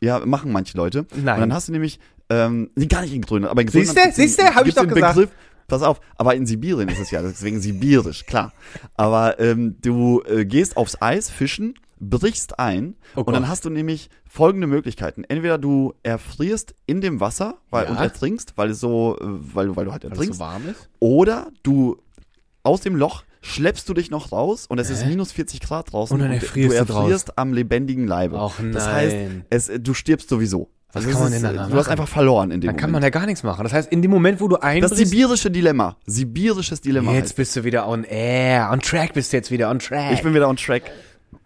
Ja, 0.00 0.24
machen 0.24 0.52
manche 0.52 0.76
Leute. 0.76 1.06
Nein. 1.14 1.34
Und 1.34 1.40
dann 1.40 1.52
hast 1.52 1.68
du 1.68 1.72
nämlich, 1.72 1.98
ähm, 2.30 2.70
nee, 2.76 2.86
gar 2.86 3.02
nicht 3.02 3.14
in 3.14 3.22
Grönland, 3.22 3.50
aber 3.50 3.62
in 3.62 3.68
Grönland. 3.68 3.96
Siehste? 3.98 4.12
Siehste? 4.12 4.54
Hab 4.54 4.66
ich 4.66 4.74
doch 4.74 4.82
den 4.84 4.94
gesagt. 4.94 5.14
Begriff, 5.16 5.30
pass 5.66 5.82
auf, 5.82 6.00
aber 6.16 6.34
in 6.34 6.46
Sibirien 6.46 6.88
ist 6.88 7.00
es 7.00 7.10
ja, 7.10 7.20
deswegen 7.22 7.60
sibirisch, 7.60 8.24
klar. 8.26 8.52
Aber 8.94 9.38
ähm, 9.40 9.76
du 9.82 10.22
äh, 10.22 10.44
gehst 10.44 10.76
aufs 10.76 11.00
Eis 11.02 11.30
fischen, 11.30 11.74
brichst 12.00 12.58
ein 12.60 12.94
Oh 13.16 13.22
und 13.22 13.32
dann 13.34 13.48
hast 13.48 13.64
du 13.64 13.70
nämlich 13.70 14.08
folgende 14.24 14.68
Möglichkeiten. 14.68 15.24
Entweder 15.24 15.58
du 15.58 15.94
erfrierst 16.04 16.74
in 16.86 17.00
dem 17.00 17.18
Wasser 17.18 17.56
weil, 17.70 17.86
Ja. 17.86 17.90
und 17.90 17.96
ertrinkst, 17.96 18.52
weil 18.56 18.70
es 18.70 18.78
so, 18.80 19.16
äh, 19.20 19.24
weil, 19.24 19.66
du- 19.66 19.76
weil 19.76 19.84
du 19.86 19.90
halt 19.92 20.04
Weil 20.04 20.12
es 20.12 20.18
ertrinkst. 20.18 20.38
so 20.38 20.44
warm 20.44 20.68
ist. 20.68 20.88
Oder 21.00 21.48
du 21.64 21.98
aus 22.62 22.82
dem 22.82 22.94
Loch 22.94 23.24
schleppst 23.42 23.88
du 23.88 23.94
dich 23.94 24.10
noch 24.10 24.32
raus 24.32 24.66
und 24.68 24.78
es 24.78 24.90
ist 24.90 25.04
Hä? 25.04 25.08
minus 25.10 25.32
40 25.32 25.60
Grad 25.60 25.92
draußen 25.92 26.14
Und 26.14 26.20
dann 26.22 26.32
erfrierst 26.32 26.78
du 26.80 26.84
du 26.84 26.92
erfrierst 26.92 27.38
am 27.38 27.52
lebendigen 27.52 28.06
Leibe. 28.06 28.36
Das 28.72 28.86
nein. 28.86 29.44
heißt, 29.50 29.70
es, 29.70 29.70
du 29.80 29.94
stirbst 29.94 30.28
sowieso. 30.28 30.70
Was 30.92 31.04
Also 31.04 31.10
kann 31.18 31.22
man 31.24 31.32
denn 31.32 31.36
ist, 31.36 31.42
dann 31.44 31.70
Du 31.70 31.76
hast 31.76 31.86
machen? 31.86 31.90
einfach 31.90 32.08
verloren 32.08 32.50
in 32.50 32.60
dem 32.62 32.68
Dann 32.68 32.76
kann 32.78 32.90
man 32.90 33.02
Moment. 33.02 33.14
ja 33.14 33.20
gar 33.20 33.26
nichts 33.26 33.42
machen. 33.42 33.62
Das 33.62 33.72
heißt, 33.74 33.92
in 33.92 34.00
dem 34.00 34.10
Moment, 34.10 34.40
wo 34.40 34.48
du 34.48 34.56
das 34.56 34.64
einbrichst, 34.64 34.96
sibirische 34.96 35.50
Dilemma. 35.50 35.96
Sibirisches 36.06 36.80
Dilemma. 36.80 37.12
jetzt 37.12 37.24
heißt. 37.24 37.36
bist 37.36 37.56
du 37.56 37.64
wieder 37.64 37.86
on 37.88 38.04
air, 38.04 38.70
on 38.72 38.80
track 38.80 39.12
bist 39.12 39.32
du 39.32 39.36
jetzt 39.36 39.50
wieder 39.50 39.70
on 39.70 39.78
track. 39.80 40.12
Ich 40.14 40.22
bin 40.22 40.32
wieder 40.34 40.48
on 40.48 40.56
track. 40.56 40.84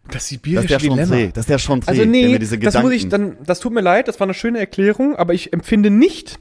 das 0.05 0.13
Das 0.15 0.29
sibirische 0.29 0.63
ist 0.63 0.71
der 0.71 0.79
Dilemma. 0.79 1.31
Das 1.35 1.43
ist 1.43 1.49
der 1.51 1.59
Chantre, 1.59 1.91
Also 1.91 2.05
nee, 2.05 2.39
das 2.39 2.51
Gedanken... 2.51 2.83
muss 2.83 2.93
ich 2.93 3.09
dann, 3.09 3.37
das 3.45 3.59
tut 3.59 3.73
mir 3.73 3.81
leid, 3.81 4.07
das 4.07 4.21
war 4.21 4.27
eine 4.27 4.35
schöne 4.35 4.61
Erklärung, 4.61 5.17
aber 5.17 5.35
ich 5.35 5.53
empfinde 5.53 5.91
nicht, 5.91 6.39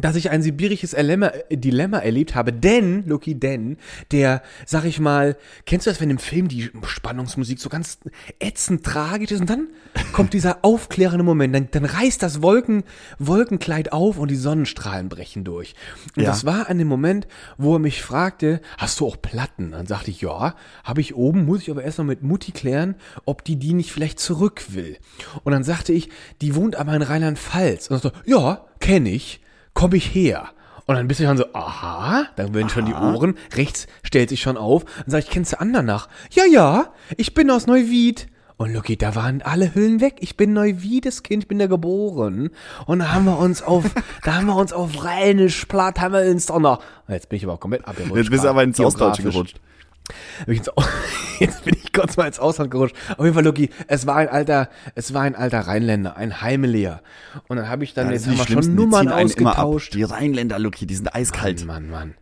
dass 0.00 0.16
ich 0.16 0.30
ein 0.30 0.42
sibirisches 0.42 0.92
Dilemma, 0.92 1.32
Dilemma 1.50 1.98
erlebt 1.98 2.34
habe, 2.34 2.52
denn, 2.52 3.04
Loki, 3.06 3.34
denn, 3.34 3.76
der, 4.12 4.42
sag 4.66 4.84
ich 4.84 5.00
mal, 5.00 5.36
kennst 5.66 5.86
du 5.86 5.90
das, 5.90 6.00
wenn 6.00 6.10
im 6.10 6.18
Film 6.18 6.48
die 6.48 6.70
Spannungsmusik 6.84 7.58
so 7.60 7.68
ganz 7.68 7.98
ätzend 8.38 8.84
tragisch 8.84 9.32
ist 9.32 9.40
und 9.40 9.50
dann 9.50 9.68
kommt 10.12 10.32
dieser 10.32 10.58
aufklärende 10.62 11.24
Moment, 11.24 11.54
dann, 11.54 11.68
dann 11.70 11.84
reißt 11.84 12.22
das 12.22 12.42
Wolken, 12.42 12.84
Wolkenkleid 13.18 13.92
auf 13.92 14.18
und 14.18 14.30
die 14.30 14.36
Sonnenstrahlen 14.36 15.08
brechen 15.08 15.44
durch. 15.44 15.74
Und 16.16 16.22
Ja. 16.22 16.30
das 16.30 16.44
war 16.44 16.68
an 16.68 16.78
dem 16.78 16.88
Moment, 16.88 17.26
wo 17.56 17.74
er 17.74 17.78
mich 17.78 18.02
fragte, 18.02 18.60
hast 18.76 19.00
du 19.00 19.06
auch 19.06 19.20
Platten? 19.20 19.72
Dann 19.72 19.86
sagte 19.86 20.10
ich, 20.10 20.20
ja, 20.20 20.54
habe 20.84 21.00
ich 21.00 21.14
oben, 21.14 21.44
muss 21.44 21.62
ich 21.62 21.70
aber 21.70 21.82
erst 21.82 21.98
noch 21.98 22.04
mit 22.04 22.22
Mutti 22.22 22.52
klären, 22.52 22.94
ob 23.24 23.44
die 23.44 23.56
die 23.56 23.74
nicht 23.74 23.92
vielleicht 23.92 24.20
zurück 24.20 24.66
will. 24.68 24.96
Und 25.44 25.52
dann 25.52 25.64
sagte 25.64 25.92
ich, 25.92 26.08
die 26.40 26.54
wohnt 26.54 26.76
aber 26.76 26.94
in 26.94 27.02
Rheinland-Pfalz. 27.02 27.88
Und 27.90 28.04
dann 28.04 28.12
so, 28.12 28.18
ja, 28.30 28.64
kenne 28.80 29.10
ich, 29.10 29.40
komm 29.78 29.94
ich 29.94 30.12
her. 30.12 30.48
Und 30.86 30.96
dann 30.96 31.06
bist 31.06 31.20
du 31.20 31.24
schon 31.24 31.36
so, 31.36 31.44
aha, 31.52 32.26
dann 32.34 32.52
werden 32.52 32.68
schon 32.68 32.86
die 32.86 32.94
Ohren, 32.94 33.36
rechts 33.54 33.86
stellt 34.02 34.28
sich 34.28 34.40
schon 34.40 34.56
auf. 34.56 34.84
Dann 34.84 35.04
sag 35.06 35.18
ich, 35.20 35.30
kennst 35.30 35.52
du 35.52 35.60
Andernach? 35.60 36.08
Ja, 36.32 36.44
ja, 36.46 36.92
ich 37.16 37.32
bin 37.32 37.48
aus 37.48 37.68
Neuwied. 37.68 38.26
Und 38.56 38.74
Lucky, 38.74 38.96
da 38.96 39.14
waren 39.14 39.40
alle 39.40 39.76
Hüllen 39.76 40.00
weg. 40.00 40.16
Ich 40.18 40.36
bin 40.36 40.52
Neuwiedes 40.52 41.22
Kind, 41.22 41.44
ich 41.44 41.48
bin 41.48 41.60
da 41.60 41.68
geboren. 41.68 42.50
Und 42.86 42.98
da 42.98 43.12
haben 43.12 43.26
wir 43.26 43.38
uns 43.38 43.62
auf, 43.62 43.84
da 44.24 44.34
haben 44.34 44.46
wir 44.46 44.56
uns 44.56 44.72
auf 44.72 45.04
Rheinisch 45.04 45.66
platt, 45.66 46.00
haben 46.00 46.12
wir 46.12 46.34
doch 46.34 46.58
noch. 46.58 46.82
Jetzt 47.06 47.28
bin 47.28 47.36
ich 47.36 47.44
aber 47.44 47.56
komplett 47.58 47.86
abgerutscht. 47.86 48.16
Jetzt 48.16 48.30
bist 48.30 48.42
du 48.42 48.48
aber 48.48 48.64
ins 48.64 48.80
Ostdeutsche 48.80 49.22
gerutscht. 49.22 49.60
Jetzt 51.38 51.64
bin 51.64 51.74
ich 51.82 51.92
kurz 51.92 52.16
mal 52.16 52.26
ins 52.26 52.38
Ausland 52.38 52.70
gerutscht. 52.70 52.96
Auf 53.16 53.24
jeden 53.24 53.34
Fall, 53.34 53.44
Lucky, 53.44 53.70
es 53.86 54.06
war 54.06 54.16
ein 54.16 54.28
alter, 54.28 54.68
es 54.94 55.14
war 55.14 55.22
ein 55.22 55.34
alter 55.36 55.60
Rheinländer, 55.60 56.16
ein 56.16 56.40
Heimeleer. 56.42 57.02
Und 57.48 57.56
dann 57.58 57.68
habe 57.68 57.84
ich 57.84 57.94
dann, 57.94 58.06
Ja, 58.08 58.12
jetzt 58.14 58.26
haben 58.26 58.38
wir 58.38 58.46
schon 58.62 58.74
Nummern 58.74 59.08
ausgetauscht. 59.08 59.94
Die 59.94 60.02
Rheinländer, 60.02 60.58
Lucky, 60.58 60.86
die 60.86 60.94
sind 60.94 61.14
eiskalt. 61.14 61.64
Mann, 61.66 61.88
Mann. 61.90 62.14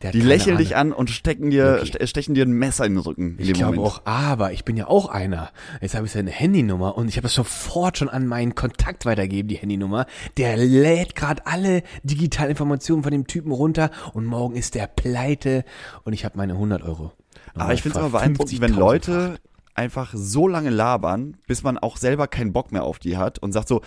Der 0.00 0.08
hat 0.08 0.14
Die 0.14 0.20
lächeln 0.20 0.56
Ahnung. 0.56 0.66
dich 0.66 0.74
an 0.76 0.92
und 0.92 1.10
stecken 1.10 1.50
dir, 1.50 1.86
ste- 1.86 2.04
stechen 2.08 2.34
dir 2.34 2.44
ein 2.44 2.50
Messer 2.50 2.84
in 2.84 2.94
den 2.94 3.02
Rücken. 3.02 3.36
In 3.38 3.44
Ich 3.46 3.52
glaube 3.52 3.76
Moment. 3.76 3.94
auch, 3.94 4.02
aber 4.04 4.50
ich 4.52 4.64
bin 4.64 4.76
ja 4.76 4.88
auch 4.88 5.06
einer. 5.08 5.50
Jetzt 5.80 5.94
habe 5.94 6.06
ich 6.06 6.12
seine 6.12 6.32
Handynummer 6.32 6.96
und 6.98 7.06
ich 7.06 7.16
habe 7.16 7.22
das 7.22 7.34
sofort 7.34 7.98
schon 7.98 8.08
an 8.08 8.26
meinen 8.26 8.56
Kontakt 8.56 9.06
weitergegeben, 9.06 9.46
die 9.48 9.58
Handynummer. 9.58 10.06
Der 10.38 10.56
lädt 10.56 11.14
gerade 11.14 11.46
alle 11.46 11.84
digitalen 12.02 12.50
Informationen 12.50 13.04
von 13.04 13.12
dem 13.12 13.28
Typen 13.28 13.52
runter 13.52 13.90
und 14.12 14.24
morgen 14.26 14.56
ist 14.56 14.74
der 14.74 14.88
pleite 14.88 15.64
und 16.02 16.14
ich 16.14 16.24
habe 16.24 16.36
meine 16.36 16.54
100 16.54 16.82
Euro. 16.82 17.12
Aber 17.54 17.74
ich 17.74 17.82
finde 17.82 17.98
es 17.98 18.04
immer 18.04 18.18
beeindruckend, 18.18 18.60
wenn 18.60 18.74
Leute 18.74 19.38
einfach 19.74 20.12
so 20.14 20.48
lange 20.48 20.70
labern, 20.70 21.36
bis 21.46 21.62
man 21.62 21.78
auch 21.78 21.96
selber 21.96 22.26
keinen 22.28 22.52
Bock 22.52 22.72
mehr 22.72 22.84
auf 22.84 22.98
die 22.98 23.16
hat 23.16 23.38
und 23.38 23.52
sagt 23.52 23.68
so, 23.68 23.82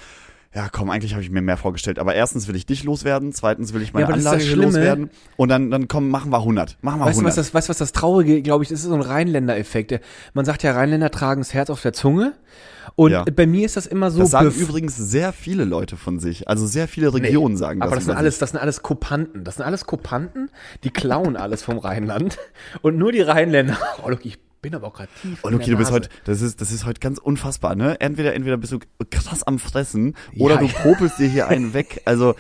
ja 0.56 0.70
komm, 0.72 0.90
eigentlich 0.90 1.14
habe 1.14 1.22
ich 1.22 1.30
mir 1.30 1.42
mehr 1.42 1.58
vorgestellt, 1.58 2.00
aber 2.00 2.16
erstens 2.16 2.48
will 2.48 2.56
ich 2.56 2.66
dich 2.66 2.84
loswerden, 2.84 3.34
zweitens 3.34 3.74
will 3.74 3.82
ich 3.82 3.94
meine 3.94 4.06
ist 4.08 4.26
Anlage 4.26 4.42
Schlimme. 4.42 4.64
loswerden 4.64 5.10
und 5.36 5.50
dann, 5.50 5.70
dann 5.70 5.88
komm, 5.88 6.10
machen 6.10 6.32
wir 6.32 6.38
100. 6.38 6.78
Machen 6.82 7.00
wir 7.00 7.06
Weißt 7.08 7.18
du, 7.18 7.22
100. 7.22 7.26
was 7.26 7.36
das, 7.36 7.54
weißt, 7.54 7.68
du, 7.68 7.70
was 7.72 7.78
das 7.78 7.92
Traurige, 7.92 8.42
glaube 8.42 8.64
ich, 8.64 8.70
das 8.70 8.80
ist 8.80 8.86
so 8.86 8.94
ein 8.96 9.02
Rheinländer-Effekt. 9.02 10.00
Man 10.34 10.46
sagt 10.46 10.64
ja, 10.64 10.72
Rheinländer 10.72 11.12
tragen 11.12 11.42
das 11.42 11.54
Herz 11.54 11.70
auf 11.70 11.82
der 11.82 11.94
Zunge. 11.94 12.34
Und 12.96 13.12
Ja. 13.12 13.26
bei 13.26 13.46
mir 13.48 13.66
ist 13.66 13.76
das 13.76 13.88
immer 13.88 14.12
so. 14.12 14.20
das 14.20 14.32
sagen 14.32 14.52
übrigens 14.52 14.96
sehr 14.96 15.34
viele 15.34 15.66
Leute 15.66 15.98
von 15.98 16.20
sich. 16.20 16.48
Also 16.48 16.66
sehr 16.66 16.88
viele 16.88 17.14
Regionen 17.14 17.58
sagen 17.58 17.80
das. 17.82 17.88
Aber 17.88 17.96
das 17.98 18.06
sind 18.06 18.16
alles, 18.16 18.38
das 18.38 18.52
sind 18.52 18.60
alles 18.60 18.82
Kopanten. 18.82 19.44
Das 19.44 19.56
sind 19.56 19.66
alles 19.66 19.86
Kopanten, 19.86 20.50
die 20.84 20.92
klauen 20.92 21.36
alles 21.36 21.64
vom 21.64 21.78
Rheinland. 21.80 22.38
Und 22.82 22.98
nur 22.98 23.12
die 23.12 23.22
Rheinländer. 23.22 23.78
Oh, 24.06 24.10
look, 24.10 24.26
ich 24.26 24.38
bin 24.66 24.74
aber 24.74 24.88
auch 24.88 24.94
gerade 24.94 25.10
tief. 25.22 25.40
Oh, 25.44 25.50
Luki, 25.50 25.66
der 25.66 25.74
du 25.74 25.78
bist 25.78 25.92
heute, 25.92 26.10
das 26.24 26.42
ist, 26.42 26.60
das 26.60 26.72
ist 26.72 26.88
heute 26.88 27.00
ganz 27.00 27.20
unfassbar, 27.20 27.76
ne? 27.76 28.02
Entweder, 28.02 28.34
entweder 28.34 28.58
bist 28.58 28.72
du 28.72 28.80
krass 29.12 29.44
am 29.44 29.60
Fressen 29.60 30.16
oder 30.40 30.56
Ja, 30.56 30.62
du 30.62 30.68
popelst 30.70 31.20
dir 31.20 31.28
hier 31.28 31.48
einen 31.48 31.76
weg. 31.76 32.02
Also, 32.06 32.34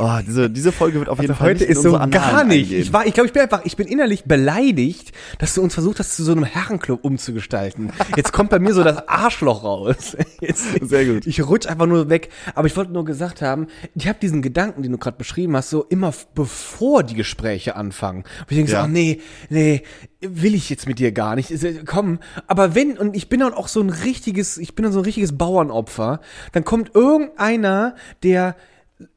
oh, 0.00 0.18
diese, 0.26 0.50
diese 0.50 0.72
Folge 0.72 0.98
wird 0.98 1.08
auf 1.08 1.18
jeden 1.20 1.30
Also 1.32 1.38
Fall 1.38 1.50
heute 1.50 1.60
nicht 1.60 1.70
in 1.70 1.76
ist 1.76 1.82
so 1.82 1.92
gar 1.92 2.06
nicht. 2.44 2.64
eingehen. 2.64 2.80
Ich 2.82 2.92
war, 2.92 3.06
ich 3.06 3.14
glaube, 3.14 3.26
ich 3.28 3.32
bin 3.32 3.42
einfach, 3.42 3.64
ich 3.64 3.76
bin 3.76 3.86
innerlich 3.86 4.24
beleidigt, 4.24 5.12
dass 5.38 5.54
du 5.54 5.62
uns 5.62 5.74
versucht 5.74 5.98
hast, 5.98 6.16
zu 6.16 6.24
so 6.24 6.32
einem 6.32 6.44
Herrenclub 6.44 7.04
umzugestalten. 7.04 7.92
Jetzt 8.16 8.32
kommt 8.32 8.50
bei 8.50 8.58
mir 8.58 8.72
so 8.74 8.82
das 8.82 9.06
Arschloch 9.08 9.62
raus. 9.62 10.16
Jetzt, 10.40 10.64
Sehr 10.82 11.04
gut. 11.04 11.26
Ich 11.26 11.46
rutsch 11.46 11.66
einfach 11.66 11.86
nur 11.86 12.08
weg. 12.08 12.30
Aber 12.54 12.66
ich 12.66 12.76
wollte 12.76 12.92
nur 12.92 13.04
gesagt 13.04 13.42
haben, 13.42 13.66
ich 13.94 14.08
habe 14.08 14.18
diesen 14.20 14.42
Gedanken, 14.42 14.82
den 14.82 14.92
du 14.92 14.98
gerade 14.98 15.16
beschrieben 15.18 15.54
hast, 15.56 15.70
so 15.70 15.84
immer 15.84 16.12
bevor 16.34 17.02
die 17.02 17.14
Gespräche 17.14 17.76
anfangen. 17.76 18.22
Und 18.40 18.46
ich 18.50 18.56
denke 18.56 18.72
Ja. 18.72 18.80
so, 18.80 18.84
ach 18.86 18.90
nee, 18.90 19.20
nee, 19.50 19.82
will 20.20 20.54
ich 20.54 20.70
jetzt 20.70 20.86
mit 20.88 20.98
dir 20.98 21.12
gar 21.12 21.36
nicht. 21.36 21.50
Äh, 21.50 21.82
Komm, 21.86 22.18
aber 22.46 22.74
wenn, 22.74 22.98
und 22.98 23.16
ich 23.16 23.28
bin 23.28 23.40
dann 23.40 23.54
auch 23.54 23.68
so 23.68 23.80
ein 23.80 23.90
richtiges, 23.90 24.58
ich 24.58 24.74
bin 24.74 24.82
dann 24.84 24.92
so 24.92 25.00
ein 25.00 25.04
richtiges 25.04 25.36
Bauernopfer, 25.36 26.20
dann 26.52 26.64
kommt 26.64 26.94
irgendeiner, 26.94 27.94
der, 28.22 28.56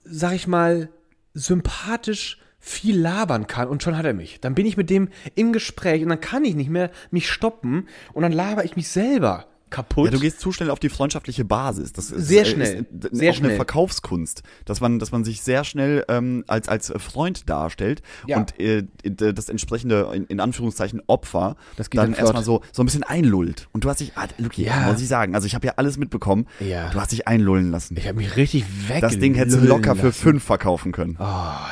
sag 0.03 0.33
ich 0.33 0.47
mal, 0.47 0.89
sympathisch 1.33 2.39
viel 2.59 2.97
labern 2.97 3.47
kann. 3.47 3.67
Und 3.67 3.83
schon 3.83 3.97
hat 3.97 4.05
er 4.05 4.13
mich. 4.13 4.39
Dann 4.39 4.55
bin 4.55 4.65
ich 4.65 4.77
mit 4.77 4.89
dem 4.89 5.09
im 5.35 5.51
Gespräch 5.51 6.01
und 6.01 6.09
dann 6.09 6.21
kann 6.21 6.45
ich 6.45 6.55
nicht 6.55 6.69
mehr 6.69 6.91
mich 7.11 7.29
stoppen. 7.29 7.87
Und 8.13 8.23
dann 8.23 8.31
laber 8.31 8.63
ich 8.63 8.75
mich 8.75 8.87
selber 8.87 9.47
kaputt. 9.73 10.05
Ja, 10.05 10.11
du 10.11 10.19
gehst 10.19 10.39
zu 10.39 10.51
schnell 10.53 10.69
auf 10.69 10.79
die 10.79 10.89
freundschaftliche 10.89 11.43
Basis. 11.43 11.91
Das 11.91 12.11
ist, 12.11 12.27
Sehr 12.27 12.43
äh, 12.43 12.45
schnell. 12.45 12.85
Ist, 13.01 13.15
Sehr 13.15 13.31
auch 13.31 13.35
schnell. 13.35 13.49
eine 13.51 13.55
Verkaufskunst, 13.57 14.43
dass 14.65 14.79
man, 14.79 14.99
dass 14.99 15.11
man 15.11 15.23
sich 15.25 15.41
sehr 15.41 15.63
schnell 15.65 16.05
ähm, 16.07 16.43
als 16.47 16.69
als 16.69 16.93
Freund 16.97 17.49
darstellt 17.49 18.01
Ja. 18.27 18.37
und 18.37 18.59
äh, 18.59 18.83
das 19.03 19.49
entsprechende 19.49 20.09
in, 20.13 20.25
in 20.25 20.39
Anführungszeichen 20.39 21.01
Opfer 21.07 21.55
Das 21.75 21.89
geht 21.89 21.99
dann 21.99 22.11
dann 22.11 22.19
erstmal 22.19 22.43
so 22.43 22.61
so 22.71 22.83
ein 22.83 22.85
bisschen 22.85 23.03
einlullt. 23.03 23.67
Und 23.73 23.83
du 23.83 23.89
hast 23.89 23.99
dich, 23.99 24.13
ah, 24.15 24.27
Luki, 24.37 24.63
Ja. 24.63 24.91
muss 24.91 25.01
ich 25.01 25.07
sagen, 25.07 25.35
also 25.35 25.45
ich 25.47 25.55
habe 25.55 25.67
ja 25.67 25.73
alles 25.77 25.97
mitbekommen. 25.97 26.47
Ja. 26.59 26.89
Du 26.91 26.99
hast 27.01 27.11
dich 27.11 27.27
einlullen 27.27 27.71
lassen. 27.71 27.97
ich 27.97 28.07
habe 28.07 28.17
mich 28.17 28.35
richtig 28.37 28.63
weg. 28.87 29.01
das 29.01 29.17
Ding 29.17 29.33
hättest 29.33 29.59
du 29.61 29.65
locker 29.65 29.95
für 29.95 30.11
fünf 30.13 30.43
verkaufen 30.43 30.91
können. 30.91 31.17
Oh, 31.19 31.25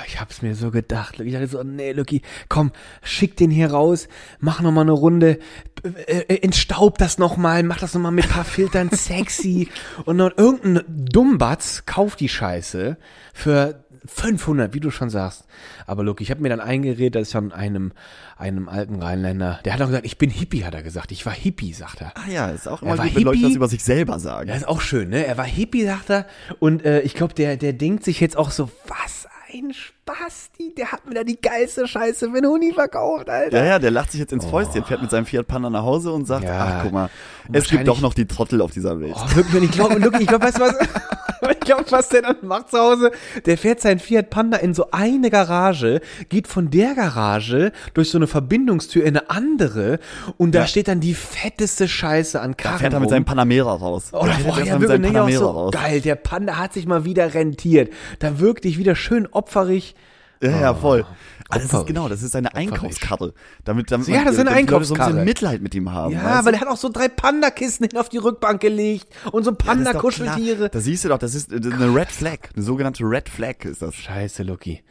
ich 0.08 0.20
hab's 0.20 0.42
mir 0.42 0.56
so 0.56 0.72
gedacht. 0.72 1.20
Ich 1.20 1.32
dachte 1.34 1.48
so, 1.48 1.64
nee, 1.64 1.92
Lucky, 1.94 2.22
komm, 2.50 2.72
schick 3.04 3.38
den 3.38 3.52
hier 3.52 3.72
raus, 3.72 4.08
mach 4.40 4.62
noch 4.62 4.72
mal 4.72 4.82
eine 4.82 4.92
Runde, 4.92 5.38
äh, 5.84 6.20
äh, 6.20 6.44
entstaub 6.44 6.98
das 6.98 7.18
noch 7.18 7.38
mal, 7.38 7.64
mach 7.64 7.80
das 7.80 7.94
noch 7.94 8.02
mal 8.02 8.12
mit 8.12 8.30
paar 8.30 8.46
Filtern 8.46 8.90
sexy 8.92 9.70
und 10.06 10.18
dann 10.18 10.32
irgendein 10.36 10.84
Dummbatz 10.88 11.84
kauft 11.86 12.20
die 12.20 12.30
Scheiße 12.30 12.98
für 13.34 13.84
500, 14.06 14.74
wie 14.74 14.80
du 14.80 14.90
schon 14.90 15.10
sagst. 15.10 15.46
Aber 15.86 16.04
Lucky, 16.04 16.24
ich 16.24 16.32
habe 16.32 16.42
mir 16.42 16.50
dann 16.50 16.60
eingeredet, 16.60 17.16
dass 17.16 17.28
ich 17.28 17.34
von 17.34 17.52
einem 17.52 17.94
einem 18.38 18.70
alten 18.70 18.96
Rheinländer, 19.02 19.60
der 19.66 19.74
hat 19.74 19.82
auch 19.82 19.88
gesagt, 19.88 20.06
ich 20.06 20.18
bin 20.18 20.32
Hippie, 20.32 20.66
hat 20.66 20.74
er 20.74 20.82
gesagt. 20.82 21.12
Ich 21.12 21.26
war 21.28 21.34
Hippie, 21.34 21.74
sagt 21.74 22.02
er. 22.02 22.12
Ah 22.16 22.30
ja, 22.30 22.50
ist 22.50 22.68
auch 22.68 22.82
Er 22.82 22.94
immer 22.94 23.04
gut, 23.04 23.16
wenn 23.16 23.24
Leute 23.24 23.42
das 23.42 23.52
über 23.52 23.68
sich 23.68 23.84
selber 23.84 24.20
sagen. 24.20 24.48
Das 24.48 24.58
ist 24.58 24.68
auch 24.68 24.82
schön, 24.82 25.10
ne? 25.10 25.26
Er 25.26 25.38
war 25.38 25.46
Hippie, 25.46 25.86
sagt 25.86 26.10
er. 26.10 26.26
Und 26.60 26.84
äh, 26.84 27.02
ich 27.02 27.14
glaube, 27.14 27.36
der, 27.36 27.58
der 27.58 27.74
denkt 27.74 28.04
sich 28.04 28.20
jetzt 28.20 28.36
auch 28.36 28.50
so, 28.50 28.72
was 28.88 29.28
ein 29.54 29.74
Spasti, 29.74 30.74
der 30.76 30.92
hat 30.92 31.06
mir 31.08 31.16
da 31.16 31.24
die 31.24 31.40
geilste 31.40 31.88
Scheiße 31.88 32.30
für 32.32 32.38
einen 32.38 32.48
Huni 32.48 32.74
verkauft, 32.74 33.30
Alter. 33.30 33.58
Ja, 33.58 33.66
ja, 33.66 33.80
der 33.80 33.92
lacht 33.92 34.12
sich 34.12 34.20
jetzt 34.20 34.34
ins 34.34 34.46
Fäustchen, 34.46 34.84
fährt 34.84 35.02
mit 35.02 35.12
seinem 35.12 35.26
Fiat 35.26 35.48
Panda 35.48 35.70
nach 35.70 35.84
Hause 35.84 36.12
und 36.12 36.26
sagt, 36.26 36.44
Ja. 36.44 36.78
ach 36.80 36.84
guck 36.84 36.92
mal, 36.94 37.10
es 37.52 37.70
gibt 37.70 37.88
doch 37.88 38.02
noch 38.02 38.14
die 38.14 38.26
Trottel 38.26 38.62
auf 38.62 38.72
dieser 38.72 39.00
Welt. 39.00 39.16
Oh, 39.16 39.36
wirklich, 39.36 39.64
ich 39.66 39.72
glaube, 39.72 40.02
wirklich, 40.02 40.22
ich 40.24 40.28
glaube, 40.28 40.46
weißt 40.46 40.58
du 40.58 40.62
was? 40.62 40.76
Ich 41.52 41.60
glaube, 41.62 41.86
was 41.92 42.10
der 42.10 42.22
dann 42.24 42.36
macht 42.42 42.72
zu 42.72 42.78
Hause, 42.80 43.12
der 43.46 43.58
fährt 43.58 43.82
sein 43.82 44.00
Fiat 44.00 44.30
Panda 44.30 44.58
in 44.58 44.74
so 44.74 44.88
eine 44.92 45.30
Garage, 45.30 46.02
geht 46.30 46.48
von 46.48 46.70
der 46.70 46.94
Garage 46.96 47.72
durch 47.94 48.10
so 48.12 48.18
eine 48.18 48.28
Verbindungstür 48.28 49.04
in 49.04 49.18
eine 49.18 49.30
andere 49.30 50.00
und 50.38 50.54
da 50.56 50.60
Ja. 50.62 50.68
steht 50.68 50.88
dann 50.88 51.00
die 51.00 51.14
fetteste 51.14 51.88
Scheiße 51.88 52.40
an 52.42 52.52
Da 52.52 52.64
Karren 52.64 52.80
fährt 52.80 52.94
er 52.94 53.00
mit 53.00 53.10
seinem 53.10 53.26
Panamera 53.26 53.74
raus. 53.74 54.10
Oh, 54.12 54.22
Da 54.22 54.28
da 54.28 54.34
fährt 54.34 54.48
war 54.48 54.60
er 54.60 54.66
ja 54.66 54.80
mit 54.80 54.88
seinem 54.88 55.02
Panamera 55.14 55.38
so 55.38 55.50
raus. 55.50 55.72
geil. 55.74 56.02
Der 56.02 56.16
Panda 56.16 56.58
hat 56.58 56.74
sich 56.74 56.86
mal 56.88 57.06
wieder 57.06 57.34
rentiert. 57.34 57.92
Da 58.20 58.40
wirkte 58.40 58.68
ich 58.68 58.78
wieder 58.78 58.96
schön 58.96 59.28
opferig. 59.32 59.96
Ja, 60.42 60.60
ja, 60.62 60.74
voll. 60.74 61.06
Also 61.50 61.68
das 61.68 61.80
ist 61.82 61.88
genau, 61.88 62.08
das 62.08 62.24
ist 62.24 62.32
seine. 62.32 62.56
Einkaufskarte. 62.56 63.34
Damit, 63.66 63.92
damit, 63.92 64.08
Ja, 64.08 64.24
das 64.24 64.34
ist 64.34 64.40
eine 64.40 64.52
damit 64.52 64.70
die 64.70 64.74
Leute 64.74 64.86
so 64.86 64.96
ein 64.96 65.06
bisschen 65.08 65.26
Mitleid 65.26 65.62
mit 65.62 65.76
ihm 65.76 65.92
haben. 65.92 66.14
Ja, 66.14 66.46
weil 66.46 66.54
er 66.54 66.62
hat 66.62 66.70
auch 66.70 66.78
so 66.78 66.88
drei 66.90 67.10
Panda-Kisten 67.10 67.88
hin 67.90 68.00
auf 68.00 68.08
die 68.08 68.18
Rückbank 68.18 68.62
gelegt 68.62 69.08
und 69.32 69.44
so 69.44 69.52
Ja. 69.52 69.58
Panda-Kuscheltiere. 69.58 70.70
Da 70.70 70.80
siehst 70.80 71.04
du 71.04 71.10
doch, 71.10 71.18
das 71.18 71.36
ist 71.36 71.52
äh, 71.52 71.56
eine 71.56 71.94
Red 71.94 72.10
Flag, 72.12 72.38
eine 72.56 72.64
sogenannte 72.64 73.04
Red 73.04 73.28
Flag 73.28 73.66
ist 73.66 73.82
das. 73.82 73.96
Scheiße, 73.96 74.44
Lucky. 74.44 74.82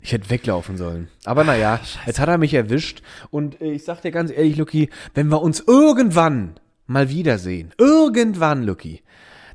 Ich 0.00 0.12
hätte 0.12 0.30
weglaufen 0.30 0.76
sollen. 0.76 1.08
Aber 1.24 1.44
naja, 1.44 1.80
jetzt 2.06 2.18
hat 2.20 2.28
er 2.28 2.38
mich 2.38 2.54
erwischt. 2.54 3.02
Und 3.30 3.60
äh, 3.60 3.72
ich 3.72 3.84
sag 3.84 4.00
dir 4.02 4.10
ganz 4.10 4.30
ehrlich, 4.30 4.56
Lucky, 4.56 4.88
wenn 5.14 5.28
wir 5.28 5.42
uns 5.42 5.60
irgendwann 5.66 6.58
mal 6.86 7.10
wiedersehen, 7.10 7.74
irgendwann, 7.78 8.62
Lucky, 8.62 9.02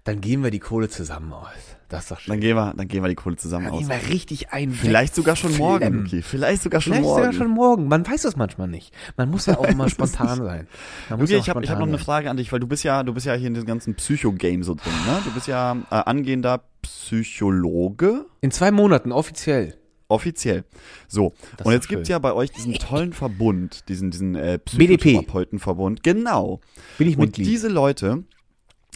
dann 0.04 0.22
geben 0.22 0.44
wir 0.44 0.52
die 0.52 0.60
Kohle 0.60 0.90
zusammen 0.90 1.34
aus. 1.34 1.71
Das 1.92 2.04
ist 2.04 2.12
doch 2.12 2.20
schön. 2.22 2.32
Dann 2.32 2.40
gehen 2.40 2.56
wir, 2.56 2.74
dann 2.74 2.88
gehen 2.88 3.04
wir 3.04 3.10
die 3.10 3.16
Kohle 3.16 3.36
zusammen 3.36 3.66
Dann 3.66 3.74
aus. 3.74 3.80
gehen 3.82 3.90
wir 3.90 4.10
richtig 4.10 4.54
ein. 4.54 4.72
Vielleicht 4.72 5.14
sogar 5.14 5.36
schon 5.36 5.58
morgen. 5.58 6.04
Luki. 6.04 6.22
Vielleicht 6.22 6.64
sogar 6.64 6.80
schon 6.80 6.94
Vielleicht 6.94 7.06
morgen. 7.06 7.24
sogar 7.24 7.34
schon 7.34 7.50
morgen. 7.50 7.88
Man 7.90 8.08
weiß 8.08 8.22
das 8.22 8.38
manchmal 8.38 8.70
nicht. 8.70 8.94
Man 9.18 9.30
muss 9.30 9.46
ja 9.46 9.58
auch 9.58 9.66
immer 9.66 9.90
spontan 9.90 10.38
sein. 10.38 10.68
Man 11.10 11.20
muss 11.20 11.30
Luki, 11.30 11.42
ich 11.42 11.50
habe 11.50 11.62
ich 11.62 11.70
hab 11.70 11.80
noch 11.80 11.88
eine. 11.88 11.98
Frage 11.98 12.30
an 12.30 12.38
dich, 12.38 12.50
weil 12.54 12.62
du 12.62 12.68
bist 12.68 12.86
ja, 12.86 13.04
du 13.04 13.14
bist 13.14 13.26
ja 13.26 13.34
hier 13.34 13.48
in 13.48 13.56
diesem 13.56 13.68
ganzen 13.68 13.96
Psycho-Game 13.96 14.64
so 14.64 14.74
drin, 14.74 14.94
ne? 15.06 15.20
Du 15.26 15.32
bist 15.32 15.48
ja 15.48 15.74
äh, 15.92 15.96
angehender 15.96 16.64
Psychologe. 16.82 18.26
In 18.40 18.52
zwei 18.52 18.72
Monaten, 18.72 19.12
offiziell. 19.12 19.78
Offiziell. 20.08 20.64
So. 21.08 21.34
Das 21.58 21.66
und 21.68 21.74
jetzt 21.74 21.88
gibt's 21.90 22.08
schön. 22.08 22.14
ja 22.14 22.20
bei 22.20 22.34
euch 22.34 22.52
diesen 22.52 22.74
tollen 22.76 23.14
Verbund, 23.14 23.88
diesen, 23.90 24.12
diesen 24.12 24.36
äh, 24.36 24.60
BDP. 24.78 24.98
Psychotherapeutenverbund. 24.98 26.04
Genau. 26.04 26.60
Bin 26.98 27.08
ich 27.10 27.18
Und 27.18 27.26
Mitglied. 27.28 27.48
diese 27.48 27.68
Leute 27.68 28.24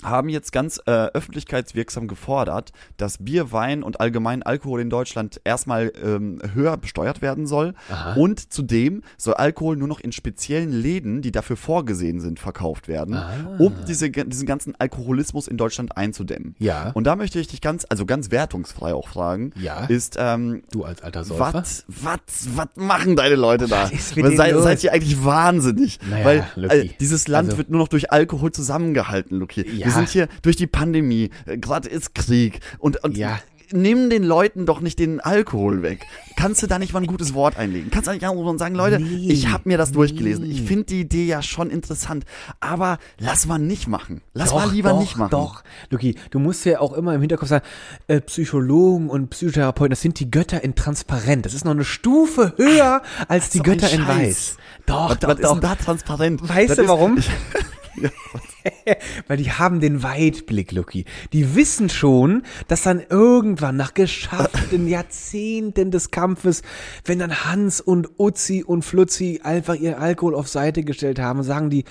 haben 0.04 0.28
jetzt 0.30 0.52
ganz 0.52 0.80
äh, 0.88 0.92
öffentlichkeitswirksam 0.92 2.08
gefordert, 2.08 2.72
dass 2.98 3.18
Bier, 3.20 3.52
Wein 3.54 3.82
und 3.82 4.02
allgemein 4.02 4.44
Alkohol 4.44 4.82
in 4.82 4.90
Deutschland 4.90 5.40
erstmal 5.46 5.92
ähm, 6.04 6.40
höher 6.54 6.76
besteuert 6.78 7.22
werden 7.22 7.48
soll. 7.48 7.74
Aha. 7.90 8.14
Und 8.16 8.52
zudem 8.54 9.04
soll 9.18 9.36
Alkohol 9.36 9.78
nur 9.78 9.88
noch 9.88 10.00
in 10.02 10.12
speziellen 10.12 10.72
Läden, 10.72 11.22
die 11.22 11.32
dafür 11.32 11.56
vorgesehen 11.56 12.20
sind, 12.20 12.40
verkauft 12.40 12.88
werden, 12.88 13.16
Ah. 13.16 13.56
um 13.58 13.74
diese, 13.88 14.10
diesen 14.12 14.46
ganzen 14.46 14.76
Alkoholismus 14.78 15.48
in 15.48 15.56
Deutschland 15.58 15.96
einzudämmen. 15.96 16.56
Ja. 16.60 16.92
Und 16.92 17.06
da 17.06 17.16
möchte 17.16 17.40
ich 17.40 17.48
dich 17.48 17.62
ganz, 17.62 17.86
also 17.90 18.06
ganz 18.06 18.32
wertungsfrei 18.32 18.94
auch 18.94 19.08
fragen, 19.08 19.54
Ja. 19.56 19.86
ist, 19.86 20.18
ähm, 20.20 20.64
Du 20.72 20.84
als 20.84 21.02
alter 21.04 21.24
Säufer? 21.24 21.54
was, 21.54 21.86
was, 21.88 22.18
was 22.56 22.68
machen 22.76 23.16
deine 23.16 23.36
Leute 23.36 23.68
da? 23.68 23.90
Denen 24.16 24.36
seid, 24.36 24.84
ihr 24.84 24.92
eigentlich 24.92 25.24
wahnsinnig? 25.24 26.00
Naja, 26.10 26.46
Weil 26.56 26.66
äh, 26.70 26.90
dieses 27.00 27.28
Land 27.30 27.48
Also- 27.50 27.58
wird 27.60 27.70
nur 27.70 27.80
noch 27.80 27.88
durch 27.88 28.12
Alkohol 28.12 28.52
zusammengehalten, 28.52 29.40
Lucky. 29.40 29.66
Ja. 29.72 29.85
Wir 29.86 29.91
sind 29.91 30.10
hier 30.10 30.28
durch 30.41 30.56
die 30.56 30.67
Pandemie, 30.67 31.30
äh, 31.45 31.58
gerade 31.58 31.88
ist 31.89 32.13
Krieg 32.15 32.60
und, 32.80 33.04
und 33.04 33.15
Ja. 33.17 33.39
nimm 33.71 34.10
den 34.10 34.24
Leuten 34.24 34.65
doch 34.65 34.80
nicht 34.82 35.00
den 35.00 35.19
Alkohol 35.19 35.82
weg. 35.82 36.06
Kannst 36.38 36.62
du 36.62 36.67
da 36.67 36.78
nicht 36.78 36.93
mal 36.93 37.00
ein 37.02 37.08
gutes 37.08 37.34
Wort 37.34 37.58
einlegen? 37.58 37.89
Kannst 37.89 38.08
du 38.08 38.12
nicht 38.12 38.24
anrufen 38.26 38.50
und 38.50 38.58
sagen, 38.60 38.76
Leute, 38.76 39.00
Nee, 39.00 39.32
ich 39.32 39.48
habe 39.50 39.63
mir 39.69 39.78
das 39.78 39.91
durchgelesen. 39.91 40.45
Ich 40.45 40.62
finde 40.63 40.84
die 40.84 41.00
Idee 41.02 41.26
ja 41.26 41.41
schon 41.41 41.69
interessant, 41.71 42.26
aber 42.60 43.00
lass 43.19 43.48
mal 43.48 43.58
nicht 43.58 43.88
machen. 43.88 44.21
Lass 44.34 44.50
doch, 44.50 44.58
mal 44.65 44.69
lieber 44.71 44.89
doch, 44.89 45.00
nicht 45.00 45.17
machen. 45.17 45.32
Doch, 45.32 45.63
Luki, 45.89 46.15
du 46.30 46.39
musst 46.39 46.63
ja 46.65 46.80
auch 46.82 46.93
immer 46.93 47.15
im 47.15 47.21
Hinterkopf 47.21 47.50
sagen, 47.50 47.65
äh, 48.08 48.21
Psychologen 48.21 49.10
und 49.10 49.30
Psychotherapeuten, 49.30 49.91
das 49.91 50.02
sind 50.02 50.19
die 50.19 50.30
Götter 50.30 50.63
in 50.63 50.76
transparent. 50.76 51.45
Das 51.45 51.54
ist 51.54 51.63
noch 51.65 51.71
eine 51.71 51.86
Stufe 51.86 52.54
höher 52.58 53.02
als 53.30 53.50
die 53.50 53.60
Götter 53.62 53.89
in 53.91 54.06
weiß. 54.08 54.58
Doch, 54.86 55.10
Was, 55.12 55.19
doch, 55.19 55.30
was 55.30 55.36
ist 55.39 55.43
doch. 55.45 55.52
denn 55.54 55.62
da 55.62 55.76
transparent? 55.76 56.48
Weißt 56.48 56.69
Das 56.78 56.86
du 56.86 57.15
ist- 57.17 57.30
Weil 59.28 59.38
die 59.38 59.52
haben 59.52 59.80
den 59.80 60.04
Weitblick, 60.04 60.72
Lucky. 60.72 61.06
Die 61.34 61.56
wissen 61.56 61.90
schon, 61.90 62.44
dass 62.68 62.84
dann 62.84 63.04
irgendwann 63.10 63.78
nach 63.78 63.94
geschafften 63.94 64.88
Jahrzehnten 64.96 65.92
des 65.92 66.12
Kampfes, 66.12 66.62
wenn 67.06 67.20
dann 67.20 67.46
Hans 67.46 67.82
und 67.82 68.20
Uzi 68.20 68.64
und 68.64 68.84
Flutzi 68.84 69.42
einfach 69.44 69.76
ihr 69.76 70.00
Alkohol 70.00 70.36
auf 70.36 70.48
Seite 70.48 70.84
gestellt 70.84 71.20
haben, 71.20 71.44
sagen 71.44 71.70
die, 71.70 71.86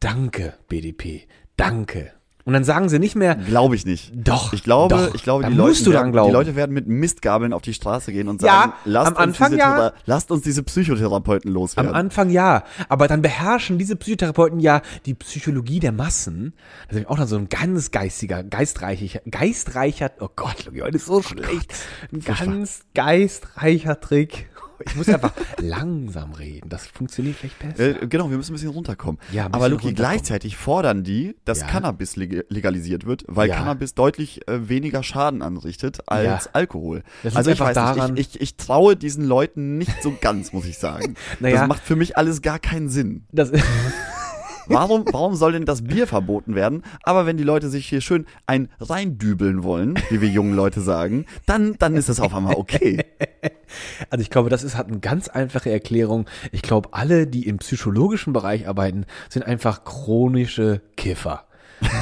danke, 0.00 0.54
BDP, 0.68 1.26
danke. 1.56 2.12
Und 2.44 2.52
dann 2.52 2.64
sagen 2.64 2.90
sie 2.90 2.98
nicht 2.98 3.16
mehr, 3.16 3.36
Glaube 3.36 3.74
ich 3.74 3.86
nicht. 3.86 4.12
Doch, 4.14 4.52
Ich 4.52 4.62
glaube, 4.62 4.94
doch. 4.94 5.14
ich 5.14 5.22
glaube, 5.22 5.46
die 5.46 5.54
Leute, 5.54 5.86
werden, 5.92 6.12
glauben. 6.12 6.28
die 6.28 6.32
Leute 6.34 6.56
werden 6.56 6.72
mit 6.72 6.86
Mistgabeln 6.86 7.54
auf 7.54 7.62
die 7.62 7.72
Straße 7.72 8.12
gehen 8.12 8.28
und 8.28 8.42
Ja, 8.42 8.60
sagen, 8.60 8.72
lasst, 8.84 9.06
am 9.08 9.12
uns 9.14 9.22
Anfang 9.22 9.50
diese, 9.52 9.60
ja. 9.60 9.92
Lasst 10.04 10.30
uns 10.30 10.42
diese 10.42 10.62
Psychotherapeuten 10.62 11.48
Am 11.48 11.54
loswerden. 11.54 11.94
Anfang 11.94 12.28
ja, 12.28 12.64
aber 12.90 13.08
dann 13.08 13.22
beherrschen 13.22 13.78
diese 13.78 13.96
Psychotherapeuten 13.96 14.60
ja 14.60 14.82
die 15.06 15.14
Psychologie 15.14 15.80
der 15.80 15.92
Massen. 15.92 16.52
Das 16.88 16.98
ist 16.98 17.08
auch 17.08 17.16
dann 17.16 17.28
so 17.28 17.36
ein 17.36 17.48
ganz 17.48 17.90
geistiger, 17.90 18.42
geistreicher, 18.42 19.20
geistreicher, 19.30 20.10
oh 20.20 20.28
Gott, 20.36 20.66
Luki, 20.66 20.80
heute 20.80 20.96
ist 20.96 21.06
so 21.06 21.22
schlecht. 21.22 21.74
Ein 22.12 22.20
ganz 22.20 22.82
geistreicher 22.94 24.00
Trick. 24.00 24.48
Ich 24.86 24.96
muss 24.96 25.08
einfach 25.08 25.32
langsam 25.58 26.32
reden. 26.32 26.68
Das 26.68 26.86
funktioniert 26.86 27.36
vielleicht 27.36 27.58
besser. 27.58 28.02
äh, 28.02 28.06
genau, 28.06 28.30
wir 28.30 28.36
müssen 28.36 28.52
ein 28.52 28.54
bisschen 28.54 28.70
runterkommen. 28.70 29.20
Ja, 29.32 29.46
ein 29.46 29.54
Aber 29.54 29.68
bisschen 29.68 29.72
Luki, 29.88 29.94
gleichzeitig 29.94 30.56
fordern 30.56 31.04
die, 31.04 31.36
dass 31.44 31.60
Ja. 31.60 31.66
Cannabis 31.66 32.16
leg 32.16 32.44
legalisiert 32.48 33.06
wird, 33.06 33.24
weil 33.28 33.48
Ja. 33.48 33.56
Cannabis 33.56 33.94
deutlich 33.94 34.46
äh, 34.48 34.68
weniger 34.68 35.02
Schaden 35.02 35.42
anrichtet 35.42 36.00
als 36.08 36.44
Ja. 36.44 36.50
Alkohol. 36.52 37.02
Also 37.34 37.50
ich 37.50 37.60
weiß 37.60 37.74
daran- 37.74 38.14
nicht, 38.14 38.34
ich, 38.34 38.34
ich, 38.36 38.40
ich 38.42 38.56
traue 38.56 38.96
diesen 38.96 39.24
Leuten 39.24 39.78
nicht 39.78 40.02
so 40.02 40.14
ganz, 40.20 40.52
muss 40.52 40.66
ich 40.66 40.78
sagen. 40.78 41.14
Naja. 41.40 41.60
Das 41.60 41.68
macht 41.68 41.82
für 41.82 41.96
mich 41.96 42.16
alles 42.16 42.42
gar 42.42 42.58
keinen 42.58 42.88
Sinn. 42.88 43.24
Das, 43.32 43.50
Warum, 44.66 45.04
warum 45.12 45.34
soll 45.34 45.52
denn 45.52 45.64
das 45.64 45.82
Bier 45.82 46.06
verboten 46.06 46.54
werden? 46.54 46.82
Aber 47.02 47.26
wenn 47.26 47.36
die 47.36 47.44
Leute 47.44 47.68
sich 47.68 47.86
hier 47.86 48.00
schön 48.00 48.26
ein 48.46 48.68
reindübeln 48.80 49.62
wollen, 49.62 49.94
wie 50.10 50.20
wir 50.20 50.28
jungen 50.28 50.54
Leute 50.54 50.80
sagen, 50.80 51.26
dann, 51.46 51.76
dann 51.78 51.96
ist 51.96 52.08
das 52.08 52.20
auf 52.20 52.34
einmal 52.34 52.54
okay. 52.56 53.04
also 54.10 54.22
ich 54.22 54.30
glaube, 54.30 54.50
das 54.50 54.64
ist, 54.64 54.76
hat 54.76 54.88
eine 54.88 55.00
ganz 55.00 55.28
einfache 55.28 55.70
Erklärung. 55.70 56.26
Ich 56.52 56.62
glaube, 56.62 56.90
alle, 56.92 57.26
die 57.26 57.46
im 57.46 57.58
psychologischen 57.58 58.32
Bereich 58.32 58.68
arbeiten, 58.68 59.06
sind 59.28 59.44
einfach 59.44 59.84
chronische 59.84 60.80
Kiffer. 60.96 61.44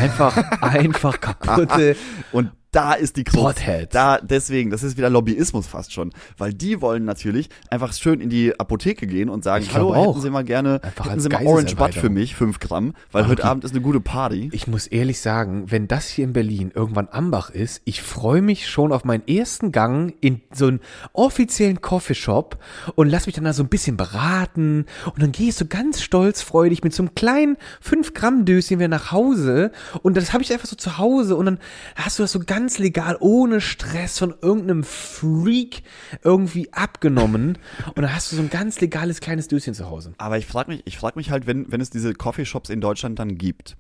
Einfach, 0.01 0.37
einfach 0.62 1.20
kaputte. 1.20 1.96
Und 2.33 2.51
da 2.72 2.94
ist 2.94 3.16
die 3.16 3.24
Krux. 3.24 3.42
Potheads. 3.42 3.92
Da, 3.92 4.18
deswegen, 4.18 4.70
das 4.70 4.82
ist 4.82 4.96
wieder 4.96 5.11
Lobbyismus 5.11 5.66
fast 5.66 5.92
schon. 5.92 6.11
Weil 6.38 6.54
die 6.54 6.80
wollen 6.80 7.04
natürlich 7.04 7.50
einfach 7.68 7.92
schön 7.92 8.20
in 8.20 8.30
die 8.30 8.58
Apotheke 8.58 9.06
gehen 9.06 9.28
und 9.28 9.44
sagen, 9.44 9.66
hallo, 9.72 9.92
auch. 9.92 10.08
hätten 10.08 10.22
Sie 10.22 10.30
mal 10.30 10.42
gerne, 10.42 10.80
Einfach 10.82 11.11
hätten 11.11 11.20
Sie 11.20 11.28
mal 11.28 11.46
Orange 11.46 11.76
Bud 11.76 11.94
für 11.94 12.08
mich, 12.08 12.35
5 12.35 12.61
Gramm, 12.61 12.94
weil 13.12 13.28
heute 13.28 13.44
Abend 13.44 13.64
ist 13.64 13.72
eine 13.72 13.82
gute 13.82 14.00
Party. 14.00 14.48
Ich 14.52 14.66
muss 14.66 14.87
ehrlich 14.87 15.20
sagen, 15.20 15.70
wenn 15.70 15.87
das 15.87 16.08
hier 16.08 16.24
in 16.24 16.32
Berlin 16.32 16.72
irgendwann 16.74 17.08
Ambach 17.11 17.50
ist, 17.50 17.82
ich 17.85 18.00
freue 18.00 18.40
mich 18.40 18.68
schon 18.68 18.90
auf 18.90 19.04
meinen 19.04 19.28
ersten 19.28 19.70
Gang 19.70 20.14
in 20.22 20.40
so 20.50 20.68
einen 20.68 20.80
offiziellen 21.12 21.82
Coffeeshop 21.82 22.56
und 22.94 23.08
lass 23.08 23.26
mich 23.26 23.35
dann 23.35 23.44
da 23.44 23.52
so 23.52 23.62
ein 23.62 23.68
bisschen 23.68 23.98
beraten 23.98 24.87
und 25.04 25.22
dann 25.22 25.32
gehe 25.32 25.50
ich 25.50 25.56
so 25.56 25.66
ganz 25.66 26.00
stolzfreudig 26.00 26.82
mit 26.82 26.94
so 26.94 27.02
einem 27.02 27.14
kleinen 27.14 27.58
5 27.82 28.14
Gramm 28.14 28.46
Döschen 28.46 28.78
wieder 28.78 28.88
nach 28.88 29.12
Hause 29.12 29.72
und 30.02 30.16
das 30.16 30.32
habe 30.32 30.42
ich 30.42 30.52
einfach 30.54 30.68
so 30.68 30.76
zu 30.76 30.96
Hause 30.96 31.37
und 31.37 31.44
dann 31.44 31.58
hast 31.96 32.18
du 32.18 32.22
das 32.22 32.32
so 32.32 32.40
ganz 32.40 32.62
legal, 32.79 33.16
ohne 33.20 33.61
Stress 33.61 34.18
von 34.18 34.35
irgendeinem 34.40 34.85
Freak 34.85 35.83
irgendwie 36.22 36.72
abgenommen 36.72 37.59
und 37.94 38.03
dann 38.03 38.14
hast 38.14 38.33
du 38.33 38.37
so 38.37 38.42
ein 38.42 38.51
ganz 38.51 38.81
legales 38.81 39.20
kleines 39.20 39.48
Döschen 39.48 39.75
zu 39.75 39.88
Hause. 39.88 40.14
Aber 40.18 40.38
ich 40.38 40.46
frage 40.46 40.70
mich, 40.70 40.83
ich 40.85 40.96
frag 40.96 41.16
mich 41.16 41.31
halt, 41.31 41.46
wenn, 41.46 41.70
wenn 41.70 41.81
es 41.81 41.90
diese 41.90 42.14
Coffeeshops 42.14 42.70
in 42.70 42.81
Deutschland 42.81 43.18
dann 43.18 43.38
gibt. 43.38 43.77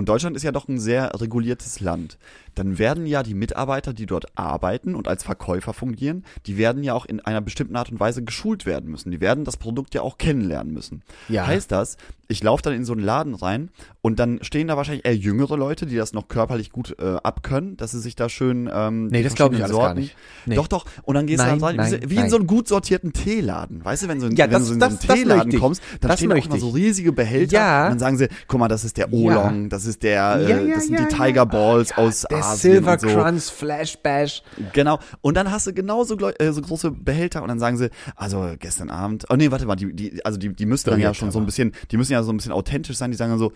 Und 0.00 0.08
Deutschland 0.08 0.34
ist 0.34 0.44
ja 0.44 0.50
doch 0.50 0.66
ein 0.66 0.78
sehr 0.78 1.12
reguliertes 1.20 1.80
Land. 1.80 2.16
Dann 2.54 2.78
werden 2.78 3.04
ja 3.04 3.22
die 3.22 3.34
Mitarbeiter, 3.34 3.92
die 3.92 4.06
dort 4.06 4.26
arbeiten 4.34 4.94
und 4.94 5.06
als 5.06 5.22
Verkäufer 5.24 5.74
fungieren, 5.74 6.24
die 6.46 6.56
werden 6.56 6.82
ja 6.82 6.94
auch 6.94 7.04
in 7.04 7.20
einer 7.20 7.42
bestimmten 7.42 7.76
Art 7.76 7.92
und 7.92 8.00
Weise 8.00 8.24
geschult 8.24 8.64
werden 8.64 8.90
müssen. 8.90 9.10
Die 9.10 9.20
werden 9.20 9.44
das 9.44 9.58
Produkt 9.58 9.94
ja 9.94 10.00
auch 10.00 10.16
kennenlernen 10.16 10.72
müssen. 10.72 11.02
Ja. 11.28 11.46
Heißt 11.46 11.70
das, 11.70 11.98
ich 12.28 12.42
laufe 12.42 12.62
dann 12.62 12.72
in 12.72 12.84
so 12.86 12.92
einen 12.94 13.02
Laden 13.02 13.34
rein 13.34 13.68
und 14.02 14.18
dann 14.18 14.38
stehen 14.42 14.68
da 14.68 14.76
wahrscheinlich 14.78 15.04
eher 15.04 15.16
jüngere 15.16 15.56
Leute, 15.58 15.84
die 15.84 15.96
das 15.96 16.12
noch 16.14 16.28
körperlich 16.28 16.70
gut 16.70 16.96
äh, 16.98 17.16
abkönnen, 17.22 17.76
dass 17.76 17.90
sie 17.90 18.00
sich 18.00 18.16
da 18.16 18.28
schön 18.28 18.70
ähm, 18.72 19.08
Nee, 19.08 19.22
das 19.22 19.34
glaub 19.34 19.52
ich 19.52 19.62
alles 19.62 19.76
gar 19.76 19.94
nicht. 19.94 20.16
Nee. 20.46 20.54
Doch, 20.54 20.66
doch. 20.68 20.86
Und 21.02 21.16
dann 21.16 21.26
gehst 21.26 21.38
Nein, 21.38 21.54
du 21.54 21.60
da 21.60 21.66
rein, 21.66 21.74
wie, 21.74 21.78
nein, 21.78 22.00
wie 22.10 22.14
in 22.14 22.20
nein. 22.22 22.30
so 22.30 22.36
einen 22.36 22.46
gut 22.46 22.68
sortierten 22.68 23.12
Teeladen. 23.12 23.84
Weißt 23.84 24.04
du, 24.04 24.08
wenn, 24.08 24.20
so 24.20 24.26
ein, 24.26 24.34
Ja, 24.36 24.46
wenn 24.46 24.52
das- 24.52 24.68
du 24.68 24.74
in 24.74 24.80
so 24.80 24.86
einen 24.86 24.98
das 24.98 25.06
Teeladen 25.06 25.58
kommst, 25.58 25.82
dann 26.00 26.08
Das 26.08 26.18
stehen 26.20 26.32
auch 26.32 26.46
immer 26.46 26.58
so 26.58 26.70
riesige 26.70 27.12
Behälter. 27.12 27.52
Ja. 27.56 27.84
Und 27.84 27.90
dann 27.90 27.98
sagen 27.98 28.16
sie, 28.18 28.28
guck 28.48 28.58
mal, 28.60 28.68
das 28.68 28.84
ist 28.84 28.96
der 28.96 29.08
Ja. 29.08 29.12
Oolong, 29.12 29.68
das 29.68 29.84
ist 29.84 29.89
der, 29.98 30.12
Ja, 30.14 30.36
äh, 30.36 30.68
ja, 30.68 30.74
das 30.74 30.86
sind 30.86 30.98
ja, 30.98 31.04
die 31.06 31.14
ja. 31.16 31.24
Tiger 31.26 31.46
Balls 31.46 31.90
Ja, 31.90 31.96
aus 31.98 32.22
der 32.22 32.38
Asien 32.38 32.72
Silver 32.74 32.92
und 32.92 33.00
so. 33.00 33.06
Crunch 33.08 33.42
Flash 33.44 33.98
Bash. 33.98 34.42
Genau. 34.72 34.98
Und 35.20 35.36
dann 35.36 35.50
hast 35.50 35.66
du 35.66 35.72
genauso 35.74 36.16
äh, 36.18 36.52
so 36.52 36.62
große 36.62 36.90
Behälter 36.90 37.42
und 37.42 37.48
dann 37.48 37.58
sagen 37.58 37.76
sie, 37.76 37.90
also 38.16 38.54
gestern 38.58 38.90
Abend, 38.90 39.24
oh 39.30 39.36
nee, 39.36 39.50
warte 39.50 39.66
mal, 39.66 39.76
die, 39.76 39.92
die, 39.94 40.24
also 40.24 40.38
die, 40.38 40.54
die 40.54 40.66
müssten 40.66 40.90
dann 40.90 41.00
ja 41.00 41.12
schon 41.14 41.30
so 41.30 41.38
aber. 41.38 41.44
ein 41.44 41.46
bisschen, 41.46 41.72
die 41.90 41.96
müssen 41.96 42.12
ja 42.12 42.22
so 42.22 42.32
ein 42.32 42.36
bisschen 42.36 42.52
authentisch 42.52 42.96
sein, 42.96 43.10
die 43.10 43.16
sagen 43.16 43.30
dann 43.32 43.38
so, 43.38 43.52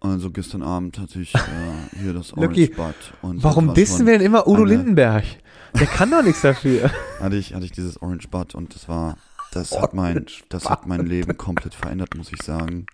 also 0.00 0.30
gestern 0.30 0.62
Abend 0.62 0.98
hatte 0.98 1.20
ich 1.20 1.34
äh, 1.34 1.38
hier 2.02 2.14
das 2.14 2.32
Orange 2.32 2.60
Lucky, 2.60 2.74
Bud. 2.74 2.94
Und 3.22 3.42
Warum 3.44 3.74
dissen 3.74 4.06
wir 4.06 4.14
denn 4.18 4.26
immer 4.26 4.46
Udo 4.46 4.62
eine- 4.62 4.70
Lindenberg? 4.70 5.24
Der 5.78 5.86
kann 5.86 6.10
doch 6.10 6.22
nichts 6.22 6.40
dafür. 6.40 6.90
hatte 7.20 7.36
ich, 7.36 7.54
hatte 7.54 7.64
ich 7.64 7.72
dieses 7.72 8.00
Orange 8.02 8.26
Bud 8.28 8.54
und 8.54 8.74
das 8.74 8.88
war, 8.88 9.16
das 9.52 9.78
hat 9.80 9.92
mein, 9.94 10.16
Orange 10.16 10.42
das 10.48 10.70
hat 10.70 10.86
mein 10.86 11.04
Leben 11.06 11.36
komplett 11.36 11.74
verändert, 11.74 12.16
muss 12.16 12.32
ich 12.32 12.42
sagen. 12.42 12.86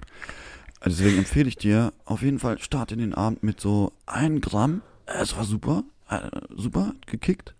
Deswegen 0.84 1.18
empfehle 1.18 1.48
ich 1.48 1.56
dir 1.56 1.92
auf 2.04 2.22
jeden 2.22 2.38
Fall 2.38 2.58
start 2.58 2.92
in 2.92 2.98
den 2.98 3.14
Abend 3.14 3.42
mit 3.42 3.60
so 3.60 3.92
ein 4.06 4.40
Gramm. 4.40 4.82
Äh, 5.06 5.20
Es 5.22 5.36
war 5.36 5.44
super, 5.44 5.84
äh, 6.08 6.18
super 6.54 6.92
gekickt. 7.06 7.54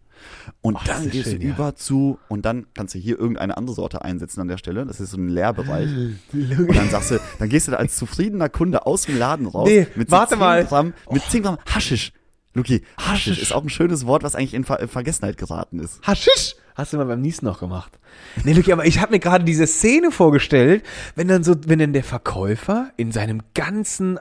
Und 0.63 0.77
das 0.77 0.85
dann 1.03 1.11
gehst 1.11 1.29
schön, 1.31 1.41
du 1.41 1.47
ja. 1.47 1.55
über 1.55 1.77
zu 1.77 2.19
und 2.29 2.47
dann 2.47 2.67
kannst 2.75 2.95
du 2.95 2.99
hier 2.99 3.19
irgendeine 3.19 3.57
andere 3.57 3.75
Sorte 3.77 4.03
einsetzen 4.03 4.41
an 4.41 4.49
der 4.49 4.57
Stelle. 4.57 4.87
Das 4.87 4.99
ist 4.99 5.11
so 5.11 5.19
ein 5.19 5.29
Leerbereich. 5.29 5.91
Und 6.33 6.75
dann 6.75 6.89
sagst 6.89 7.11
du, 7.11 7.21
dann 7.39 7.49
gehst 7.51 7.67
du 7.69 7.73
da 7.73 7.77
als 7.79 7.97
zufriedener 7.97 8.49
Kunde 8.49 8.87
aus 8.87 9.03
dem 9.03 9.19
Laden 9.19 9.47
raus 9.47 9.69
Nee, 9.69 9.87
mit 9.95 10.11
warte 10.11 10.31
10 10.31 10.39
mal. 10.39 10.65
Gramm, 10.65 10.95
mit 11.11 11.23
10 11.23 11.43
Gramm 11.43 11.59
Haschisch. 11.67 12.13
Luki, 12.55 12.83
Haschisch 12.97 13.27
Haschisch. 13.35 13.43
ist 13.43 13.53
auch 13.53 13.63
ein 13.63 13.69
schönes 13.69 14.07
Wort, 14.07 14.23
was 14.23 14.35
eigentlich 14.35 14.55
in 14.55 14.65
Ver 14.65 14.81
in 14.81 14.89
Vergessenheit 14.89 15.37
geraten 15.37 15.79
ist. 15.81 16.01
Haschisch! 16.07 16.57
Hast 16.77 16.93
du 16.93 16.99
mal 16.99 17.07
beim 17.07 17.23
Niesen 17.23 17.47
noch 17.47 17.59
gemacht. 17.59 17.99
Nee, 18.45 18.53
Luki, 18.53 18.71
aber 18.71 18.85
ich 18.85 19.01
habe 19.01 19.13
mir 19.13 19.19
gerade 19.19 19.45
diese 19.45 19.67
Szene 19.67 20.11
vorgestellt, 20.11 20.85
wenn 21.15 21.27
dann 21.27 21.43
so, 21.43 21.55
wenn 21.67 21.79
dann 21.79 21.95
der 21.95 22.05
Verkäufer 22.05 22.91
in 22.99 23.13
seinem 23.13 23.41
ganzen, 23.55 24.19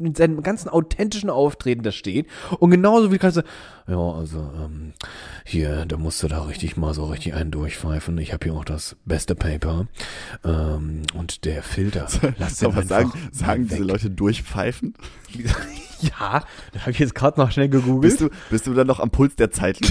mit 0.00 0.16
seinem 0.16 0.42
ganzen 0.42 0.68
authentischen 0.68 1.30
Auftreten 1.30 1.84
da 1.84 1.92
steht 1.92 2.26
und 2.58 2.72
genauso 2.72 3.12
wie 3.12 3.18
kannst 3.18 3.36
du, 3.36 3.42
ja, 3.86 3.98
also, 3.98 4.38
ähm, 4.38 4.94
hier, 5.44 5.86
da 5.86 5.96
musst 5.96 6.20
du 6.24 6.26
da 6.26 6.42
richtig 6.42 6.76
mal 6.76 6.92
so 6.92 7.04
richtig 7.04 7.34
einen 7.34 7.52
durchpfeifen. 7.52 8.18
Ich 8.18 8.32
habe 8.32 8.46
hier 8.46 8.54
auch 8.54 8.64
das 8.64 8.96
beste 9.04 9.36
Paper. 9.36 9.86
Ähm, 10.44 11.02
und 11.14 11.44
der 11.44 11.62
Filter. 11.62 12.08
Lass 12.36 12.56
den 12.56 12.72
Aber 12.72 12.82
sagen, 12.82 13.10
mal 13.10 13.18
sagen 13.30 13.68
diese. 13.68 13.82
Leute 13.82 14.10
durchpfeifen? 14.10 14.94
Ja, 16.18 16.42
das 16.72 16.82
habe 16.82 16.90
ich 16.90 16.98
jetzt 16.98 17.14
gerade 17.14 17.38
noch 17.38 17.52
schnell 17.52 17.68
gegoogelt. 17.68 18.02
Bist 18.02 18.20
du, 18.20 18.28
bist 18.50 18.66
du 18.66 18.74
dann 18.74 18.88
noch 18.88 18.98
am 18.98 19.10
Puls 19.10 19.36
der 19.36 19.52
Zeit? 19.52 19.78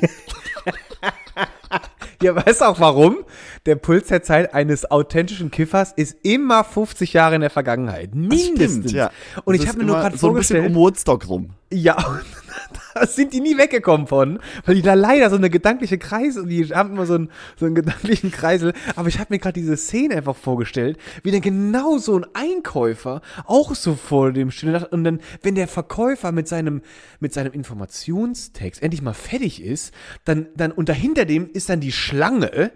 Ja, 2.22 2.34
weißt 2.36 2.60
du 2.60 2.64
auch 2.66 2.80
warum? 2.80 3.18
Der 3.66 3.76
Puls 3.76 4.08
der 4.08 4.22
Zeit 4.22 4.54
eines 4.54 4.90
authentischen 4.90 5.50
Kiffers 5.50 5.92
ist 5.92 6.16
immer 6.22 6.64
50 6.64 7.12
Jahre 7.12 7.34
in 7.34 7.40
der 7.40 7.50
Vergangenheit. 7.50 8.14
Mindestens. 8.14 8.92
ja. 8.92 9.10
Und 9.44 9.56
Das 9.56 9.62
ich 9.62 9.68
habe 9.68 9.78
mir 9.78 9.84
nur 9.84 9.96
gerade 9.96 10.16
so 10.16 10.28
ein 10.28 10.34
bisschen 10.34 10.56
vorgestellt, 10.58 10.66
um 10.68 10.74
Woodstock 10.74 11.28
rum. 11.28 11.50
ja, 11.72 11.96
sind 13.08 13.32
die 13.32 13.40
nie 13.40 13.56
weggekommen 13.58 14.06
von, 14.06 14.38
weil 14.64 14.74
die 14.74 14.82
da 14.82 14.94
leider 14.94 15.30
so 15.30 15.36
eine 15.36 15.50
gedankliche 15.50 15.98
Kreisel, 15.98 16.46
die 16.46 16.66
haben 16.66 16.92
immer 16.92 17.06
so 17.06 17.14
einen, 17.14 17.30
so 17.58 17.66
einen 17.66 17.74
gedanklichen 17.74 18.30
Kreisel, 18.30 18.72
aber 18.96 19.08
ich 19.08 19.18
habe 19.18 19.32
mir 19.32 19.38
gerade 19.38 19.60
diese 19.60 19.76
Szene 19.76 20.16
einfach 20.16 20.36
vorgestellt, 20.36 20.98
wie 21.22 21.30
dann 21.30 21.40
genau 21.40 21.98
so 21.98 22.18
ein 22.18 22.26
Einkäufer 22.34 23.20
auch 23.46 23.74
so 23.74 23.94
vor 23.94 24.32
dem 24.32 24.50
steht 24.50 24.92
und 24.92 25.04
dann, 25.04 25.20
wenn 25.42 25.54
der 25.54 25.68
Verkäufer 25.68 26.32
mit 26.32 26.48
seinem, 26.48 26.82
mit 27.20 27.32
seinem 27.32 27.52
Informationstext 27.52 28.82
endlich 28.82 29.02
mal 29.02 29.14
fertig 29.14 29.62
ist, 29.62 29.94
dann, 30.24 30.46
dann, 30.56 30.72
und 30.72 30.88
dahinter 30.88 31.24
dem 31.24 31.50
ist 31.50 31.68
dann 31.68 31.80
die 31.80 31.92
Schlange 31.92 32.72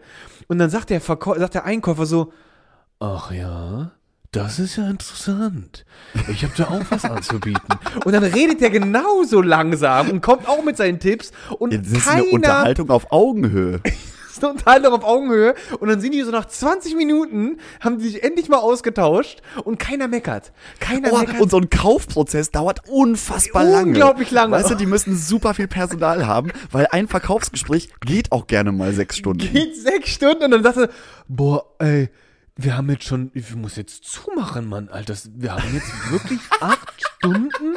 und 0.49 0.59
dann 0.59 0.71
sagt 0.71 0.91
der 0.91 1.01
Verkäufer, 1.01 1.41
sagt 1.41 1.55
der 1.55 1.65
Einkäufer 1.65 2.07
so, 2.07 2.33
ach 3.01 3.33
ja, 3.33 3.93
das 4.33 4.59
ist 4.59 4.77
ja 4.77 4.89
interessant. 4.91 5.85
Ich 6.31 6.45
habe 6.45 6.53
da 6.57 6.65
auch 6.69 6.83
was 6.91 7.05
anzubieten. 7.05 7.63
Und 8.05 8.13
dann 8.13 8.25
redet 8.25 8.61
er 8.61 8.71
genauso 8.71 9.41
langsam 9.41 10.11
und 10.11 10.21
kommt 10.21 10.47
auch 10.49 10.63
mit 10.63 10.77
seinen 10.77 11.01
Tipps 11.01 11.33
und 11.59 11.73
Das 11.75 11.87
ist 11.87 12.05
keiner 12.07 12.23
eine 12.23 12.31
Unterhaltung 12.31 12.91
auf 12.91 13.11
Augenhöhe. 13.11 13.81
ist 14.39 14.45
eine 14.45 14.53
Unterhaltung 14.53 14.93
auf 14.95 15.05
Augenhöhe 15.05 15.55
und 15.81 15.89
dann 15.89 16.01
sind 16.01 16.13
die 16.13 16.23
so 16.23 16.31
nach 16.31 16.47
20 16.47 16.95
Minuten 16.97 17.59
haben 17.81 17.99
die 17.99 18.05
sich 18.09 18.23
endlich 18.23 18.49
mal 18.49 18.59
ausgetauscht 18.59 19.41
und 19.65 19.79
keiner 19.79 20.09
meckert. 20.09 20.53
Keiner 20.79 21.13
Oh, 21.13 21.19
meckert. 21.19 21.41
und 21.41 21.51
so 21.51 21.59
ein 21.59 21.71
Kaufprozess 21.71 22.51
dauert 22.51 22.89
unfassbar 22.89 23.65
lange. 23.65 23.89
Unglaublich 23.89 24.31
lange. 24.31 24.53
Weißt 24.53 24.71
du, 24.71 24.75
die 24.75 24.87
müssen 24.87 25.17
super 25.17 25.55
viel 25.55 25.69
Personal 25.69 26.27
haben, 26.27 26.51
weil 26.71 26.87
ein 26.91 27.09
Verkaufsgespräch 27.09 27.89
geht 28.07 28.31
auch 28.33 28.47
gerne 28.47 28.73
mal 28.73 28.93
sechs 28.93 29.17
Stunden. 29.17 29.51
geht 29.53 29.77
sechs 29.77 30.11
Stunden 30.11 30.45
und 30.45 30.51
dann 30.51 30.63
sagt 30.63 30.77
er, 30.77 30.89
boah, 31.29 31.65
ey, 31.79 32.11
wir 32.61 32.77
haben 32.77 32.91
jetzt 32.91 33.05
schon, 33.05 33.31
ich 33.35 33.55
muss 33.55 33.77
jetzt 33.77 34.05
zumachen, 34.05 34.69
Mann, 34.69 34.89
Alter. 34.89 35.15
Wir 35.37 35.55
haben 35.55 35.73
jetzt 35.73 36.11
wirklich 36.11 36.41
acht 36.61 36.93
Stunden. 36.99 37.77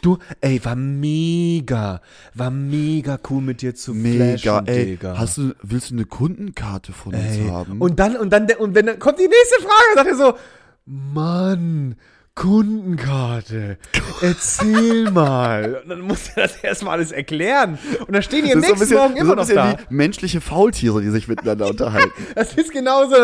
Du, 0.00 0.18
ey, 0.40 0.64
war 0.64 0.74
mega, 0.74 2.00
war 2.32 2.50
mega 2.50 3.18
cool 3.28 3.42
mit 3.42 3.60
dir 3.60 3.74
zu 3.74 3.92
Mega, 3.92 4.38
flashen, 4.38 4.66
ey. 4.68 4.86
Digga. 4.86 5.18
Hast 5.18 5.36
du, 5.36 5.54
willst 5.62 5.90
du 5.90 5.96
eine 5.96 6.06
Kundenkarte 6.06 6.94
von 6.94 7.14
uns 7.14 7.36
ey. 7.36 7.46
haben? 7.48 7.78
Und 7.82 7.98
dann, 8.00 8.16
und 8.16 8.30
dann, 8.30 8.46
und 8.58 8.74
wenn 8.74 8.86
dann 8.86 8.98
kommt 8.98 9.18
die 9.18 9.28
nächste 9.28 9.60
Frage, 9.60 9.96
sagt 9.96 10.08
er 10.08 10.16
so, 10.16 10.38
Mann, 10.86 11.96
Kundenkarte, 12.34 13.76
erzähl 14.22 15.10
mal. 15.10 15.80
Und 15.82 15.90
dann 15.90 16.00
muss 16.00 16.30
er 16.34 16.44
das 16.44 16.56
erstmal 16.56 16.94
alles 16.94 17.12
erklären. 17.12 17.78
Und 18.00 18.12
dann 18.12 18.22
stehen 18.22 18.46
die 18.46 18.52
am 18.52 18.58
ist 18.60 18.64
so 18.64 18.72
nächsten 18.72 18.88
bisschen, 18.88 18.96
Morgen 18.96 19.16
immer 19.16 19.44
so 19.44 19.52
ein 19.52 19.56
noch 19.56 19.76
da. 19.76 19.78
wie 19.90 19.94
menschliche 19.94 20.40
Faultiere, 20.40 21.02
die 21.02 21.10
sich 21.10 21.28
miteinander 21.28 21.66
unterhalten. 21.70 22.10
Das 22.34 22.54
ist 22.54 22.72
genauso. 22.72 23.16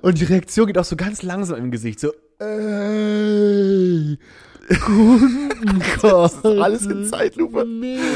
Und 0.00 0.20
die 0.20 0.24
Reaktion 0.24 0.66
geht 0.66 0.78
auch 0.78 0.84
so 0.84 0.96
ganz 0.96 1.22
langsam 1.22 1.58
im 1.58 1.70
Gesicht. 1.70 2.00
So, 2.00 2.12
ey, 2.38 4.18
Das 6.02 6.34
ist 6.34 6.44
alles 6.44 6.86
in 6.86 7.04
Zeitlupe. 7.06 7.66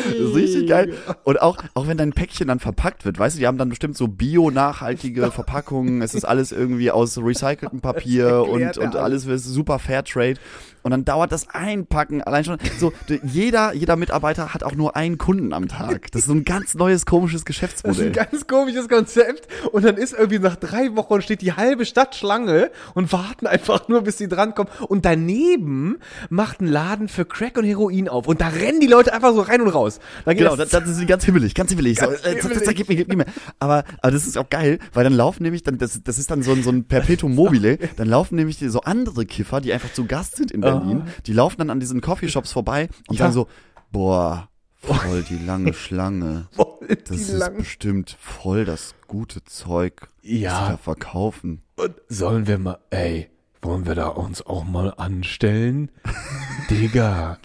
Das 0.06 0.28
ist 0.28 0.34
richtig 0.34 0.68
geil. 0.68 0.94
Und 1.24 1.40
auch, 1.40 1.58
auch 1.74 1.88
wenn 1.88 1.96
dein 1.96 2.12
Päckchen 2.12 2.48
dann 2.48 2.60
verpackt 2.60 3.04
wird, 3.04 3.18
weißt 3.18 3.36
du, 3.36 3.40
die 3.40 3.46
haben 3.46 3.58
dann 3.58 3.68
bestimmt 3.68 3.96
so 3.96 4.06
bio-nachhaltige 4.08 5.30
Verpackungen. 5.30 6.02
Es 6.02 6.14
ist 6.14 6.24
alles 6.24 6.52
irgendwie 6.52 6.90
aus 6.90 7.18
recyceltem 7.18 7.80
Papier 7.80 8.42
und, 8.48 8.78
und 8.78 8.96
alles 8.96 9.26
ist 9.26 9.44
super 9.44 9.78
Fairtrade. 9.78 10.38
Und 10.82 10.90
dann 10.90 11.04
dauert 11.04 11.32
das 11.32 11.48
Einpacken 11.48 12.22
allein 12.22 12.44
schon. 12.44 12.58
So, 12.78 12.92
jeder, 13.22 13.72
jeder 13.74 13.96
Mitarbeiter 13.96 14.52
hat 14.54 14.64
auch 14.64 14.74
nur 14.74 14.96
einen 14.96 15.18
Kunden 15.18 15.52
am 15.52 15.68
Tag. 15.68 16.10
Das 16.12 16.22
ist 16.22 16.26
so 16.28 16.34
ein 16.34 16.44
ganz 16.44 16.74
neues, 16.74 17.06
komisches 17.06 17.32
Das 17.32 17.40
ist 17.40 17.46
Geschäftsmodell. 17.46 18.06
ein 18.06 18.12
ganz 18.12 18.46
komisches 18.46 18.88
Konzept. 18.88 19.48
Und 19.72 19.84
dann 19.84 19.96
ist 19.96 20.12
irgendwie 20.12 20.38
nach 20.38 20.56
drei 20.56 20.94
Wochen 20.96 21.22
steht 21.22 21.40
die 21.40 21.52
halbe 21.52 21.84
Stadt 21.84 22.14
Schlange 22.14 22.70
und 22.94 23.12
warten 23.12 23.46
einfach 23.46 23.88
nur, 23.88 24.02
bis 24.02 24.18
sie 24.18 24.28
drankommen. 24.28 24.72
Und 24.88 25.04
daneben 25.04 25.98
macht 26.30 26.60
ein 26.60 26.66
Laden 26.66 27.08
für 27.08 27.24
Crack 27.24 27.58
und 27.58 27.64
Heroin 27.64 28.08
auf. 28.08 28.26
Und 28.26 28.40
da 28.40 28.48
rennen 28.48 28.80
die 28.80 28.86
Leute 28.86 29.12
einfach 29.12 29.32
so 29.34 29.40
rein 29.40 29.60
und 29.60 29.68
raus. 29.68 30.00
Genau, 30.26 30.56
das, 30.56 30.70
das, 30.70 30.84
das 30.84 30.98
ist 30.98 31.06
ganz 31.06 31.24
hibbelig, 31.24 31.54
ganz 31.54 31.70
hibbelig. 31.70 31.98
So, 31.98 32.06
Ganz 32.06 32.24
äh, 32.24 32.74
gib 32.74 32.88
mir, 32.88 32.96
gib 32.96 33.16
mir. 33.16 33.26
Aber, 33.58 33.84
aber 34.00 34.12
das 34.12 34.26
ist 34.26 34.36
auch 34.38 34.48
geil, 34.50 34.78
weil 34.92 35.04
dann 35.04 35.12
laufen 35.12 35.42
nämlich, 35.42 35.62
dann, 35.62 35.78
das, 35.78 36.00
das 36.02 36.18
ist 36.18 36.30
dann 36.30 36.42
so 36.42 36.52
ein, 36.52 36.62
so 36.62 36.70
ein 36.70 36.84
Perpetuum 36.84 37.34
mobile, 37.34 37.78
dann 37.96 38.08
laufen 38.08 38.36
nämlich 38.36 38.58
so 38.58 38.80
andere 38.82 39.26
Kiffer, 39.26 39.60
die 39.60 39.72
einfach 39.72 39.92
zu 39.92 40.06
Gast 40.06 40.36
sind 40.36 40.50
in 40.50 40.62
Berlin, 40.80 41.02
die 41.26 41.32
laufen 41.32 41.58
dann 41.58 41.70
an 41.70 41.80
diesen 41.80 42.00
Coffeeshops 42.00 42.52
vorbei 42.52 42.88
und 43.08 43.16
Ja. 43.18 43.24
sagen 43.26 43.32
so, 43.34 43.48
boah, 43.90 44.48
voll 44.76 45.22
die 45.28 45.38
lange 45.38 45.72
Schlange. 45.74 46.46
voll 46.52 46.66
Das 47.08 47.18
ist 47.20 47.56
bestimmt 47.56 48.16
voll 48.20 48.64
das 48.64 48.94
gute 49.06 49.44
Zeug, 49.44 50.00
das 50.00 50.08
Ja. 50.22 50.64
sie 50.66 50.70
da 50.72 50.76
verkaufen. 50.76 51.62
Und 51.76 51.94
sollen 52.08 52.46
wir 52.46 52.58
mal, 52.58 52.78
ey, 52.90 53.28
wollen 53.60 53.86
wir 53.86 53.94
da 53.94 54.08
uns 54.08 54.44
auch 54.44 54.64
mal 54.64 54.92
anstellen? 54.96 55.90
Digga, 56.70 57.38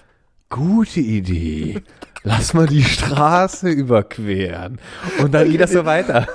gute 0.50 1.00
Idee. 1.00 1.82
Lass 2.24 2.54
mal 2.54 2.68
die 2.68 2.84
Straße 2.84 3.70
überqueren. 3.70 4.80
Und 5.22 5.34
dann 5.34 5.50
geht 5.50 5.62
das 5.62 5.72
so 5.72 5.86
weiter. 5.86 6.28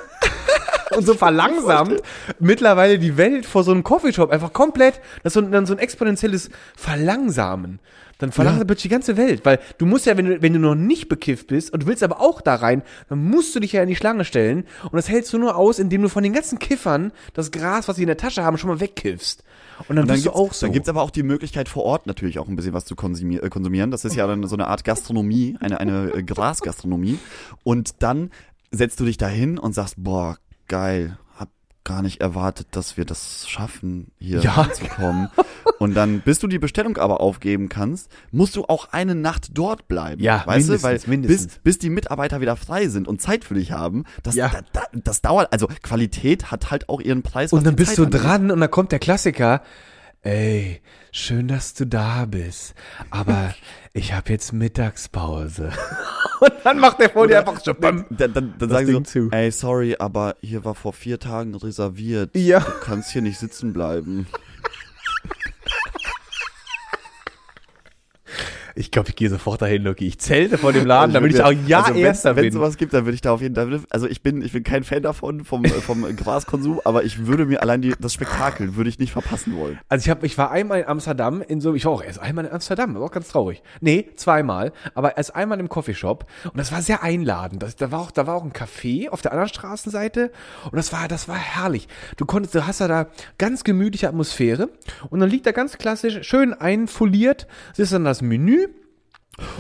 Und 0.97 1.07
so 1.07 1.15
verlangsamt 1.15 2.03
mittlerweile 2.39 2.99
die 2.99 3.17
Welt 3.17 3.47
vor 3.47 3.65
so 3.65 3.71
einem 3.73 3.83
Coffeeshop 3.83 4.31
einfach 4.31 4.53
komplett, 4.53 5.01
das 5.23 5.31
ist 5.31 5.35
so, 5.35 5.41
ein- 5.41 5.53
dann 5.53 5.67
so 5.67 5.73
ein 5.75 5.79
exponentielles 5.79 6.51
Verlangsamen. 6.77 7.79
Dann 8.19 8.31
verlangsamt 8.31 8.69
plötzlich 8.69 8.85
die 8.85 8.89
ganze 8.91 9.17
Welt, 9.17 9.45
weil 9.45 9.59
du 9.79 9.87
musst 9.87 10.07
ja, 10.07 10.17
wenn 10.17 10.27
du, 10.27 10.43
wenn 10.43 10.53
du 10.53 10.61
noch 10.61 10.77
nicht 10.77 11.09
bekifft 11.09 11.49
bist 11.49 11.73
und 11.73 11.83
du 11.83 11.87
willst 11.89 12.05
aber 12.05 12.21
auch 12.21 12.41
da 12.41 12.55
rein, 12.55 12.83
dann 13.09 13.25
musst 13.25 13.53
du 13.57 13.59
dich 13.61 13.73
ja 13.73 13.83
in 13.83 13.89
die 13.89 13.97
Schlange 13.97 14.25
stellen 14.25 14.65
und 14.85 14.93
das 14.95 15.09
hältst 15.09 15.33
du 15.33 15.39
nur 15.39 15.57
aus, 15.57 15.81
indem 15.81 16.03
du 16.03 16.09
von 16.09 16.23
den 16.23 16.33
ganzen 16.33 16.61
Kiffern 16.61 17.11
das 17.35 17.51
Gras, 17.51 17.89
was 17.89 17.97
sie 17.97 18.03
in 18.03 18.07
der 18.07 18.17
Tasche 18.17 18.45
haben, 18.45 18.59
schon 18.59 18.71
mal 18.71 18.79
wegkiffst. 18.81 19.43
Und 19.89 19.97
dann, 19.97 19.99
Und 20.05 20.09
dann 20.11 20.15
bist 20.15 20.27
du 20.27 20.31
gibt's, 20.31 20.39
auch 20.39 20.53
so. 20.53 20.67
dann 20.67 20.73
gibt's 20.73 20.89
aber 20.89 21.03
auch 21.03 21.11
die 21.11 21.25
Möglichkeit 21.25 21.69
vor 21.69 21.83
Ort 21.85 22.07
natürlich 22.07 22.39
auch 22.39 22.47
ein 22.47 22.55
bisschen 22.55 22.75
was 22.75 22.85
zu 22.85 22.95
konsumier- 22.95 23.43
äh, 23.43 23.49
konsumieren. 23.49 23.91
Das 23.91 24.05
ist 24.05 24.15
ja 24.15 24.25
dann 24.29 24.47
so 24.47 24.55
eine 24.55 24.69
Art 24.69 24.85
Gastronomie, 24.85 25.57
eine, 25.59 25.81
eine 25.81 26.13
äh, 26.15 26.23
Grasgastronomie. 26.23 27.19
Und 27.65 28.03
dann 28.05 28.31
setzt 28.71 29.01
du 29.01 29.05
dich 29.05 29.17
dahin 29.17 29.59
und 29.59 29.73
sagst, 29.75 29.95
boah, 29.99 30.37
geil, 30.73 31.19
hab 31.39 31.51
gar 31.85 32.01
nicht 32.03 32.21
erwartet, 32.23 32.69
dass 32.73 32.97
wir 32.97 33.05
das 33.05 33.47
schaffen, 33.49 34.11
hier 34.19 34.41
Ja. 34.41 34.69
zu 34.73 34.85
kommen. 34.87 35.29
Und 35.79 35.95
dann, 35.95 36.21
bis 36.21 36.39
du 36.39 36.47
die 36.47 36.59
Bestellung 36.59 36.97
aber 36.97 37.21
aufgeben 37.21 37.69
kannst, 37.69 38.11
musst 38.31 38.57
du 38.57 38.65
auch 38.65 38.89
eine 38.93 39.15
Nacht 39.15 39.51
dort 39.53 39.87
bleiben. 39.89 40.23
Ja, 40.23 40.43
weißt 40.47 40.69
du, 40.69 40.73
mindestens, 40.73 40.83
weil 40.83 41.11
mindestens. 41.11 41.47
Bis, 41.47 41.59
bis 41.59 41.79
die 41.79 41.91
Mitarbeiter 41.91 42.41
wieder 42.41 42.57
frei 42.57 42.87
sind 42.89 43.07
und 43.09 43.21
Zeit 43.21 43.45
für 43.45 43.55
dich 43.55 43.73
haben, 43.73 44.05
das, 44.23 44.35
Ja. 44.37 44.49
da, 44.49 44.61
da, 44.73 44.83
das 45.05 45.21
dauert, 45.23 45.53
also 45.53 45.67
Qualität 45.83 46.51
hat 46.51 46.71
halt 46.71 46.89
auch 46.89 47.01
ihren 47.01 47.23
Preis. 47.23 47.53
Und 47.53 47.67
dann 47.67 47.77
bist 47.77 47.91
Zeit 47.91 47.99
du 47.99 48.05
angeht. 48.05 48.23
dran 48.23 48.51
und 48.51 48.61
dann 48.61 48.71
kommt 48.71 48.93
der 48.93 48.99
Klassiker. 49.01 49.61
Ey, 50.25 50.81
schön, 51.11 51.49
dass 51.49 51.75
du 51.75 51.85
da 51.85 52.27
bist. 52.27 52.75
Aber 53.11 53.55
ich 53.93 54.13
habe 54.13 54.31
jetzt 54.31 54.53
Mittagspause. 54.53 55.71
Und 56.41 56.53
dann 56.65 56.79
macht 56.79 57.01
der 57.01 57.11
vor 57.11 57.27
dir 57.27 57.41
einfach 57.41 57.61
so. 57.61 57.75
bam. 57.75 58.05
Dann, 58.11 58.33
dann, 58.33 58.55
dann 58.59 58.59
Das 58.59 58.71
sagen 58.71 58.87
sie 58.87 58.93
so, 58.93 59.01
zu. 59.01 59.29
ey, 59.33 59.51
sorry, 59.51 59.97
aber 59.99 60.37
hier 60.41 60.65
war 60.65 60.75
vor 60.75 60.93
vier 60.93 61.19
Tagen 61.19 61.55
reserviert. 61.55 62.37
Ja. 62.37 62.61
Du 62.61 62.71
kannst 62.83 63.11
hier 63.13 63.23
nicht 63.23 63.39
sitzen 63.39 63.73
bleiben. 63.73 64.27
Ich 68.75 68.91
glaube, 68.91 69.11
ich 69.11 69.17
gehe 69.17 69.29
sofort 69.29 69.61
dahin, 69.63 69.83
Loki. 69.83 70.07
Ich 70.07 70.19
zelte 70.19 70.59
vor 70.59 70.73
dem 70.73 70.87
Laden, 70.87 71.13
damit 71.15 71.33
ich 71.33 71.39
würd 71.39 71.47
auch 71.47 71.69
ja 71.69 71.83
also 71.83 71.99
erster 71.99 72.37
Wenn 72.37 72.45
bin. 72.45 72.53
sowas 72.53 72.77
gibt, 72.77 72.95
dann 72.95 73.05
würde 73.05 73.15
ich 73.15 73.21
da 73.21 73.33
auf 73.33 73.41
jeden 73.41 73.55
Fall, 73.55 73.81
also 73.91 74.07
ich 74.07 74.23
bin, 74.23 74.43
ich 74.43 74.53
bin 74.53 74.63
kein 74.63 74.85
Fan 74.85 75.03
davon, 75.03 75.45
vom, 75.45 75.65
vom 75.65 76.05
Graskonsum, 76.17 76.81
aber 76.85 77.05
ich 77.05 77.27
würde 77.27 77.47
mir 77.47 77.63
allein 77.63 77.83
die, 77.83 77.95
das 77.99 78.15
Spektakel 78.15 78.77
würde 78.77 78.89
ich 78.91 78.99
nicht 78.99 79.13
verpassen 79.13 79.57
wollen. 79.57 79.79
Also 79.89 80.05
ich 80.05 80.11
habe, 80.11 80.27
ich 80.27 80.39
war 80.39 80.51
einmal 80.51 80.81
in 80.81 80.87
Amsterdam 80.87 81.43
in 81.43 81.61
so, 81.61 81.75
ich 81.75 81.85
war 81.85 81.93
auch 81.93 82.03
erst 82.03 82.21
einmal 82.21 82.47
in 82.47 82.53
Amsterdam, 82.53 82.95
war 82.95 83.03
auch 83.03 83.11
ganz 83.11 83.29
traurig. 83.29 83.63
Nee, 83.81 84.09
zweimal, 84.17 84.73
aber 84.95 85.17
erst 85.17 85.35
einmal 85.35 85.61
im 85.61 85.69
Coffeeshop 85.69 86.27
und 86.45 86.59
das 86.59 86.73
war 86.73 86.83
sehr 86.83 87.03
einladend. 87.03 87.63
Das, 87.63 87.77
da 87.77 87.91
war 87.91 88.01
auch, 88.01 88.11
da 88.11 88.27
war 88.27 88.37
auch 88.37 88.45
ein 88.45 88.53
Café 88.53 89.09
auf 89.11 89.23
der 89.23 89.33
anderen 89.33 89.49
Straßenseite 89.49 90.31
und 90.65 90.77
das 90.77 90.93
war, 90.93 91.09
das 91.09 91.29
war 91.29 91.37
herrlich. 91.37 91.89
Du 92.17 92.25
konntest, 92.25 92.55
du 92.55 92.67
hast 92.67 92.81
ja 92.81 92.89
da 92.89 93.09
ganz 93.39 93.65
gemütliche 93.65 94.09
Atmosphäre 94.09 94.71
und 95.11 95.21
dann 95.21 95.29
liegt 95.31 95.47
da 95.47 95.53
ganz 95.53 95.79
klassisch 95.79 96.27
schön 96.27 96.55
einfoliert, 96.55 97.47
das 97.71 97.81
ist 97.81 97.93
dann 97.93 98.05
das 98.05 98.23
Menü 98.23 98.63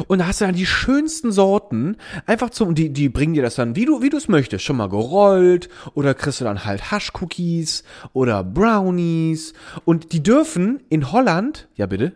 Und 0.06 0.18
da 0.18 0.26
hast 0.26 0.40
du 0.40 0.44
dann 0.44 0.54
die 0.54 0.66
schönsten 0.66 1.32
Sorten, 1.32 1.96
einfach 2.26 2.50
zum, 2.50 2.74
die, 2.74 2.90
die 2.92 3.08
bringen 3.08 3.34
dir 3.34 3.42
das 3.42 3.56
dann, 3.56 3.76
wie 3.76 3.84
du, 3.84 4.02
wie 4.02 4.10
du 4.10 4.16
es 4.16 4.28
möchtest, 4.28 4.64
schon 4.64 4.76
mal 4.76 4.88
gerollt, 4.88 5.68
oder 5.94 6.14
kriegst 6.14 6.40
du 6.40 6.44
dann 6.44 6.64
halt 6.64 6.90
Haschcookies 6.90 7.84
oder 8.12 8.44
Brownies. 8.44 9.54
Und 9.84 10.12
die 10.12 10.22
dürfen 10.22 10.82
in 10.88 11.12
Holland, 11.12 11.68
ja 11.76 11.86
bitte, 11.86 12.12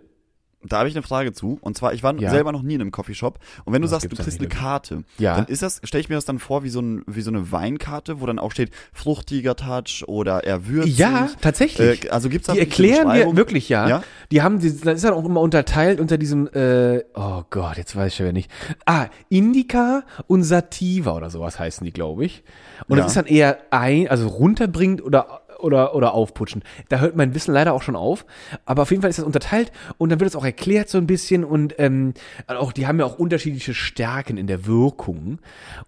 Da 0.69 0.79
habe 0.79 0.89
ich 0.89 0.95
eine 0.95 1.03
Frage 1.03 1.33
zu. 1.33 1.59
Und 1.61 1.77
zwar, 1.77 1.93
ich 1.95 2.03
war 2.03 2.15
Ja. 2.19 2.31
selber 2.31 2.53
noch 2.53 2.63
nie 2.63 2.75
in 2.75 2.81
einem 2.81 2.91
Coffeeshop. 2.91 3.39
Und 3.65 3.73
wenn 3.73 3.83
du 3.83 3.87
Was 3.87 4.03
sagst, 4.03 4.13
du 4.13 4.17
kriegst 4.23 4.39
eine? 4.41 4.49
Karte, 4.49 5.05
Ja. 5.19 5.37
dann 5.37 5.47
ist 5.47 5.63
das, 5.63 5.81
stelle 5.85 6.01
ich 6.01 6.09
mir 6.09 6.15
das 6.15 6.25
dann 6.25 6.39
vor 6.39 6.63
wie 6.65 6.69
so, 6.69 6.81
ein, 6.81 7.03
wie 7.07 7.21
so 7.21 7.31
eine 7.31 7.53
Weinkarte, 7.53 8.21
wo 8.21 8.27
dann 8.27 8.39
auch 8.39 8.53
steht, 8.53 8.71
fruchtiger 8.93 9.57
Touch 9.57 10.05
oder 10.07 10.45
er 10.45 10.67
würzig. 10.67 10.99
Ja, 10.99 11.29
tatsächlich. 11.41 12.05
Äh, 12.07 12.11
also 12.11 12.29
gibt's 12.29 12.47
da 12.47 12.55
die 12.55 12.61
erklären 12.61 13.13
dir 13.13 13.37
wirklich, 13.37 13.69
ja. 13.69 13.89
Ja? 13.89 14.03
Die 14.33 14.43
haben, 14.43 14.59
die, 14.61 14.69
das 14.79 14.95
ist 14.95 15.05
dann 15.05 15.15
auch 15.15 15.25
immer 15.25 15.41
unterteilt 15.41 16.01
unter 16.01 16.19
diesem, 16.19 16.49
äh, 16.49 17.03
oh 17.15 17.43
Gott, 17.51 17.77
jetzt 17.77 17.95
weiß 17.97 18.13
ich 18.13 18.19
ja 18.19 18.33
nicht. 18.33 18.51
Ah, 18.87 19.07
Indica 19.29 20.05
und 20.27 20.43
Sativa 20.43 21.15
oder 21.15 21.31
sowas 21.31 21.59
heißen 21.59 21.85
die, 21.85 21.93
glaube 21.93 22.25
ich. 22.25 22.43
Und 22.89 22.97
Ja. 22.99 23.03
das 23.05 23.13
ist 23.13 23.17
dann 23.17 23.27
eher 23.27 23.59
ein, 23.71 24.09
also 24.09 24.29
runterbringend 24.29 25.03
oder 25.03 25.43
oder 25.59 25.95
oder 25.95 26.13
aufputschen. 26.15 26.63
Da 26.89 27.01
hört 27.01 27.17
mein 27.17 27.35
Wissen 27.35 27.53
leider 27.53 27.73
auch 27.73 27.83
schon 27.83 27.97
auf. 27.97 28.25
Aber 28.65 28.83
auf 28.83 28.91
jeden 28.91 29.03
Fall 29.03 29.11
ist 29.11 29.19
das 29.19 29.25
unterteilt 29.25 29.73
und 29.99 30.11
dann 30.11 30.21
wird 30.21 30.31
es 30.31 30.37
auch 30.37 30.45
erklärt 30.45 30.89
so 30.89 30.99
ein 30.99 31.07
bisschen 31.07 31.45
und 31.45 31.75
ähm, 31.79 32.15
auch 32.47 32.73
die 32.73 32.87
haben 32.87 32.99
ja 32.99 33.05
auch 33.07 33.19
unterschiedliche 33.19 33.75
Stärken 33.75 34.37
in 34.37 34.47
der 34.47 34.67
Wirkung. 34.67 35.39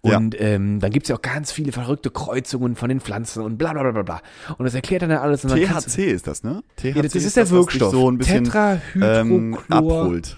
Und 0.00 0.40
ähm, 0.40 0.80
dann 0.80 0.90
gibt's 0.90 1.08
ja 1.08 1.16
auch 1.16 1.22
ganz 1.22 1.52
viele 1.52 1.72
verrückte 1.72 2.10
Kreuzungen 2.10 2.76
von 2.76 2.88
den 2.88 3.00
Pflanzen 3.00 3.42
und 3.42 3.58
bla 3.58 3.72
bla 3.72 3.82
bla 3.82 3.92
bla 3.92 4.02
bla. 4.02 4.22
Und 4.56 4.64
das 4.64 4.74
erklärt 4.74 5.02
dann 5.02 5.10
ja 5.10 5.20
alles. 5.20 5.44
Und 5.44 5.50
dann 5.50 5.60
THC 5.60 6.10
ist 6.10 6.26
das, 6.26 6.42
ne? 6.42 6.62
THC 6.76 6.96
ja, 6.96 7.02
das 7.02 7.14
ist 7.14 7.36
der 7.36 7.44
das, 7.44 7.50
dich 7.50 7.58
Wirkstoff. 7.58 7.92
so 7.92 8.10
ein 8.10 8.18
bisschen 8.18 8.36
ähm, 8.36 9.56
Tetrahydrochlor. 9.64 9.64
abholt. 9.68 10.36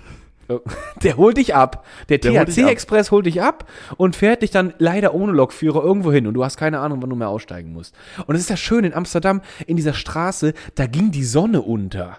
Der 1.03 1.17
holt 1.17 1.37
dich 1.37 1.55
ab. 1.55 1.85
Der, 2.09 2.19
Der 2.19 2.47
THC-Express 2.47 3.11
holt 3.11 3.27
dich 3.27 3.43
ab 3.43 3.69
und 3.97 4.17
fährt 4.17 4.43
dich 4.43 4.51
dann 4.51 4.75
leider 4.79 5.15
ohne 5.15 5.33
Lokführer 5.33 5.83
irgendwo 5.83 6.13
hin 6.13 6.27
und 6.27 6.35
du 6.35 6.45
hast 6.45 6.57
keine 6.57 6.81
Ahnung, 6.81 7.03
wann 7.03 7.11
du 7.11 7.17
mehr 7.17 7.29
aussteigen 7.29 7.73
musst. 7.73 7.95
Und 8.27 8.35
es 8.35 8.43
ist 8.43 8.51
ja 8.51 8.57
schön 8.57 8.85
in 8.85 8.95
Amsterdam, 8.95 9.41
in 9.67 9.77
dieser 9.77 9.95
Straße, 9.95 10.55
da 10.75 10.87
ging 10.87 11.11
die 11.11 11.25
Sonne 11.25 11.63
unter. 11.63 12.19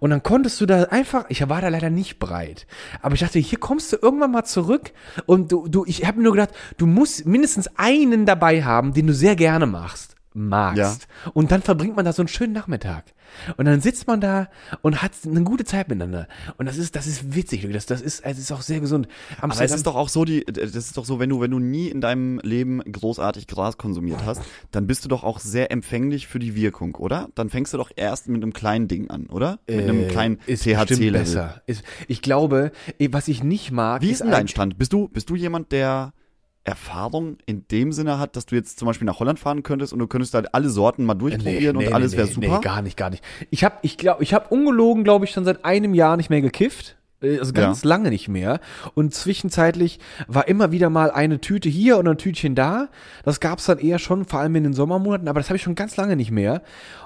Und 0.00 0.10
dann 0.10 0.22
konntest 0.22 0.60
du 0.60 0.66
da 0.66 0.84
einfach, 0.84 1.26
ich 1.28 1.48
war 1.48 1.60
da 1.60 1.68
leider 1.68 1.90
nicht 1.90 2.18
breit, 2.18 2.66
aber 3.00 3.14
ich 3.14 3.20
dachte, 3.20 3.38
hier 3.38 3.58
kommst 3.58 3.92
du 3.92 3.96
irgendwann 4.00 4.32
mal 4.32 4.44
zurück 4.44 4.92
und 5.26 5.52
du, 5.52 5.68
du 5.68 5.84
ich 5.86 6.04
habe 6.04 6.18
mir 6.18 6.24
nur 6.24 6.32
gedacht, 6.32 6.50
du 6.78 6.86
musst 6.86 7.26
mindestens 7.26 7.68
einen 7.76 8.26
dabei 8.26 8.64
haben, 8.64 8.92
den 8.92 9.06
du 9.06 9.14
sehr 9.14 9.36
gerne 9.36 9.66
machst, 9.66 10.16
magst. 10.38 11.08
Und 11.34 11.50
dann 11.50 11.62
verbringt 11.62 11.96
man 11.96 12.04
da 12.04 12.12
so 12.12 12.22
einen 12.22 12.28
schönen 12.28 12.52
Nachmittag. 12.52 13.04
Und 13.58 13.66
dann 13.66 13.80
sitzt 13.82 14.06
man 14.06 14.22
da 14.22 14.48
und 14.80 15.02
hat 15.02 15.12
eine 15.26 15.42
gute 15.42 15.64
Zeit 15.64 15.88
miteinander. 15.88 16.28
Und 16.56 16.64
das 16.66 16.78
ist, 16.78 16.96
das 16.96 17.06
ist 17.06 17.34
witzig. 17.34 17.68
Das, 17.70 17.84
das 17.84 18.00
ist, 18.00 18.24
es 18.24 18.38
ist 18.38 18.50
auch 18.52 18.62
sehr 18.62 18.80
gesund. 18.80 19.06
Aber 19.40 19.52
es 19.62 19.70
ist 19.72 19.86
doch 19.86 19.96
auch 19.96 20.08
so, 20.08 20.24
die, 20.24 20.44
das 20.46 20.74
ist 20.74 20.96
doch 20.96 21.04
so, 21.04 21.18
wenn 21.18 21.28
du, 21.28 21.40
wenn 21.40 21.50
du 21.50 21.58
nie 21.58 21.88
in 21.88 22.00
deinem 22.00 22.38
Leben 22.42 22.80
großartig 22.90 23.46
Gras 23.46 23.76
konsumiert 23.76 24.24
hast, 24.24 24.40
dann 24.70 24.86
bist 24.86 25.04
du 25.04 25.08
doch 25.10 25.24
auch 25.24 25.40
sehr 25.40 25.70
empfänglich 25.70 26.26
für 26.26 26.38
die 26.38 26.54
Wirkung, 26.54 26.94
oder? 26.94 27.28
Dann 27.34 27.50
fängst 27.50 27.74
du 27.74 27.76
doch 27.76 27.90
erst 27.94 28.28
mit 28.28 28.42
einem 28.42 28.54
kleinen 28.54 28.88
Ding 28.88 29.10
an, 29.10 29.26
oder? 29.26 29.58
Mit 29.68 29.80
einem 29.80 30.08
kleinen 30.08 30.38
Äh, 30.46 30.52
ist 30.54 30.64
bestimmt 30.64 30.88
THC-Level. 30.88 31.12
besser. 31.20 31.62
Ist, 31.66 31.82
ich 32.08 32.22
glaube, 32.22 32.72
eh, 32.98 33.08
was 33.12 33.28
ich 33.28 33.42
nicht 33.44 33.70
mag, 33.72 34.00
Wie 34.00 34.10
ist 34.10 34.20
denn 34.22 34.30
dein 34.30 34.40
ein- 34.44 34.48
Stand? 34.48 34.78
Bist 34.78 34.92
du, 34.94 35.08
bist 35.08 35.28
du 35.28 35.36
jemand, 35.36 35.70
der 35.72 36.14
Erfahrung 36.68 37.38
in 37.46 37.66
dem 37.68 37.92
Sinne 37.92 38.18
hat, 38.18 38.36
dass 38.36 38.46
du 38.46 38.54
jetzt 38.54 38.78
zum 38.78 38.86
Beispiel 38.86 39.06
nach 39.06 39.18
Holland 39.20 39.38
fahren 39.38 39.62
könntest 39.62 39.92
und 39.92 39.98
du 39.98 40.06
könntest 40.06 40.34
da 40.34 40.42
alle 40.52 40.68
Sorten 40.70 41.04
mal 41.04 41.14
durchprobieren 41.14 41.76
und 41.76 41.92
alles 41.92 42.16
wäre 42.16 42.26
super? 42.28 42.46
Nee, 42.56 42.60
gar 42.62 42.82
nicht, 42.82 42.96
gar 42.96 43.10
nicht. 43.10 43.24
Ich 43.50 43.64
habe, 43.64 43.76
ich 43.82 43.96
glaube, 43.98 44.22
ich 44.22 44.34
habe 44.34 44.48
ungelogen, 44.54 45.04
glaube 45.04 45.24
ich, 45.24 45.30
schon 45.32 45.44
seit 45.44 45.64
einem 45.64 45.94
Jahr 45.94 46.16
nicht 46.16 46.30
mehr 46.30 46.40
gekifft. 46.40 46.96
Äh, 47.20 47.38
Also 47.40 47.52
ganz 47.52 47.82
Ja. 47.82 47.88
lange 47.88 48.10
nicht 48.10 48.28
mehr. 48.28 48.60
Und 48.94 49.12
zwischenzeitlich 49.14 49.98
war 50.28 50.46
immer 50.46 50.70
wieder 50.70 50.88
mal 50.90 51.10
eine 51.10 51.40
Tüte 51.40 51.68
hier 51.68 51.98
und 51.98 52.06
ein 52.06 52.18
Tütchen 52.18 52.54
da. 52.54 52.88
Das 53.24 53.40
gab's 53.40 53.66
dann 53.66 53.78
eher 53.78 53.98
schon, 53.98 54.24
vor 54.24 54.40
allem 54.40 54.54
in 54.56 54.64
den 54.64 54.72
Sommermonaten, 54.72 55.26
aber 55.28 55.40
das 55.40 55.48
habe 55.48 55.56
ich 55.56 55.62
schon 55.62 55.74
ganz 55.74 55.96
lange 55.96 56.14
nicht 56.14 56.30
mehr. 56.30 56.62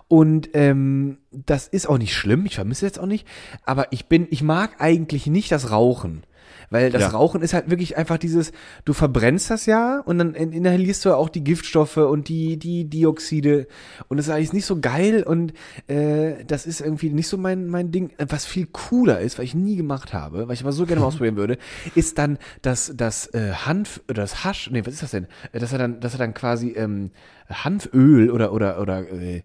Und 0.09 0.51
ähm, 0.53 1.17
das 1.31 1.67
ist 1.67 1.89
auch 1.89 1.97
nicht 1.99 2.15
schlimm, 2.15 2.45
ich 2.45 2.57
vermisse 2.57 2.85
jetzt 2.85 2.99
auch 2.99 3.07
nicht. 3.07 3.27
Aber 3.65 3.87
ich 3.93 4.07
bin, 4.07 4.27
ich 4.31 4.43
mag 4.43 4.73
eigentlich 4.81 5.27
nicht 5.27 5.51
das 5.51 5.71
Rauchen. 5.71 6.25
Weil 6.73 6.91
das 6.91 7.03
Ja. 7.03 7.09
Rauchen 7.11 7.43
ist 7.43 7.55
halt 7.55 7.71
wirklich 7.71 7.97
einfach 7.97 8.19
dieses, 8.19 8.51
du 8.85 8.93
verbrennst 8.95 9.51
das 9.51 9.67
ja 9.67 10.01
und 10.05 10.19
dann 10.19 10.35
in- 10.35 10.53
inhalierst 10.53 11.05
du 11.05 11.11
ja 11.11 11.15
auch 11.17 11.29
die 11.29 11.45
Giftstoffe 11.45 11.99
und 11.99 12.29
die, 12.29 12.57
die 12.59 12.87
Dioxide 12.87 13.67
und 14.09 14.17
das 14.17 14.27
ist 14.27 14.33
eigentlich 14.33 14.53
nicht 14.55 14.67
so 14.67 14.81
geil 14.81 15.23
und 15.23 15.53
äh, 15.87 16.45
das 16.47 16.67
ist 16.67 16.81
irgendwie 16.81 17.11
nicht 17.11 17.29
so 17.29 17.37
mein, 17.37 17.69
mein 17.69 17.93
Ding. 17.93 18.11
Was 18.29 18.47
viel 18.47 18.67
cooler 18.73 19.21
ist, 19.21 19.39
was 19.39 19.45
ich 19.45 19.55
nie 19.55 19.77
gemacht 19.77 20.13
habe, 20.13 20.49
was 20.49 20.55
ich 20.59 20.65
aber 20.65 20.73
so 20.73 20.87
gerne 20.87 21.03
mal 21.03 21.07
ausprobieren 21.13 21.37
würde, 21.37 21.59
ist 21.95 22.19
dann 22.19 22.39
das, 22.63 22.93
das 22.97 23.27
äh, 23.35 23.53
Hanf, 23.53 24.01
oder 24.09 24.23
das 24.23 24.43
Hasch, 24.45 24.71
nee, 24.73 24.81
was 24.85 24.95
ist 24.95 25.03
das 25.03 25.11
denn? 25.13 25.27
Äh, 25.53 25.59
Dass 25.61 25.73
er 25.73 25.79
dann, 25.79 26.01
dass 26.01 26.15
er 26.15 26.19
dann 26.19 26.35
quasi 26.35 26.71
ähm, 26.71 27.11
Hanföl 27.49 28.31
oder, 28.31 28.53
oder, 28.53 28.81
oder 28.81 29.05
äh, 29.13 29.43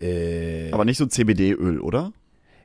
äh, 0.00 0.72
Aber 0.72 0.84
nicht 0.84 0.96
so 0.96 1.04
CBD-Öl, 1.06 1.78
oder? 1.80 2.12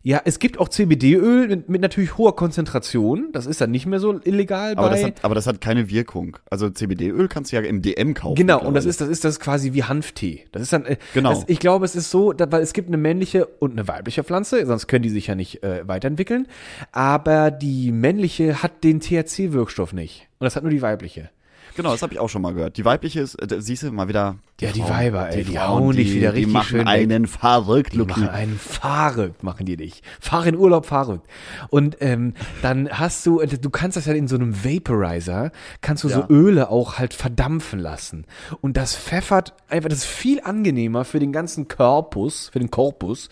Ja, 0.05 0.21
es 0.23 0.37
gibt 0.37 0.59
auch 0.59 0.69
CBD-Öl 0.69 1.47
mit, 1.47 1.67
mit 1.67 1.81
natürlich 1.81 2.15
hoher 2.19 2.35
Konzentration. 2.35 3.29
Das 3.31 3.47
ist 3.47 3.59
dann 3.59 3.71
nicht 3.71 3.87
mehr 3.87 3.99
so 3.99 4.19
illegal 4.23 4.75
Aber 4.75 4.91
das, 4.91 5.03
hat, 5.03 5.25
aber 5.25 5.33
das 5.33 5.47
hat 5.47 5.61
keine 5.61 5.89
Wirkung. 5.89 6.37
Also 6.47 6.69
CBD-Öl 6.69 7.27
kannst 7.27 7.51
du 7.51 7.55
ja 7.55 7.63
im 7.63 7.81
DM 7.81 8.13
kaufen. 8.13 8.35
Genau, 8.35 8.61
und 8.61 8.75
das 8.75 8.85
ist, 8.85 9.01
das 9.01 9.09
ist 9.09 9.25
das 9.25 9.39
quasi 9.39 9.73
wie 9.73 9.83
Hanftee. 9.83 10.45
Das 10.51 10.61
ist 10.61 10.71
dann, 10.71 10.85
äh, 10.85 10.97
Genau. 11.15 11.31
Das, 11.31 11.45
ich 11.47 11.57
glaube, 11.57 11.85
es 11.85 11.95
ist 11.95 12.11
so, 12.11 12.33
da, 12.33 12.51
weil 12.51 12.61
es 12.61 12.73
gibt 12.73 12.87
eine 12.87 12.97
männliche 12.97 13.47
und 13.47 13.71
eine 13.71 13.87
weibliche 13.87 14.23
Pflanze, 14.23 14.63
sonst 14.67 14.85
können 14.85 15.01
die 15.01 15.09
sich 15.09 15.25
ja 15.25 15.33
nicht 15.33 15.63
äh, 15.63 15.87
weiterentwickeln. 15.87 16.47
Aber 16.91 17.49
die 17.49 17.91
männliche 17.91 18.61
hat 18.61 18.83
den 18.83 18.99
THC-Wirkstoff 19.01 19.91
nicht. 19.91 20.27
Und 20.37 20.45
das 20.45 20.55
hat 20.55 20.61
nur 20.61 20.71
die 20.71 20.83
weibliche. 20.83 21.31
Genau, 21.75 21.91
das 21.91 22.01
habe 22.01 22.13
ich 22.13 22.19
auch 22.19 22.29
schon 22.29 22.41
mal 22.41 22.53
gehört. 22.53 22.77
Die 22.77 22.85
weibliche 22.85 23.19
ist, 23.21 23.35
äh, 23.35 23.61
siehst 23.61 23.83
du 23.83 23.91
mal 23.91 24.07
wieder. 24.07 24.37
Ja, 24.61 24.71
die 24.71 24.79
Frauen, 24.79 24.91
Weiber, 24.91 25.29
ey, 25.29 25.43
die 25.43 25.55
Frauen, 25.55 25.83
hauen 25.83 25.95
dich 25.95 26.13
wieder 26.13 26.31
Die 26.31 26.37
richtig 26.37 26.53
machen 26.53 26.67
schön 26.67 26.87
einen 26.87 27.27
verrückt, 27.27 27.93
Die 27.93 27.97
machen 27.97 28.29
einen 28.29 28.57
verrückt, 28.57 29.43
machen 29.43 29.65
die 29.65 29.75
dich. 29.75 30.01
Fahr 30.21 30.45
in 30.47 30.55
Urlaub 30.55 30.85
verrückt. 30.85 31.27
Und 31.69 31.97
ähm, 31.99 32.33
dann 32.61 32.89
hast 32.89 33.25
du, 33.25 33.39
du 33.45 33.69
kannst 33.69 33.97
das 33.97 34.05
ja 34.05 34.13
in 34.13 34.27
so 34.29 34.35
einem 34.35 34.63
Vaporizer, 34.63 35.51
kannst 35.81 36.03
du 36.05 36.07
Ja. 36.09 36.15
so 36.27 36.33
Öle 36.33 36.69
auch 36.69 36.97
halt 36.97 37.13
verdampfen 37.13 37.79
lassen. 37.79 38.25
Und 38.61 38.77
das 38.77 38.95
pfeffert 38.95 39.53
einfach, 39.67 39.89
das 39.89 39.99
ist 39.99 40.05
viel 40.05 40.39
angenehmer 40.41 41.03
für 41.03 41.19
den 41.19 41.33
ganzen 41.33 41.67
Korpus, 41.67 42.49
für 42.53 42.59
den 42.59 42.71
Korpus. 42.71 43.27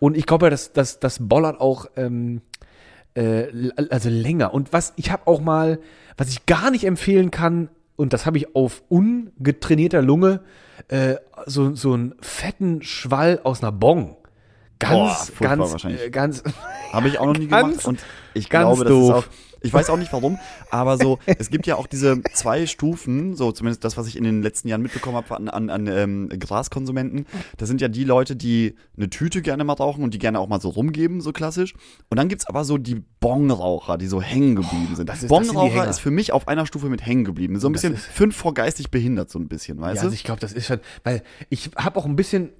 Und 0.00 0.16
ich 0.16 0.26
glaube, 0.26 0.50
das, 0.50 0.72
das, 0.72 0.98
das 0.98 1.18
bollert 1.20 1.60
auch 1.60 1.86
ähm, 1.96 2.40
äh, 3.14 3.46
also 3.90 4.08
länger. 4.08 4.52
Und 4.52 4.72
was 4.72 4.92
ich 4.96 5.12
habe 5.12 5.26
auch 5.26 5.40
mal, 5.40 5.78
was 6.16 6.30
ich 6.30 6.46
gar 6.46 6.70
nicht 6.72 6.84
empfehlen 6.84 7.30
kann, 7.30 7.68
und 7.96 8.12
das 8.12 8.26
habe 8.26 8.38
ich 8.38 8.54
auf 8.54 8.82
ungetrainierter 8.88 10.02
Lunge, 10.02 10.40
äh, 10.88 11.16
so, 11.46 11.74
so 11.74 11.92
einen 11.92 12.14
fetten 12.20 12.82
Schwall 12.82 13.40
aus 13.44 13.62
einer 13.62 13.72
Bong. 13.72 14.16
Ganz, 14.78 15.30
Boah, 15.38 15.48
ganz, 15.48 15.72
wahrscheinlich. 15.72 16.02
äh, 16.02 16.10
ganz, 16.10 16.42
Habe 16.92 17.08
ich 17.08 17.18
auch 17.18 17.26
noch 17.26 17.38
nie 17.38 17.46
gemacht 17.46 17.84
und 17.86 18.00
ich 18.34 18.48
ganz 18.50 18.64
glaube, 18.66 18.84
das 18.84 18.90
doof. 18.92 19.08
ist 19.08 19.14
auch, 19.24 19.53
ich 19.64 19.72
weiß 19.72 19.90
auch 19.90 19.96
nicht 19.96 20.12
warum, 20.12 20.38
aber 20.70 20.96
so, 20.98 21.18
es 21.38 21.50
gibt 21.50 21.66
ja 21.66 21.76
auch 21.76 21.86
diese 21.86 22.22
zwei 22.34 22.66
Stufen, 22.66 23.34
so 23.34 23.50
zumindest 23.52 23.82
das, 23.84 23.96
was 23.96 24.06
ich 24.06 24.16
in 24.16 24.24
den 24.24 24.42
letzten 24.42 24.68
Jahren 24.68 24.82
mitbekommen 24.82 25.16
habe 25.16 25.34
an, 25.36 25.48
an, 25.48 25.70
an 25.70 25.86
ähm, 25.86 26.28
Graskonsumenten. 26.28 27.26
Das 27.56 27.68
sind 27.68 27.80
ja 27.80 27.88
die 27.88 28.04
Leute, 28.04 28.36
die 28.36 28.74
eine 28.96 29.10
Tüte 29.10 29.42
gerne 29.42 29.64
mal 29.64 29.72
rauchen 29.72 30.04
und 30.04 30.14
die 30.14 30.18
gerne 30.18 30.38
auch 30.38 30.48
mal 30.48 30.60
so 30.60 30.68
rumgeben, 30.68 31.20
so 31.20 31.32
klassisch. 31.32 31.74
Und 32.10 32.18
dann 32.18 32.28
gibt's 32.28 32.46
aber 32.46 32.64
so 32.64 32.78
die 32.78 33.02
Bongraucher, 33.20 33.98
die 33.98 34.06
so 34.06 34.20
hängen 34.20 34.54
geblieben 34.54 34.94
sind. 34.96 35.08
das 35.08 35.22
ist- 35.22 35.30
das 35.30 35.38
sind 35.38 35.50
die 35.50 35.56
Bongraucher 35.56 35.88
ist 35.88 35.98
für 36.00 36.10
mich 36.10 36.32
auf 36.32 36.46
einer 36.48 36.66
Stufe 36.66 36.88
mit 36.88 37.04
hängen 37.04 37.24
geblieben. 37.24 37.58
So 37.58 37.68
ein 37.68 37.72
bisschen 37.72 37.94
ist- 37.94 38.04
fünf 38.06 38.36
vor 38.36 38.54
geistig 38.54 38.90
behindert, 38.90 39.30
so 39.30 39.38
ein 39.38 39.48
bisschen, 39.48 39.80
weißt 39.80 39.96
Ja, 39.96 40.02
du? 40.02 40.06
also 40.08 40.14
ich 40.14 40.24
glaube, 40.24 40.40
das 40.40 40.52
ist 40.52 40.66
schon, 40.66 40.80
weil 41.04 41.22
ich 41.48 41.70
habe 41.76 41.98
auch 41.98 42.04
ein 42.06 42.16
bisschen, 42.16 42.50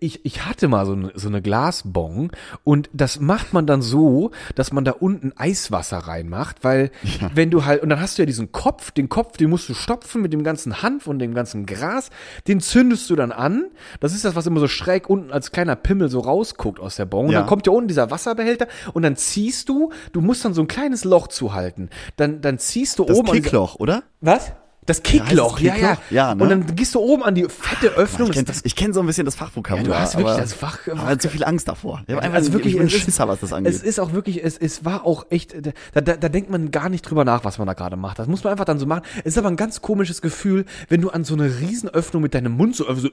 ich, 0.00 0.24
ich 0.24 0.44
hatte 0.46 0.68
mal 0.68 0.86
so 0.86 0.92
eine, 0.92 1.12
so 1.14 1.28
eine 1.28 1.42
Glasbong 1.42 2.30
und 2.62 2.88
das 2.92 3.18
macht 3.20 3.52
man 3.52 3.66
dann 3.66 3.82
so, 3.82 4.30
dass 4.54 4.72
man 4.72 4.84
da 4.84 4.92
unten 4.92 5.32
Eiswasser 5.36 5.98
reinmacht, 5.98 6.43
weil 6.62 6.90
wenn 7.34 7.50
du 7.50 7.64
halt, 7.64 7.82
und 7.82 7.88
dann 7.88 8.00
hast 8.00 8.18
du 8.18 8.22
ja 8.22 8.26
diesen 8.26 8.52
Kopf, 8.52 8.90
den 8.90 9.08
Kopf, 9.08 9.36
den 9.36 9.50
musst 9.50 9.68
du 9.68 9.74
stopfen 9.74 10.22
mit 10.22 10.32
dem 10.32 10.44
ganzen 10.44 10.82
Hanf 10.82 11.06
und 11.06 11.18
dem 11.18 11.34
ganzen 11.34 11.66
Gras, 11.66 12.10
den 12.48 12.60
zündest 12.60 13.08
du 13.10 13.16
dann 13.16 13.32
an, 13.32 13.66
das 14.00 14.14
ist 14.14 14.24
das, 14.24 14.34
was 14.36 14.46
immer 14.46 14.60
so 14.60 14.68
schräg 14.68 15.08
unten 15.08 15.30
als 15.32 15.50
kleiner 15.52 15.76
Pimmel 15.76 16.08
so 16.08 16.20
rausguckt 16.20 16.80
aus 16.80 16.96
der 16.96 17.06
Bon 17.06 17.26
und 17.26 17.32
Ja. 17.32 17.40
dann 17.40 17.48
kommt 17.48 17.66
ja 17.66 17.72
unten 17.72 17.88
dieser 17.88 18.10
Wasserbehälter 18.10 18.66
und 18.92 19.02
dann 19.02 19.16
ziehst 19.16 19.68
du, 19.68 19.90
du 20.12 20.20
musst 20.20 20.44
dann 20.44 20.54
so 20.54 20.62
ein 20.62 20.68
kleines 20.68 21.04
Loch 21.04 21.28
zuhalten, 21.28 21.90
dann, 22.16 22.40
dann 22.40 22.58
ziehst 22.58 22.98
du 22.98 23.04
das 23.04 23.16
oben 23.16 23.26
dieser- 23.32 23.40
Kickloch, 23.42 23.76
oder? 23.76 24.02
Was? 24.20 24.52
Das 24.86 25.02
Kickloch, 25.02 25.58
ja, 25.60 25.74
ja. 25.74 25.94
Kickloch? 25.94 26.10
Ja, 26.10 26.34
ne? 26.34 26.42
Und 26.42 26.48
dann 26.50 26.76
gehst 26.76 26.94
du 26.94 27.00
oben 27.00 27.22
an 27.22 27.34
die 27.34 27.44
fette 27.48 27.88
Öffnung. 27.94 28.30
Ich 28.30 28.34
kenne 28.34 28.84
kenn 28.84 28.92
so 28.92 29.00
ein 29.00 29.06
bisschen 29.06 29.24
das 29.24 29.34
Fachvokabular. 29.34 29.84
Ja, 29.86 29.94
du 29.94 29.98
hast 29.98 30.14
wirklich 30.16 30.32
aber, 30.32 30.40
das 30.42 30.52
Fach- 30.52 30.78
Aber 30.88 31.18
zu 31.18 31.28
viel 31.30 31.44
Angst 31.44 31.68
davor. 31.68 32.02
Ich 32.06 32.14
hab 32.14 32.22
einfach 32.22 32.36
also 32.36 32.48
so- 32.48 32.52
wirklich, 32.52 32.74
ich 32.74 32.78
bin 32.78 32.86
es 32.88 32.94
ist- 32.94 33.00
Schisser, 33.02 33.26
was 33.28 33.40
das 33.40 33.52
angeht. 33.52 33.72
Es 33.72 33.82
ist 33.82 33.98
auch 33.98 34.12
wirklich, 34.12 34.44
es, 34.44 34.58
es 34.58 34.84
war 34.84 35.06
auch 35.06 35.26
echt, 35.30 35.54
da, 35.94 36.00
da, 36.00 36.16
da 36.16 36.28
denkt 36.28 36.50
man 36.50 36.70
gar 36.70 36.88
nicht 36.90 37.02
drüber 37.02 37.24
nach, 37.24 37.44
was 37.44 37.58
man 37.58 37.66
da 37.66 37.72
gerade 37.72 37.96
macht. 37.96 38.18
Das 38.18 38.26
muss 38.28 38.44
man 38.44 38.52
einfach 38.52 38.66
dann 38.66 38.78
so 38.78 38.86
machen. 38.86 39.02
Es 39.20 39.32
ist 39.32 39.38
aber 39.38 39.48
ein 39.48 39.56
ganz 39.56 39.80
komisches 39.80 40.20
Gefühl, 40.20 40.64
wenn 40.88 41.00
du 41.00 41.10
an 41.10 41.24
so 41.24 41.34
eine 41.34 41.60
Riesenöffnung 41.60 42.22
mit 42.22 42.34
deinem 42.34 42.52
Mund 42.52 42.76
so, 42.76 42.84
so 42.94 43.08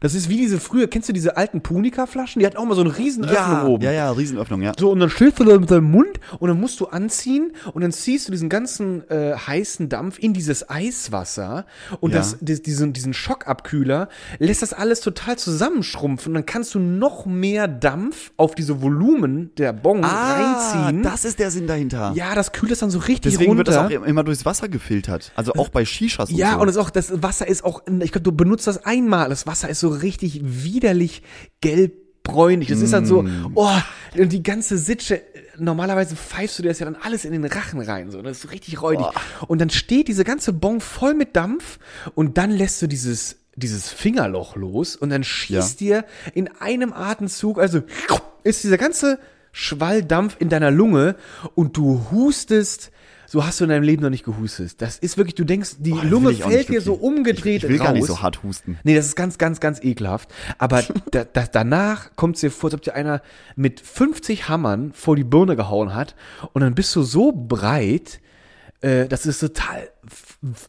das 0.00 0.14
ist 0.14 0.28
wie 0.28 0.36
diese 0.36 0.60
früher, 0.60 0.86
kennst 0.86 1.08
du 1.08 1.12
diese 1.12 1.36
alten 1.36 1.60
Punika-Flaschen? 1.60 2.40
Die 2.40 2.46
hatten 2.46 2.56
auch 2.56 2.66
mal 2.66 2.74
so 2.76 2.82
eine 2.82 2.96
Riesenöffnung 2.96 3.36
ja, 3.36 3.64
oben. 3.66 3.82
ja, 3.82 3.92
ja, 3.92 4.10
Riesenöffnung, 4.12 4.62
ja. 4.62 4.72
So, 4.78 4.90
und 4.92 5.00
dann 5.00 5.10
stehst 5.10 5.40
du 5.40 5.44
da 5.44 5.58
mit 5.58 5.70
deinem 5.70 5.90
Mund 5.90 6.20
und 6.38 6.48
dann 6.48 6.60
musst 6.60 6.78
du 6.80 6.86
anziehen 6.86 7.52
und 7.74 7.82
dann 7.82 7.92
ziehst 7.92 8.28
du 8.28 8.32
diesen 8.32 8.48
ganzen 8.48 9.08
äh, 9.10 9.34
heißen 9.34 9.88
Dampf 9.88 10.18
in 10.18 10.32
dieses 10.34 10.68
Eiswasser 11.00 11.64
und 12.00 12.12
Ja. 12.12 12.18
das, 12.18 12.36
diesen, 12.40 12.92
diesen 12.92 13.14
Schockabkühler 13.14 14.08
lässt 14.38 14.62
das 14.62 14.72
alles 14.72 15.00
total 15.00 15.38
zusammenschrumpfen 15.38 16.30
und 16.30 16.34
dann 16.34 16.46
kannst 16.46 16.74
du 16.74 16.78
noch 16.78 17.26
mehr 17.26 17.68
Dampf 17.68 18.32
auf 18.36 18.54
diese 18.54 18.82
Volumen 18.82 19.50
der 19.56 19.72
Bon 19.72 20.04
reinziehen. 20.04 21.06
Ah, 21.06 21.10
das 21.10 21.24
ist 21.24 21.38
der 21.38 21.50
Sinn 21.50 21.66
dahinter. 21.66 22.12
ja, 22.14 22.34
das 22.34 22.52
kühlt 22.52 22.72
das 22.72 22.80
dann 22.80 22.90
so 22.90 22.98
richtig 22.98 23.32
Deswegen 23.32 23.50
runter. 23.52 23.58
wird 23.72 23.92
das 23.92 24.00
auch 24.02 24.06
immer 24.06 24.24
durchs 24.24 24.44
Wasser 24.44 24.68
gefiltert. 24.68 25.32
Also 25.34 25.52
auch 25.54 25.68
bei 25.68 25.84
Shishas 25.84 26.30
und 26.30 26.36
ja, 26.36 26.54
so. 26.54 26.60
und 26.60 26.68
es 26.68 26.76
auch, 26.76 26.90
das 26.90 27.22
Wasser 27.22 27.46
ist 27.48 27.64
auch, 27.64 27.82
ich 28.00 28.12
glaube, 28.12 28.22
du 28.22 28.32
benutzt 28.32 28.66
das 28.66 28.84
einmal. 28.84 29.28
Das 29.28 29.46
Wasser 29.46 29.68
ist 29.68 29.80
so 29.80 29.88
richtig 29.88 30.40
widerlich 30.42 31.22
gelbbräunlich. 32.30 32.68
Das 32.68 32.80
ist 32.80 32.92
dann 32.92 33.06
so, 33.06 33.22
Mm. 33.22 33.52
oh, 33.54 33.68
und 34.18 34.32
die 34.32 34.42
ganze 34.42 34.78
Sitsche, 34.78 35.22
normalerweise 35.58 36.16
pfeifst 36.16 36.58
du 36.58 36.62
dir 36.62 36.68
das 36.70 36.78
ja 36.78 36.86
dann 36.86 36.96
alles 36.96 37.24
in 37.24 37.32
den 37.32 37.44
Rachen 37.44 37.80
rein, 37.80 38.10
so, 38.10 38.22
das 38.22 38.38
ist 38.38 38.42
so 38.42 38.48
richtig 38.48 38.80
räudig. 38.82 39.06
Und 39.46 39.60
dann 39.60 39.70
steht 39.70 40.08
diese 40.08 40.24
ganze 40.24 40.52
Bon 40.52 40.80
voll 40.80 41.14
mit 41.14 41.36
Dampf 41.36 41.78
und 42.14 42.38
dann 42.38 42.50
lässt 42.50 42.80
du 42.82 42.86
dieses, 42.86 43.36
dieses 43.56 43.88
Fingerloch 43.88 44.56
los 44.56 44.96
und 44.96 45.10
dann 45.10 45.22
schießt 45.24 45.80
dir 45.80 46.04
in 46.34 46.48
einem 46.60 46.92
Atemzug, 46.92 47.58
also 47.58 47.82
ist 48.42 48.64
dieser 48.64 48.78
ganze 48.78 49.18
Schwall 49.52 50.02
Dampf 50.02 50.36
in 50.38 50.48
deiner 50.48 50.70
Lunge 50.70 51.16
und 51.54 51.76
du 51.76 52.06
hustest, 52.10 52.90
so 53.30 53.46
hast 53.46 53.60
du 53.60 53.64
in 53.64 53.70
deinem 53.70 53.84
Leben 53.84 54.02
noch 54.02 54.10
nicht 54.10 54.24
gehustet. 54.24 54.82
Das 54.82 54.98
ist 54.98 55.16
wirklich, 55.16 55.36
du 55.36 55.44
denkst, 55.44 55.76
die 55.78 55.92
das 55.92 56.02
Lunge 56.02 56.34
fällt 56.34 56.68
dir 56.68 56.80
so 56.80 56.94
umgedreht 56.94 57.62
Ich, 57.62 57.62
ich 57.62 57.68
will 57.70 57.78
raus. 57.78 57.86
gar 57.86 57.92
nicht 57.92 58.06
so 58.06 58.22
hart 58.22 58.42
husten. 58.42 58.76
Nee, 58.82 58.96
das 58.96 59.06
ist 59.06 59.14
ganz, 59.14 59.38
ganz, 59.38 59.60
ganz 59.60 59.78
ekelhaft. 59.84 60.34
Aber 60.58 60.82
da, 61.12 61.22
da, 61.22 61.44
danach 61.46 62.16
kommt 62.16 62.34
es 62.34 62.40
dir 62.40 62.50
vor, 62.50 62.66
als 62.70 62.74
ob 62.74 62.82
dir 62.82 62.96
einer 62.96 63.22
mit 63.54 63.78
50 63.78 64.48
Hammern 64.48 64.92
vor 64.94 65.14
die 65.14 65.22
Birne 65.22 65.54
gehauen 65.54 65.94
hat 65.94 66.16
und 66.54 66.62
dann 66.62 66.74
bist 66.74 66.96
du 66.96 67.04
so 67.04 67.30
breit, 67.30 68.20
äh, 68.80 69.06
das 69.06 69.26
ist 69.26 69.38
total 69.38 69.90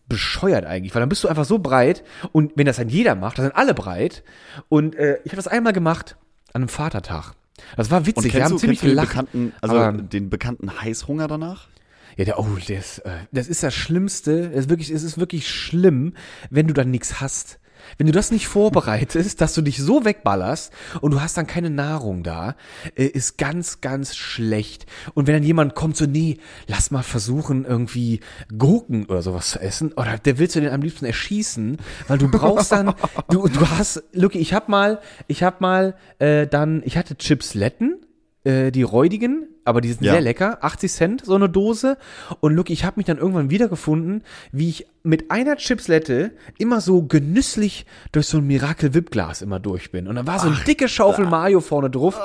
bescheuert 0.07 0.65
eigentlich, 0.65 0.93
weil 0.93 0.99
dann 0.99 1.09
bist 1.09 1.23
du 1.23 1.29
einfach 1.29 1.45
so 1.45 1.57
breit 1.57 2.03
und 2.31 2.51
wenn 2.57 2.67
das 2.67 2.77
dann 2.77 2.89
jeder 2.89 3.15
macht, 3.15 3.39
dann 3.39 3.45
sind 3.45 3.55
alle 3.55 3.73
breit 3.73 4.23
und 4.69 4.95
äh, 4.97 5.17
ich 5.23 5.31
habe 5.31 5.37
das 5.37 5.47
einmal 5.47 5.73
gemacht 5.73 6.15
an 6.53 6.61
einem 6.61 6.69
Vatertag. 6.69 7.33
Das 7.75 7.89
war 7.89 8.05
witzig, 8.05 8.35
wir 8.35 8.43
haben 8.43 8.51
du, 8.51 8.57
ziemlich 8.57 8.81
du 8.81 8.85
den 8.85 8.91
gelacht. 8.91 9.09
bekannten, 9.09 9.53
also 9.61 9.91
den 9.93 10.29
bekannten 10.29 10.79
Heißhunger 10.79 11.27
danach? 11.27 11.70
Ja, 12.17 12.25
der, 12.25 12.39
oh, 12.39 12.47
das, 12.67 12.99
äh, 12.99 13.11
das 13.31 13.47
ist 13.47 13.63
das 13.63 13.73
Schlimmste. 13.73 14.49
Das 14.49 14.61
ist 14.61 14.69
wirklich, 14.69 14.89
es 14.89 15.03
ist 15.03 15.17
wirklich 15.17 15.49
schlimm, 15.49 16.13
wenn 16.49 16.67
du 16.67 16.73
dann 16.73 16.91
nichts 16.91 17.21
hast. 17.21 17.59
Wenn 17.97 18.07
du 18.07 18.13
das 18.13 18.31
nicht 18.31 18.47
vorbereitest, 18.47 19.41
dass 19.41 19.53
du 19.53 19.61
dich 19.61 19.77
so 19.77 20.05
wegballerst 20.05 20.71
und 21.01 21.11
du 21.11 21.21
hast 21.21 21.37
dann 21.37 21.47
keine 21.47 21.69
Nahrung 21.69 22.23
da, 22.23 22.55
äh, 22.95 23.05
ist 23.05 23.37
ganz, 23.37 23.81
ganz 23.81 24.15
schlecht. 24.15 24.85
Und 25.13 25.27
wenn 25.27 25.35
dann 25.35 25.43
jemand 25.43 25.75
kommt 25.75 25.97
so, 25.97 26.05
nee, 26.05 26.37
lass 26.67 26.91
mal 26.91 27.03
versuchen, 27.03 27.65
irgendwie 27.65 28.21
Gurken 28.57 29.05
oder 29.05 29.21
sowas 29.21 29.51
zu 29.51 29.59
essen, 29.59 29.93
oder 29.93 30.17
der 30.17 30.37
willst 30.37 30.55
du 30.55 30.61
den 30.61 30.71
am 30.71 30.81
liebsten 30.81 31.05
erschießen, 31.05 31.77
weil 32.07 32.17
du 32.17 32.29
brauchst 32.29 32.71
dann, 32.71 32.93
du, 33.29 33.47
du 33.47 33.69
hast, 33.69 34.03
Lucky, 34.13 34.39
ich 34.39 34.53
hab 34.53 34.69
mal, 34.69 34.99
ich 35.27 35.43
hab 35.43 35.61
mal, 35.61 35.95
äh, 36.19 36.47
dann, 36.47 36.81
ich 36.85 36.97
hatte 36.97 37.17
Chipsletten, 37.17 38.05
äh, 38.43 38.71
die 38.71 38.83
räudigen, 38.83 39.47
aber 39.65 39.81
die 39.81 39.89
sind 39.91 40.03
Ja. 40.03 40.13
sehr 40.13 40.21
lecker, 40.21 40.57
80 40.61 40.91
Cent 40.91 41.25
so 41.25 41.35
eine 41.35 41.47
Dose. 41.47 41.97
Und 42.39 42.55
look, 42.55 42.69
ich 42.71 42.83
habe 42.85 42.95
mich 42.97 43.05
dann 43.05 43.17
irgendwann 43.19 43.49
wiedergefunden, 43.51 44.23
wie 44.51 44.69
ich 44.69 44.87
mit 45.03 45.29
einer 45.29 45.55
Chipslette 45.57 46.31
immer 46.57 46.81
so 46.81 47.03
genüsslich 47.03 47.85
durch 48.11 48.27
so 48.27 48.39
ein 48.39 48.47
Miracle 48.47 48.93
Whip 48.95 49.11
Glas 49.11 49.41
immer 49.43 49.59
durch 49.59 49.91
bin. 49.91 50.07
Und 50.07 50.15
dann 50.15 50.25
war 50.27 50.39
so 50.39 50.47
eine 50.47 50.57
dicke 50.65 50.87
Schaufel 50.89 51.27
Mayo 51.27 51.59
vorne 51.59 51.89
drauf. 51.91 52.19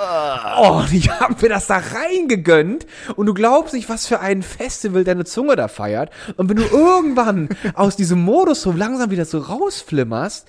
Oh, 0.59 0.79
und 0.79 0.93
ich 0.93 1.11
habe 1.11 1.35
mir 1.43 1.49
das 1.51 1.67
da 1.67 1.77
reingegönnt. 1.79 2.87
Und 3.17 3.27
du 3.27 3.35
glaubst 3.35 3.75
nicht, 3.75 3.89
was 3.89 4.07
für 4.07 4.21
ein 4.21 4.43
Festival 4.43 5.05
deine 5.05 5.25
Zunge 5.25 5.57
da 5.57 5.69
feiert. 5.69 6.11
Und 6.37 6.49
wenn 6.49 6.57
du 6.57 6.65
irgendwann 6.65 7.49
aus 7.75 7.97
diesem 7.97 8.23
Modus 8.23 8.63
so 8.63 8.73
langsam 8.73 9.11
wieder 9.11 9.25
so 9.27 9.39
rausflimmerst, 9.39 10.49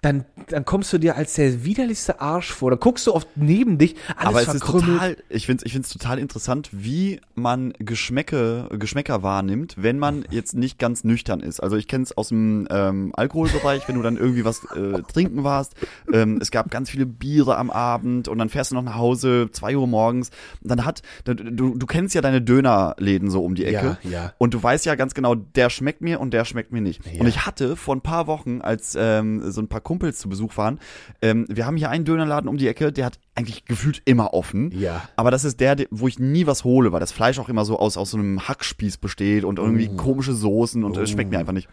dann, 0.00 0.24
dann 0.48 0.64
kommst 0.64 0.92
du 0.92 0.98
dir 0.98 1.16
als 1.16 1.34
der 1.34 1.64
widerlichste 1.64 2.20
Arsch 2.20 2.52
vor. 2.52 2.70
Dann 2.70 2.78
guckst 2.78 3.06
du 3.06 3.14
oft 3.14 3.26
neben 3.34 3.78
dich, 3.78 3.96
alles 4.16 4.28
Aber 4.28 4.42
es 4.42 4.54
ist 4.54 4.64
total, 4.64 5.16
ich 5.28 5.46
finde 5.46 5.62
es 5.62 5.66
ich 5.66 5.72
find's 5.72 5.88
total 5.90 6.18
interessant, 6.20 6.70
wie 6.72 7.20
man 7.34 7.72
Geschmäcke, 7.78 8.68
Geschmäcker 8.78 9.24
wahrnimmt, 9.24 9.74
wenn 9.76 9.98
man 9.98 10.24
jetzt 10.30 10.54
nicht 10.54 10.78
ganz 10.78 11.02
nüchtern 11.02 11.40
ist. 11.40 11.60
Also 11.60 11.76
ich 11.76 11.88
kenne 11.88 12.04
es 12.04 12.16
aus 12.16 12.28
dem 12.28 12.68
ähm, 12.70 13.12
Alkoholbereich, 13.16 13.88
wenn 13.88 13.96
du 13.96 14.02
dann 14.02 14.16
irgendwie 14.16 14.44
was 14.44 14.64
äh, 14.76 15.02
trinken 15.02 15.42
warst. 15.42 15.74
Ähm, 16.12 16.38
es 16.40 16.52
gab 16.52 16.70
ganz 16.70 16.90
viele 16.90 17.06
Biere 17.06 17.56
am 17.56 17.70
Abend 17.70 18.28
und 18.28 18.38
dann 18.38 18.50
fährst 18.50 18.70
du 18.70 18.76
noch 18.76 18.82
nach 18.82 18.96
Hause, 18.96 19.48
zwei 19.50 19.76
Uhr 19.76 19.88
morgens. 19.88 20.30
Und 20.62 20.70
dann 20.70 20.84
hat, 20.84 21.02
du, 21.24 21.34
du 21.76 21.86
kennst 21.86 22.14
ja 22.14 22.20
deine 22.20 22.40
Dönerläden 22.40 23.30
so 23.30 23.44
um 23.44 23.56
die 23.56 23.64
Ecke. 23.64 23.98
Ja, 24.04 24.10
ja. 24.10 24.32
Und 24.38 24.54
du 24.54 24.62
weißt 24.62 24.86
ja 24.86 24.94
ganz 24.94 25.14
genau, 25.14 25.34
der 25.34 25.70
schmeckt 25.70 26.02
mir 26.02 26.20
und 26.20 26.32
der 26.32 26.44
schmeckt 26.44 26.70
mir 26.70 26.80
nicht. 26.80 27.04
Ja. 27.04 27.20
Und 27.20 27.26
ich 27.26 27.46
hatte 27.46 27.74
vor 27.74 27.96
ein 27.96 28.00
paar 28.00 28.28
Wochen, 28.28 28.60
als 28.60 28.96
ähm, 28.96 29.50
so 29.50 29.60
ein 29.60 29.66
paar 29.68 29.80
Kumpels 29.88 30.18
zu 30.18 30.28
Besuch 30.28 30.58
waren, 30.58 30.80
ähm, 31.22 31.46
wir 31.48 31.64
haben 31.64 31.78
hier 31.78 31.88
einen 31.88 32.04
Dönerladen 32.04 32.46
um 32.46 32.58
die 32.58 32.68
Ecke, 32.68 32.92
der 32.92 33.06
hat 33.06 33.18
eigentlich 33.34 33.64
gefühlt 33.64 34.02
immer 34.04 34.34
offen. 34.34 34.70
Ja. 34.78 35.08
Aber 35.16 35.30
das 35.30 35.46
ist 35.46 35.60
der, 35.60 35.76
wo 35.90 36.08
ich 36.08 36.18
nie 36.18 36.46
was 36.46 36.62
hole, 36.62 36.92
weil 36.92 37.00
das 37.00 37.10
Fleisch 37.10 37.38
auch 37.38 37.48
immer 37.48 37.64
so 37.64 37.78
aus, 37.78 37.96
aus 37.96 38.10
so 38.10 38.18
einem 38.18 38.46
Hackspieß 38.46 38.98
besteht 38.98 39.44
und 39.44 39.58
irgendwie 39.58 39.88
komische 39.96 40.34
Soßen 40.34 40.84
und 40.84 40.94
es 40.98 41.08
schmeckt 41.08 41.30
mir 41.30 41.38
einfach 41.38 41.54
nicht. 41.54 41.70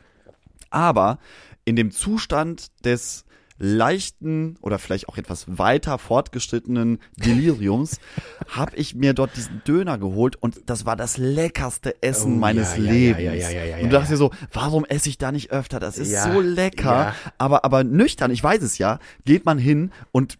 Aber 0.70 1.20
in 1.66 1.76
dem 1.76 1.92
Zustand 1.92 2.68
des 2.86 3.25
leichten 3.58 4.58
oder 4.62 4.80
vielleicht 4.80 5.08
auch 5.10 5.18
etwas 5.18 5.46
weiter 5.58 5.98
fortgeschrittenen 5.98 7.00
Deliriums 7.16 8.00
habe 8.50 8.76
ich 8.76 8.96
mir 8.96 9.14
dort 9.14 9.36
diesen 9.36 9.62
Döner 9.68 9.98
geholt 9.98 10.36
und 10.36 10.70
das 10.70 10.86
war 10.86 10.96
das 10.96 11.18
leckerste 11.18 12.02
Essen 12.02 12.34
Oh, 12.34 12.40
meines 12.40 12.76
ja, 12.76 12.84
Lebens. 12.84 13.52
ja, 13.52 13.64
ja, 13.64 13.78
und 13.78 13.84
du 13.84 13.90
dachtest 13.90 14.12
ja. 14.12 14.16
dir 14.16 14.18
so, 14.18 14.32
warum 14.52 14.86
esse 14.86 15.10
ich 15.10 15.18
da 15.18 15.32
nicht 15.32 15.52
öfter? 15.52 15.80
Das 15.80 15.98
ist 15.98 16.22
so 16.24 16.42
lecker. 16.42 17.14
Aber, 17.38 17.64
aber 17.66 17.84
nüchtern, 17.84 18.32
ich 18.32 18.44
weiß 18.44 18.62
es 18.62 18.78
ja, 18.78 19.00
geht 19.26 19.46
man 19.46 19.58
hin 19.58 19.92
und 20.12 20.38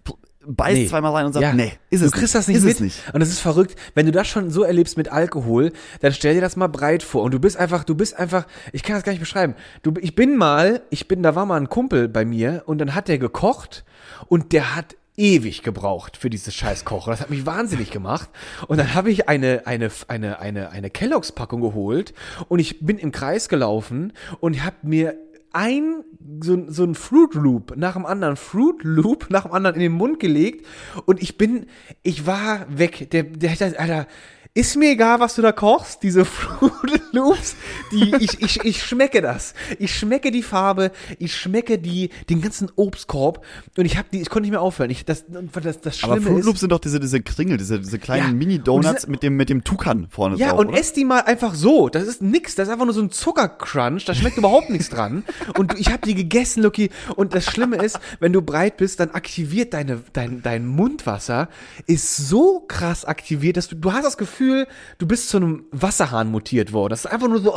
beißt 0.48 0.78
Nee. 0.78 0.88
zweimal 0.88 1.12
rein 1.14 1.26
und 1.26 1.34
sagt, 1.34 1.44
Ja. 1.44 1.54
nee, 1.54 1.74
ist 1.90 2.02
du 2.02 2.06
es 2.08 2.12
kriegst 2.12 2.34
nicht. 2.34 2.36
das 2.36 2.48
nicht 2.48 2.58
ist 2.58 2.64
mit. 2.66 2.80
Nicht. 2.82 3.04
Und 3.14 3.20
das 3.20 3.30
ist 3.30 3.40
verrückt. 3.40 3.76
Wenn 3.94 4.06
du 4.06 4.12
das 4.12 4.28
schon 4.28 4.50
so 4.52 4.64
erlebst 4.64 4.98
mit 4.98 5.12
Alkohol, 5.12 5.72
dann 6.02 6.14
stell 6.14 6.36
dir 6.36 6.42
das 6.42 6.56
mal 6.56 6.68
breit 6.68 7.04
vor. 7.04 7.24
Und 7.24 7.34
du 7.34 7.40
bist 7.40 7.58
einfach, 7.58 7.84
du 7.84 7.96
bist 7.96 8.18
einfach, 8.18 8.46
ich 8.74 8.84
kann 8.84 8.96
das 8.96 9.04
gar 9.04 9.12
nicht 9.12 9.20
beschreiben. 9.22 9.56
Du, 9.84 9.94
ich 10.00 10.16
bin 10.16 10.36
mal, 10.38 10.82
ich 10.90 11.08
bin, 11.08 11.24
da 11.24 11.36
war 11.36 11.46
mal 11.46 11.58
ein 11.60 11.70
Kumpel 11.70 12.08
bei 12.08 12.26
mir 12.26 12.64
und 12.66 12.78
dann 12.80 12.96
hat 12.96 13.08
der 13.08 13.18
gekocht 13.18 13.84
und 14.28 14.52
der 14.54 14.76
hat 14.76 14.96
ewig 15.18 15.64
gebraucht 15.64 16.18
für 16.18 16.30
dieses 16.30 16.54
scheiß 16.54 16.84
Kochen. 16.84 17.10
Das 17.12 17.22
hat 17.22 17.30
mich 17.30 17.46
wahnsinnig 17.46 17.90
gemacht. 17.90 18.30
Und 18.68 18.78
dann 18.78 18.94
habe 18.96 19.10
ich 19.10 19.30
eine, 19.30 19.62
eine, 19.66 19.90
eine, 20.10 20.40
eine, 20.40 20.72
eine 20.72 20.90
Kelloggs-Packung 20.90 21.62
geholt 21.62 22.14
und 22.50 22.60
ich 22.60 22.82
bin 22.86 22.98
im 22.98 23.14
Kreis 23.14 23.48
gelaufen 23.48 24.12
und 24.42 24.62
habe 24.66 24.76
mir 24.82 25.16
ein 25.56 26.04
so, 26.42 26.66
so 26.68 26.84
ein 26.84 26.96
Fruit 26.96 27.34
Loop 27.34 27.78
nach 27.78 27.94
dem 27.94 28.06
anderen, 28.06 28.36
Fruit 28.36 28.84
Loop 28.84 29.28
nach 29.30 29.44
dem 29.44 29.54
anderen 29.54 29.76
in 29.76 29.82
den 29.82 29.92
Mund 29.94 30.20
gelegt 30.20 30.66
und 31.06 31.22
ich 31.22 31.38
bin, 31.38 31.68
ich 32.04 32.28
war 32.28 32.66
weg. 32.70 33.10
Der, 33.12 33.24
der 33.24 33.52
gesagt, 33.52 33.80
Alter, 33.80 34.08
ist 34.56 34.78
mir 34.78 34.92
egal, 34.92 35.20
was 35.20 35.36
du 35.36 35.42
da 35.42 35.52
kochst, 35.52 36.02
diese 36.02 36.24
Fruit 36.26 37.02
Loops, 37.12 37.56
die, 37.92 38.16
ich, 38.20 38.42
ich, 38.42 38.64
ich 38.64 38.82
schmecke 38.84 39.22
das. 39.22 39.54
Ich 39.80 39.94
schmecke 39.94 40.32
die 40.32 40.42
Farbe, 40.44 40.92
ich 41.20 41.36
schmecke 41.36 41.78
die, 41.78 42.10
den 42.30 42.42
ganzen 42.42 42.72
Obstkorb 42.78 43.44
und 43.78 43.86
ich 43.86 43.98
hab 43.98 44.10
die, 44.12 44.22
ich 44.22 44.30
konnte 44.30 44.44
nicht 44.44 44.52
mehr 44.52 44.62
aufhören. 44.62 44.90
Ich, 44.90 45.04
das, 45.06 45.26
das, 45.28 45.82
das 45.82 46.04
Aber 46.04 46.14
Schlimme 46.16 46.22
Fruit 46.28 46.40
ist, 46.40 46.46
Loops 46.46 46.60
sind 46.62 46.72
doch 46.72 46.80
diese, 46.80 47.02
diese 47.02 47.22
Kringel, 47.22 47.58
diese, 47.58 47.80
diese 47.80 48.00
kleinen 48.00 48.28
Ja. 48.28 48.34
Mini-Donuts 48.34 49.08
mit 49.08 49.24
dem, 49.24 49.36
mit 49.36 49.50
dem 49.50 49.66
Tukan 49.66 50.08
vorne 50.10 50.38
Ja, 50.38 50.52
drauf. 50.52 50.60
und 50.60 50.70
oder? 50.70 50.78
ess 50.80 50.94
die 50.94 51.04
mal 51.04 51.20
einfach 51.24 51.54
so. 51.54 51.90
Das 51.90 52.04
ist 52.08 52.22
nix. 52.22 52.56
Das 52.56 52.70
ist 52.70 52.72
einfach 52.72 52.86
nur 52.86 52.94
so 52.94 53.02
ein 53.02 53.12
Zuckercrunch. 53.12 54.06
Da 54.06 54.16
schmeckt 54.16 54.38
überhaupt 54.38 54.70
nichts 54.70 54.90
dran. 54.90 55.26
Und 55.58 55.78
ich 55.78 55.88
habe 55.92 56.06
die 56.08 56.16
gegessen, 56.16 56.64
Lucky. 56.64 56.92
Und 57.18 57.36
das 57.36 57.44
Schlimme 57.46 57.76
ist, 57.78 58.00
wenn 58.22 58.32
du 58.32 58.42
breit 58.42 58.78
bist, 58.78 59.02
dann 59.02 59.12
aktiviert 59.12 59.74
deine, 59.74 60.02
dein, 60.14 60.42
dein 60.42 60.66
Mundwasser 60.66 61.50
ist 61.88 62.16
so 62.16 62.62
krass 62.66 63.04
aktiviert, 63.04 63.58
dass 63.58 63.68
du, 63.68 63.76
du 63.76 63.92
hast 63.92 64.06
das 64.06 64.18
Gefühl, 64.18 64.45
Gefühl, 64.46 64.68
du 64.98 65.08
bist 65.08 65.30
zu 65.30 65.38
einem 65.38 65.64
Wasserhahn 65.72 66.30
mutiert 66.30 66.74
worden. 66.74 66.92
Das 66.92 67.06
ist 67.06 67.12
einfach 67.12 67.28
nur 67.28 67.40
so, 67.40 67.54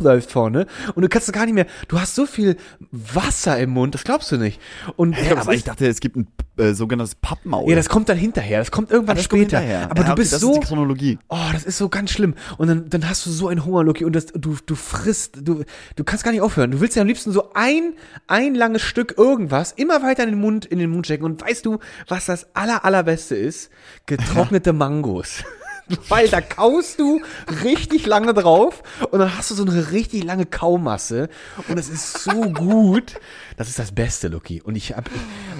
läuft 0.00 0.30
vorne. 0.30 0.66
Und 0.94 1.02
du 1.02 1.08
kannst 1.08 1.32
gar 1.32 1.44
nicht 1.44 1.54
mehr, 1.54 1.66
du 1.88 2.00
hast 2.00 2.14
so 2.14 2.26
viel 2.26 2.56
Wasser 2.90 3.58
im 3.58 3.70
Mund, 3.70 3.94
das 3.94 4.04
glaubst 4.04 4.30
du 4.32 4.36
nicht. 4.36 4.60
Und 4.96 5.12
Hä, 5.14 5.30
das 5.30 5.38
aber 5.40 5.54
ich 5.54 5.64
dachte, 5.64 5.86
es 5.86 6.00
gibt 6.00 6.16
ein 6.16 6.26
äh, 6.58 6.72
sogenanntes 6.72 7.14
Pappmaul. 7.16 7.68
ja, 7.68 7.76
das 7.76 7.88
kommt 7.88 8.08
dann 8.08 8.16
hinterher, 8.18 8.60
das 8.60 8.70
kommt 8.70 8.90
irgendwann 8.90 9.16
Ah, 9.16 9.18
das 9.18 9.28
kommt 9.28 9.42
später. 9.42 9.58
hinterher. 9.60 9.90
Aber 9.90 10.00
Ja, 10.00 10.06
du 10.06 10.12
okay, 10.12 10.20
bist 10.20 10.32
das 10.32 10.40
so, 10.40 10.52
ist 10.52 10.60
die 10.62 10.66
Chronologie. 10.66 11.18
Oh, 11.28 11.36
das 11.52 11.64
ist 11.64 11.78
so 11.78 11.88
ganz 11.88 12.10
schlimm. 12.10 12.34
Und 12.58 12.68
dann, 12.68 12.88
dann 12.88 13.08
hast 13.08 13.26
du 13.26 13.30
so 13.30 13.48
einen 13.48 13.64
Hunger, 13.64 13.84
Lucky, 13.84 14.04
und 14.04 14.14
das, 14.14 14.26
du, 14.26 14.56
du 14.64 14.74
frisst, 14.74 15.38
du, 15.42 15.64
du 15.96 16.04
kannst 16.04 16.24
gar 16.24 16.30
nicht 16.32 16.40
aufhören. 16.40 16.70
Du 16.70 16.80
willst 16.80 16.96
ja 16.96 17.02
am 17.02 17.08
liebsten 17.08 17.32
so 17.32 17.50
ein, 17.54 17.94
ein 18.26 18.54
langes 18.54 18.82
Stück 18.82 19.14
irgendwas 19.18 19.72
immer 19.72 20.02
weiter 20.02 20.22
in 20.24 20.30
den 20.30 20.40
Mund, 20.40 20.64
in 20.64 20.78
den 20.78 20.90
Mund 20.90 21.06
stecken. 21.06 21.24
Und 21.24 21.42
weißt 21.42 21.66
du, 21.66 21.78
was 22.08 22.26
das 22.26 22.46
aller, 22.54 22.84
allerbeste 22.84 23.34
ist? 23.36 23.70
Getrocknete 24.06 24.72
Mangos. 24.72 25.42
Weil 26.08 26.28
da 26.28 26.40
kaust 26.40 26.98
du 26.98 27.20
richtig 27.64 28.06
lange 28.06 28.34
drauf 28.34 28.82
und 29.10 29.18
dann 29.20 29.36
hast 29.36 29.50
du 29.50 29.54
so 29.54 29.64
eine 29.64 29.92
richtig 29.92 30.24
lange 30.24 30.46
Kaumasse 30.46 31.28
und 31.68 31.78
es 31.78 31.88
ist 31.88 32.18
so 32.22 32.32
gut. 32.52 33.14
Das 33.56 33.68
ist 33.68 33.78
das 33.78 33.92
Beste, 33.92 34.28
Lucky. 34.28 34.60
Und 34.60 34.76
ich 34.76 34.94
hab, 34.94 35.08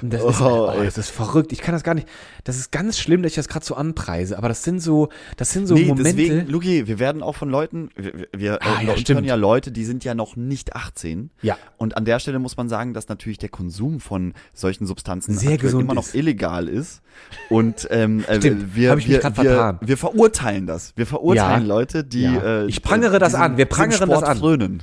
und 0.03 0.13
das, 0.13 0.23
ist, 0.23 0.41
Oh, 0.41 0.71
oh, 0.77 0.83
das 0.85 0.99
ist 0.99 1.11
verrückt. 1.11 1.53
Ich 1.53 1.61
kann 1.63 1.73
das 1.75 1.83
gar 1.83 1.95
nicht. 1.95 2.07
Das 2.45 2.57
ist 2.59 2.71
ganz 2.71 2.99
schlimm, 2.99 3.23
dass 3.23 3.33
ich 3.33 3.37
das 3.37 3.49
gerade 3.49 3.65
so 3.65 3.75
anpreise. 3.75 4.37
Aber 4.37 4.49
das 4.49 4.65
sind 4.65 4.81
so, 4.81 5.09
das 5.37 5.53
sind 5.53 5.67
so 5.67 5.75
nee, 5.75 5.87
Momente. 5.87 6.13
deswegen, 6.15 6.47
Luki, 6.49 6.87
wir 6.87 6.99
werden 6.99 7.23
auch 7.23 7.37
von 7.37 7.49
Leuten, 7.49 7.89
wir, 7.97 8.29
wir 8.37 8.63
Ah, 8.63 8.81
äh, 8.83 8.87
ja, 8.87 8.97
stimmt. 8.99 9.25
ja 9.27 9.35
Leute, 9.35 9.71
die 9.73 9.85
sind 9.85 10.05
ja 10.05 10.15
noch 10.15 10.37
nicht 10.37 10.77
18. 10.77 11.31
Ja. 11.43 11.57
Und 11.79 11.97
an 11.97 12.05
der 12.05 12.19
Stelle 12.19 12.39
muss 12.39 12.57
man 12.57 12.69
sagen, 12.69 12.93
dass 12.95 13.09
natürlich 13.09 13.39
der 13.39 13.49
Konsum 13.49 14.01
von 14.01 14.35
solchen 14.53 14.87
Substanzen 14.87 15.39
immer 15.81 15.95
noch 15.95 16.07
ist. 16.09 16.15
illegal 16.15 16.69
ist. 16.69 17.01
Und 17.49 17.87
ähm, 17.91 18.25
äh, 18.29 18.37
Stimmt, 18.37 18.75
wir, 18.77 18.91
hab 18.91 18.99
ich 18.99 19.09
mich 19.09 19.17
wir, 19.17 19.23
wir, 19.25 19.33
vertan. 19.33 19.79
wir 19.81 19.97
verurteilen 20.17 20.67
das. 20.67 20.93
Wir 20.97 21.07
verurteilen 21.07 21.63
Ja. 21.67 21.69
Leute, 21.75 22.05
die 22.05 22.23
Ja. 22.23 22.63
äh, 22.63 22.67
Ich 22.67 22.83
prangere 22.83 23.19
das 23.19 23.35
an. 23.35 23.57
Wir 23.57 23.67
diesem 23.67 23.77
prangeren 23.77 24.09
das 24.11 24.23
an. 24.23 24.39
frönen. 24.39 24.83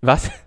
Was? 0.00 0.30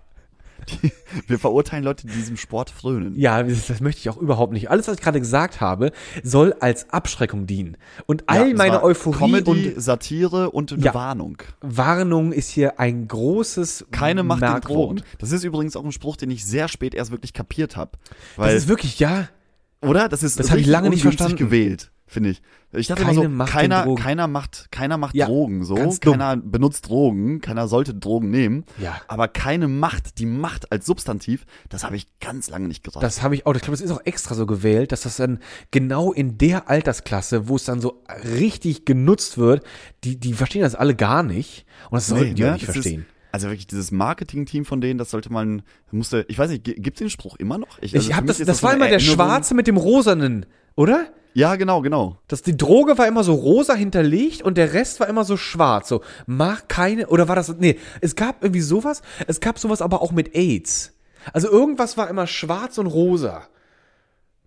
Wir 1.26 1.38
verurteilen 1.38 1.82
Leute, 1.82 2.06
die 2.06 2.12
diesem 2.12 2.36
Sport 2.36 2.70
frönen. 2.70 3.18
Ja, 3.18 3.42
das, 3.42 3.66
das 3.66 3.80
möchte 3.80 4.00
ich 4.00 4.10
auch 4.10 4.18
überhaupt 4.18 4.52
nicht. 4.52 4.70
Alles, 4.70 4.86
was 4.86 4.96
ich 4.96 5.00
gerade 5.02 5.18
gesagt 5.18 5.60
habe, 5.60 5.90
soll 6.22 6.54
als 6.60 6.90
Abschreckung 6.90 7.46
dienen. 7.46 7.76
Und 8.06 8.24
all 8.28 8.50
Ja, 8.50 8.54
meine 8.56 8.82
Euphorie 8.84 9.18
Comedy, 9.18 9.70
und 9.72 9.82
Satire 9.82 10.50
und 10.50 10.72
eine 10.72 10.82
Ja. 10.84 10.94
Warnung. 10.94 11.38
Warnung 11.60 12.32
ist 12.32 12.50
hier 12.50 12.78
ein 12.78 13.08
großes 13.08 13.86
Keine 13.90 14.22
Macht 14.22 14.42
den. 14.42 14.60
Drogen. 14.60 15.02
Das 15.18 15.32
ist 15.32 15.42
übrigens 15.42 15.74
auch 15.76 15.84
ein 15.84 15.92
Spruch, 15.92 16.16
den 16.16 16.30
ich 16.30 16.44
sehr 16.44 16.68
spät 16.68 16.94
erst 16.94 17.10
wirklich 17.10 17.32
kapiert 17.32 17.76
habe. 17.76 17.92
Das 18.36 18.52
ist 18.54 18.68
wirklich, 18.68 18.98
ja, 19.00 19.28
Oder? 19.82 20.08
Das 20.08 20.22
ist 20.22 20.38
Das 20.38 20.50
hab 20.50 20.58
ich 20.58 20.66
lange 20.66 20.90
nicht 20.90 21.02
verstanden. 21.02 21.36
gewählt, 21.36 21.90
finde 22.10 22.30
ich. 22.30 22.42
Ich 22.72 22.86
dachte 22.86 23.02
Keine 23.02 23.24
immer 23.24 23.46
so, 23.46 23.52
keiner, 23.52 23.94
keiner 23.96 24.26
macht, 24.28 24.70
keiner 24.70 24.96
macht 24.96 25.14
Ja, 25.14 25.26
Drogen 25.26 25.64
so, 25.64 25.74
keiner 26.00 26.36
benutzt 26.36 26.88
Drogen, 26.88 27.40
keiner 27.40 27.66
sollte 27.66 27.94
Drogen 27.94 28.30
nehmen. 28.30 28.64
Ja. 28.78 29.00
Aber 29.08 29.26
keine 29.26 29.66
Macht, 29.66 30.18
die 30.18 30.26
Macht 30.26 30.70
als 30.70 30.86
Substantiv, 30.86 31.46
das 31.68 31.82
habe 31.82 31.96
ich 31.96 32.06
ganz 32.20 32.48
lange 32.48 32.68
nicht 32.68 32.84
gesagt. 32.84 33.02
Das 33.02 33.22
habe 33.22 33.34
ich 33.34 33.46
auch, 33.46 33.54
ich 33.54 33.62
glaube, 33.62 33.72
das 33.76 33.80
ist 33.80 33.90
auch 33.90 34.04
extra 34.04 34.34
so 34.34 34.46
gewählt, 34.46 34.92
dass 34.92 35.00
das 35.02 35.16
dann 35.16 35.38
genau 35.70 36.12
in 36.12 36.38
der 36.38 36.68
Altersklasse, 36.68 37.48
wo 37.48 37.56
es 37.56 37.64
dann 37.64 37.80
so 37.80 38.02
richtig 38.38 38.84
genutzt 38.84 39.38
wird, 39.38 39.64
die, 40.04 40.18
die 40.20 40.32
verstehen 40.32 40.62
das 40.62 40.74
alle 40.76 40.94
gar 40.94 41.22
nicht. 41.22 41.66
Und 41.90 41.96
das 41.96 42.06
sollten 42.08 42.34
die 42.36 42.44
auch 42.44 42.52
nicht 42.52 42.62
ne? 42.62 42.66
das 42.66 42.74
verstehen. 42.76 43.00
Ist, 43.00 43.06
also 43.32 43.46
wirklich 43.48 43.66
dieses 43.68 43.90
Marketing-Team 43.92 44.64
von 44.64 44.80
denen, 44.80 44.98
das 44.98 45.10
sollte 45.10 45.32
man, 45.32 45.62
musste, 45.92 46.24
ich 46.28 46.38
weiß 46.38 46.50
nicht, 46.50 46.64
gi- 46.64 46.74
gibt's 46.74 46.98
den 46.98 47.10
Spruch 47.10 47.36
immer 47.36 47.58
noch? 47.58 47.78
Ich 47.80 47.94
also 47.94 48.10
für 48.10 48.16
hab 48.16 48.26
das, 48.26 48.38
das 48.38 48.58
so 48.58 48.62
war 48.64 48.74
immer 48.74 48.88
der. 48.88 48.98
Schwarze 49.00 49.54
mit 49.54 49.66
dem 49.68 49.76
Rosanen, 49.76 50.46
oder? 50.74 51.12
Ja, 51.34 51.56
genau, 51.56 51.80
genau. 51.80 52.16
Das, 52.28 52.42
die 52.42 52.56
Droge 52.56 52.98
war 52.98 53.06
immer 53.06 53.22
so 53.22 53.34
rosa 53.34 53.74
hinterlegt 53.74 54.42
und 54.42 54.58
der 54.58 54.72
Rest 54.72 54.98
war 55.00 55.08
immer 55.08 55.24
so 55.24 55.36
schwarz. 55.36 55.88
So, 55.88 56.02
mag 56.26 56.68
keine, 56.68 57.06
oder 57.08 57.28
war 57.28 57.36
das, 57.36 57.54
nee, 57.58 57.78
es 58.00 58.16
gab 58.16 58.42
irgendwie 58.42 58.60
sowas, 58.60 59.02
es 59.26 59.40
gab 59.40 59.58
sowas 59.58 59.80
aber 59.82 60.02
auch 60.02 60.12
mit 60.12 60.34
AIDS. 60.34 60.92
Also 61.32 61.50
irgendwas 61.50 61.96
war 61.96 62.08
immer 62.10 62.26
schwarz 62.26 62.78
und 62.78 62.86
rosa. 62.86 63.42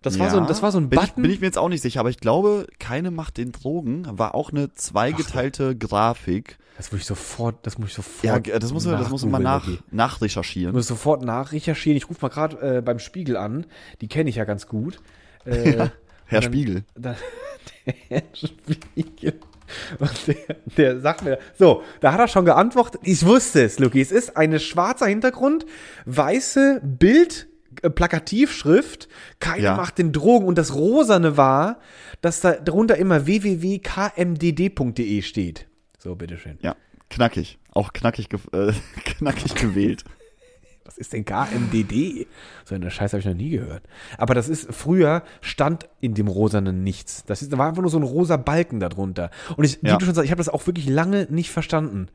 Das 0.02 0.18
war 0.18 0.28
so, 0.30 0.36
ein- 0.36 0.46
das 0.46 0.60
war 0.62 0.70
so 0.70 0.76
ein 0.78 0.90
bin 0.90 0.98
Button. 0.98 1.12
Ich, 1.16 1.22
bin 1.22 1.30
ich 1.30 1.40
mir 1.40 1.46
jetzt 1.46 1.56
auch 1.56 1.70
nicht 1.70 1.80
sicher, 1.80 2.00
aber 2.00 2.10
ich 2.10 2.18
glaube, 2.20 2.66
keine 2.78 3.10
Macht 3.10 3.38
den 3.38 3.52
Drogen 3.52 4.06
war 4.10 4.34
auch 4.34 4.50
eine 4.52 4.70
zweigeteilte 4.74 5.74
Grafik. 5.76 6.58
das 6.76 6.92
muss 6.92 7.00
ich 7.00 7.06
sofort, 7.06 7.66
das 7.66 7.78
muss 7.78 7.88
ich 7.90 7.94
sofort. 7.94 8.46
Ja, 8.46 8.58
das 8.58 8.72
muss, 8.74 8.84
man- 8.84 8.98
das 8.98 9.08
muss 9.08 9.24
man 9.24 9.42
nach, 9.42 9.66
nachrecherchieren. 9.90 10.72
Ich 10.72 10.76
muss 10.76 10.86
sofort 10.88 11.22
nachrecherchieren. 11.22 11.96
Ich 11.96 12.10
rufe 12.10 12.18
mal 12.20 12.28
gerade 12.28 12.78
äh, 12.78 12.82
beim 12.82 12.98
Spiegel 12.98 13.38
an. 13.38 13.64
Die 14.02 14.08
kenne 14.08 14.28
ich 14.28 14.36
ja 14.36 14.44
ganz 14.44 14.66
gut. 14.66 15.00
Äh, 15.46 15.88
Herr 16.26 16.40
dann- 16.40 16.52
Spiegel. 16.52 16.84
Da, 16.94 17.16
der 18.10 18.22
Spiegel. 18.32 19.34
Und 19.98 20.26
der, 20.26 20.36
der 20.76 21.00
sagt 21.00 21.22
mir, 21.24 21.38
so, 21.58 21.82
da 22.00 22.12
hat 22.12 22.20
er 22.20 22.28
schon 22.28 22.44
geantwortet. 22.44 23.00
Ich 23.04 23.24
wusste 23.24 23.62
es, 23.62 23.78
Luki. 23.78 24.00
Es 24.00 24.12
ist 24.12 24.36
ein 24.36 24.58
schwarzer 24.60 25.06
Hintergrund, 25.06 25.64
weiße 26.04 26.80
Bild, 26.84 27.48
äh, 27.82 27.88
Plakativschrift, 27.90 29.08
keiner 29.40 29.62
Ja. 29.62 29.76
macht 29.76 29.96
den 29.98 30.12
Drogen. 30.12 30.46
Und 30.46 30.58
das 30.58 30.74
Rosane 30.74 31.36
war, 31.36 31.78
dass 32.20 32.40
da 32.40 32.52
drunter 32.52 32.96
immer 32.96 33.24
www.kmdd.de 33.26 35.22
steht. 35.22 35.66
So, 35.98 36.14
bitteschön. 36.14 36.58
Ja, 36.60 36.76
knackig. 37.10 37.58
Auch 37.70 37.92
knackig, 37.92 38.28
ge 38.28 38.38
äh, 38.52 38.72
knackig 39.04 39.54
gewählt. 39.54 40.04
Was 40.84 40.98
ist 40.98 41.12
denn 41.14 41.24
KMDD? 41.24 42.26
So 42.66 42.74
eine 42.74 42.90
Scheiße 42.90 43.12
habe 43.16 43.20
ich 43.20 43.26
noch 43.26 43.34
nie 43.34 43.50
gehört. 43.50 43.82
Aber 44.18 44.34
das 44.34 44.48
ist, 44.48 44.72
früher 44.74 45.22
stand 45.40 45.88
in 46.00 46.14
dem 46.14 46.28
Rosanen 46.28 46.82
nichts. 46.84 47.24
Das 47.24 47.40
ist, 47.42 47.52
da 47.52 47.58
war 47.58 47.68
einfach 47.68 47.80
nur 47.82 47.90
so 47.90 47.96
ein 47.98 48.02
rosa 48.02 48.36
Balken 48.36 48.80
darunter. 48.80 49.30
Und 49.56 49.64
ich, 49.64 49.82
wie 49.82 49.88
Ja. 49.88 49.96
du 49.96 50.04
schon 50.04 50.14
sagst, 50.14 50.26
ich 50.26 50.30
habe 50.30 50.38
das 50.40 50.48
auch 50.50 50.66
wirklich 50.66 50.86
lange 50.88 51.26
nicht 51.30 51.50
verstanden. 51.50 52.08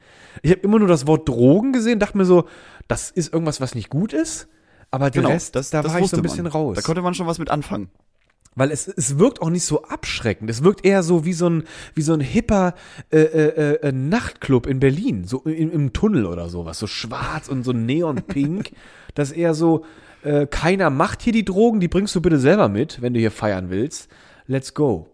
Ich 0.44 0.52
habe 0.52 0.62
immer 0.62 0.78
nur 0.80 0.88
das 0.88 1.08
Wort 1.08 1.28
Drogen 1.28 1.74
gesehen, 1.74 2.00
dachte 2.00 2.18
mir 2.18 2.26
so, 2.26 2.46
das 2.88 3.10
ist 3.10 3.34
irgendwas, 3.34 3.60
was 3.60 3.74
nicht 3.76 3.90
gut 3.90 4.14
ist. 4.14 4.48
Aber 4.92 5.10
der 5.12 5.28
Rest, 5.28 5.56
da 5.56 5.84
war 5.84 6.00
ich 6.00 6.08
so 6.08 6.18
Genau, 6.18 6.20
ein 6.20 6.22
bisschen 6.24 6.44
man. 6.44 6.52
raus. 6.52 6.76
Da 6.78 6.82
konnte 6.82 7.02
man 7.02 7.14
schon 7.14 7.28
was 7.28 7.38
mit 7.40 7.50
anfangen. 7.50 7.90
Weil 8.56 8.72
es, 8.72 8.88
es 8.88 9.20
wirkt 9.20 9.42
auch 9.42 9.50
nicht 9.50 9.64
so 9.64 9.84
abschreckend. 9.84 10.50
Es 10.50 10.64
wirkt 10.64 10.86
eher 10.86 11.04
so 11.04 11.24
wie 11.24 11.34
so 11.34 11.50
ein, 11.50 11.64
wie 11.94 12.02
so 12.02 12.14
ein 12.14 12.20
hipper 12.20 12.74
äh, 13.12 13.20
äh, 13.20 13.74
äh, 13.76 13.92
Nachtclub 13.92 14.68
in 14.68 14.80
Berlin, 14.80 15.24
so 15.24 15.42
im, 15.44 15.72
im 15.72 15.94
Tunnel 15.94 16.26
oder 16.26 16.50
sowas, 16.50 16.80
so 16.80 16.88
schwarz 16.88 17.48
und 17.48 17.64
so 17.64 17.74
neonpink. 17.74 18.72
das 19.14 19.32
ist 19.32 19.38
eher 19.38 19.54
so, 19.54 19.86
äh, 20.24 20.48
keiner 20.48 20.90
macht 20.90 21.22
hier 21.22 21.34
die 21.34 21.46
Drogen, 21.46 21.80
die 21.80 21.88
bringst 21.88 22.16
du 22.16 22.22
bitte 22.22 22.40
selber 22.40 22.70
mit, 22.70 23.02
wenn 23.02 23.14
du 23.14 23.20
hier 23.20 23.32
feiern 23.32 23.70
willst. 23.70 24.10
Let's 24.48 24.74
go. 24.74 25.08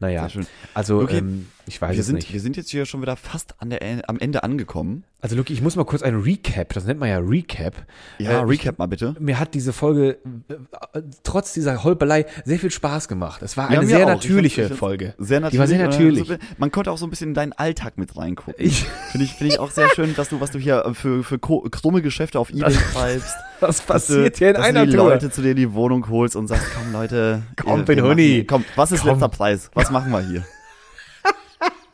Naja, 0.00 0.28
also 0.74 1.00
Okay, 1.00 1.18
ähm, 1.18 1.48
ich 1.68 1.80
weiß 1.80 1.92
Wir 1.94 2.00
es 2.00 2.06
sind, 2.06 2.16
nicht. 2.16 2.32
wir 2.32 2.40
sind 2.40 2.56
jetzt 2.56 2.70
hier 2.70 2.86
schon 2.86 3.00
wieder 3.02 3.16
fast 3.16 3.54
an 3.58 3.70
der, 3.70 3.80
am 4.08 4.18
Ende 4.18 4.42
angekommen. 4.42 5.04
Also 5.20 5.34
Luki, 5.34 5.52
ich 5.52 5.60
muss 5.62 5.74
mal 5.74 5.84
kurz 5.84 6.02
ein 6.02 6.14
Recap, 6.14 6.72
das 6.74 6.84
nennt 6.84 7.00
man 7.00 7.08
ja 7.08 7.18
Recap. 7.18 7.74
Ja, 8.18 8.30
Äh, 8.30 8.36
recap 8.44 8.78
mal 8.78 8.86
bitte. 8.86 9.16
mir 9.18 9.38
hat 9.40 9.52
diese 9.54 9.72
Folge 9.72 10.18
äh, 10.48 10.98
äh, 10.98 11.02
trotz 11.24 11.52
dieser 11.52 11.82
Holpelei 11.82 12.24
sehr 12.44 12.58
viel 12.60 12.70
Spaß 12.70 13.08
gemacht. 13.08 13.42
Es 13.42 13.56
war 13.56 13.70
Ja, 13.72 13.78
eine 13.80 13.88
sehr 13.88 13.98
auch. 14.06 14.10
Ich 14.10 14.14
natürliche 14.28 14.60
ich 14.62 14.66
find's 14.68 14.78
Folge. 14.78 15.14
Sehr 15.18 15.38
Die 15.38 15.42
natürlich. 15.42 15.58
war 15.58 15.66
sehr 15.66 15.80
äh, 15.80 15.82
natürlich. 15.88 16.28
so- 16.28 16.36
Man 16.58 16.70
konnte 16.70 16.92
auch 16.92 16.98
so 16.98 17.06
ein 17.06 17.10
bisschen 17.10 17.30
in 17.30 17.34
deinen 17.34 17.52
Alltag 17.52 17.98
mit 17.98 18.16
reingucken. 18.16 18.54
Ich- 18.64 18.84
Finde 19.10 19.24
ich, 19.24 19.32
finde 19.34 19.54
ich 19.54 19.58
auch 19.60 19.70
sehr 19.72 19.88
schön, 19.90 20.14
dass 20.14 20.28
du, 20.28 20.40
was 20.40 20.52
du 20.52 20.58
hier 20.60 20.84
äh, 20.86 20.94
für, 20.94 21.24
für 21.24 21.38
krumme 21.40 22.00
Geschäfte 22.00 22.38
auf 22.38 22.50
Ebay 22.50 22.72
treibst. 22.92 23.34
Was 23.60 23.80
passiert 23.80 24.36
du, 24.36 24.38
hier 24.38 24.48
in 24.50 24.54
dass 24.54 24.64
einer 24.66 24.84
du 24.86 24.92
die 24.92 24.96
Tour? 24.96 25.08
Leute 25.08 25.30
zu 25.32 25.42
dir 25.42 25.50
in 25.50 25.56
die 25.56 25.72
Wohnung 25.72 26.08
holst 26.08 26.36
und 26.36 26.46
sagst, 26.46 26.64
komm 26.76 26.92
Leute, 26.92 27.42
Komm, 27.60 27.80
ihr- 27.80 27.84
bin 27.86 28.16
hier- 28.16 28.46
Komm, 28.46 28.64
was 28.76 28.92
ist 28.92 29.00
Komm. 29.00 29.10
letzter 29.10 29.28
Preis? 29.28 29.68
Was 29.74 29.90
machen 29.90 30.12
wir 30.12 30.20
hier? 30.20 30.44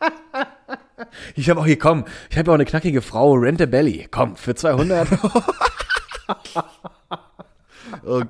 Ich 1.34 1.50
habe 1.50 1.60
auch 1.60 1.66
hier, 1.66 1.78
komm, 1.78 2.04
ich 2.30 2.38
habe 2.38 2.46
ja 2.46 2.52
auch 2.52 2.54
eine 2.54 2.64
knackige 2.64 3.02
Frau, 3.02 3.32
Rent 3.32 3.60
a 3.60 3.66
Belly. 3.66 4.08
Komm, 4.10 4.36
für 4.36 4.54
200. 4.54 5.08
Oh 8.06 8.22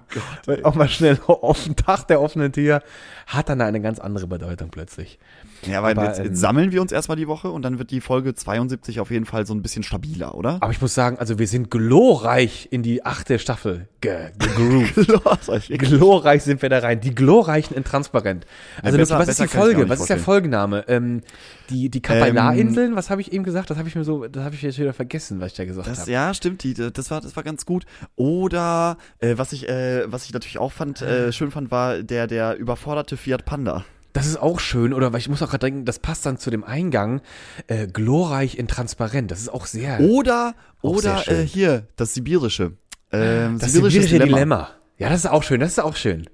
Gott. 0.47 0.65
auch 0.65 0.75
mal 0.75 0.89
schnell 0.89 1.19
auf 1.27 1.65
den 1.65 1.77
Tag 1.77 2.07
der 2.09 2.21
offenen 2.21 2.53
Tür. 2.53 2.83
Hat 3.27 3.49
dann 3.49 3.61
eine 3.61 3.81
ganz 3.81 3.99
andere 3.99 4.27
Bedeutung 4.27 4.71
plötzlich. 4.71 5.19
Ja, 5.63 5.83
weil 5.83 5.97
Aber, 5.97 6.07
jetzt, 6.09 6.19
ähm, 6.19 6.27
jetzt 6.27 6.41
sammeln 6.41 6.73
wir 6.73 6.83
uns 6.83 6.93
erstmal 6.93 7.17
die 7.17 7.29
Woche 7.29 7.51
und 7.51 7.63
dann 7.63 7.79
wird 7.79 7.91
die 7.91 8.01
Folge 8.01 8.35
72 8.35 9.01
auf 9.01 9.11
jeden 9.11 9.25
Fall 9.25 9.47
so 9.47 9.55
ein 9.55 9.63
bisschen 9.63 9.83
stabiler, 9.83 10.35
oder? 10.35 10.59
Aber 10.61 10.71
ich 10.73 10.81
muss 10.81 10.95
sagen, 10.95 11.19
also 11.19 11.39
wir 11.39 11.47
sind 11.47 11.71
glorreich 11.71 12.69
in 12.71 12.83
die 12.83 13.05
achte 13.05 13.39
Staffel 13.39 13.89
ge 14.01 14.31
gegroovt. 14.39 14.95
glorreich 15.79 16.43
sind 16.43 16.61
wir 16.61 16.69
da 16.69 16.81
rein. 16.81 17.01
Die 17.01 17.15
glorreichen 17.15 17.77
in 17.77 17.85
transparent. 17.85 18.47
Also 18.83 18.99
besser- 18.99 19.15
Luki, 19.15 19.23
was 19.23 19.29
ist 19.29 19.39
besser 19.39 19.45
die 19.45 19.57
Folge? 19.57 19.89
Was 19.89 20.01
ist 20.01 20.11
der. 20.11 20.19
Folgenname? 20.19 20.85
Ähm, 20.89 21.23
die 21.71 21.89
die 21.91 22.03
Kapalarinseln, 22.03 22.95
was 22.97 23.11
habe 23.11 23.21
ich 23.21 23.33
eben 23.33 23.45
gesagt? 23.45 23.71
Das 23.71 23.79
habe 23.79 23.89
ich 23.89 23.95
mir 23.95 24.05
so, 24.05 24.27
das 24.27 24.45
habe 24.45 24.55
ich 24.55 24.63
jetzt 24.63 24.79
wieder 24.79 24.93
vergessen, 24.93 25.41
was 25.41 25.53
ich 25.53 25.57
da 25.57 25.65
gesagt 25.65 25.89
habe. 25.89 26.11
ja, 26.11 26.35
stimmt, 26.35 26.63
die, 26.63 26.75
das 26.75 27.11
war, 27.11 27.21
das 27.21 27.37
war 27.37 27.43
ganz 27.43 27.65
gut. 27.65 27.85
Oder 28.17 28.99
äh, 29.19 29.35
was 29.37 29.53
ich, 29.53 29.69
äh, 29.69 30.05
was 30.11 30.27
ich 30.27 30.33
natürlich 30.33 30.59
auch 30.59 30.73
fand, 30.73 31.01
äh, 31.03 31.33
schön 31.33 31.51
fand, 31.51 31.71
war 31.71 32.03
der, 32.03 32.27
der 32.27 32.57
überforderte 32.57 33.14
Fiat 33.17 33.45
Panda. 33.45 33.85
Das 34.13 34.27
ist 34.27 34.37
auch 34.37 34.61
schön, 34.61 34.95
oder 34.95 35.13
weil 35.13 35.19
ich 35.19 35.29
muss 35.29 35.43
auch 35.43 35.51
gerade 35.51 35.67
denken, 35.67 35.85
das 35.85 35.99
passt 35.99 36.25
dann 36.25 36.39
zu 36.39 36.51
dem 36.51 36.63
Eingang. 36.63 37.21
Äh, 37.67 37.89
glorreich 37.89 38.57
in 38.57 38.69
transparent. 38.69 39.31
Das 39.31 39.41
ist 39.41 39.49
auch 39.49 39.67
sehr. 39.67 39.99
Oder, 40.01 40.55
Auch 40.83 40.99
sehr 41.01 41.13
oder 41.15 41.23
schön. 41.23 41.41
äh, 41.41 41.47
hier, 41.47 41.89
das 41.97 42.15
sibirische. 42.15 42.73
Ähm, 43.11 43.59
das 43.59 43.73
sibirische 43.73 44.19
Dilemma. 44.21 44.71
Ja, 44.99 45.09
das 45.09 45.25
ist 45.25 45.31
auch 45.31 45.43
schön. 45.43 45.59
Das 45.59 45.71
ist 45.71 45.81
auch 45.81 45.97
schön. 45.97 46.29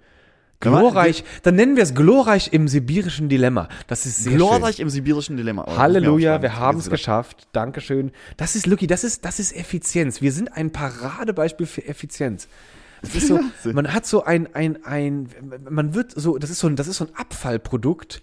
Glorreich, 0.61 1.25
dann 1.43 1.55
nennen 1.55 1.77
wir 1.77 1.83
es 1.83 1.95
glorreich 1.95 2.53
im 2.53 2.69
sibirischen 2.69 3.31
Dilemma. 3.31 3.71
Das 3.87 4.05
ist 4.05 4.25
sehr 4.25 4.35
Glorreich 4.35 4.77
schön. 4.77 4.83
im 4.83 4.91
sibirischen 4.91 5.39
Dilemma. 5.39 5.65
Oh, 5.67 5.77
Halleluja, 5.79 6.43
wir 6.43 6.59
haben 6.59 6.79
es 6.79 6.91
geschafft. 6.91 7.49
Dankeschön. 7.53 8.13
Das 8.37 8.57
ist 8.57 8.67
Lucky, 8.67 8.87
das 8.87 9.03
ist, 9.03 9.25
das 9.25 9.41
ist 9.41 9.57
Effizienz. 9.57 10.21
Wir 10.21 10.33
sind 10.33 10.53
ein 10.53 10.71
Paradebeispiel 10.71 11.65
für 11.67 11.87
Effizienz. 11.89 12.47
Das 13.03 13.15
ist 13.15 13.29
so, 13.29 13.41
man 13.73 13.93
hat 13.93 14.07
so 14.07 14.25
ein, 14.25 14.55
ein, 14.55 14.85
ein, 14.85 15.29
man 15.69 15.95
wird 15.95 16.13
so, 16.15 16.39
das 16.39 16.51
ist 16.51 16.59
so 16.59 16.67
ein, 16.67 16.77
das 16.77 16.87
ist 16.89 16.99
so 16.99 17.07
ein 17.07 17.11
Abfallprodukt. 17.17 18.23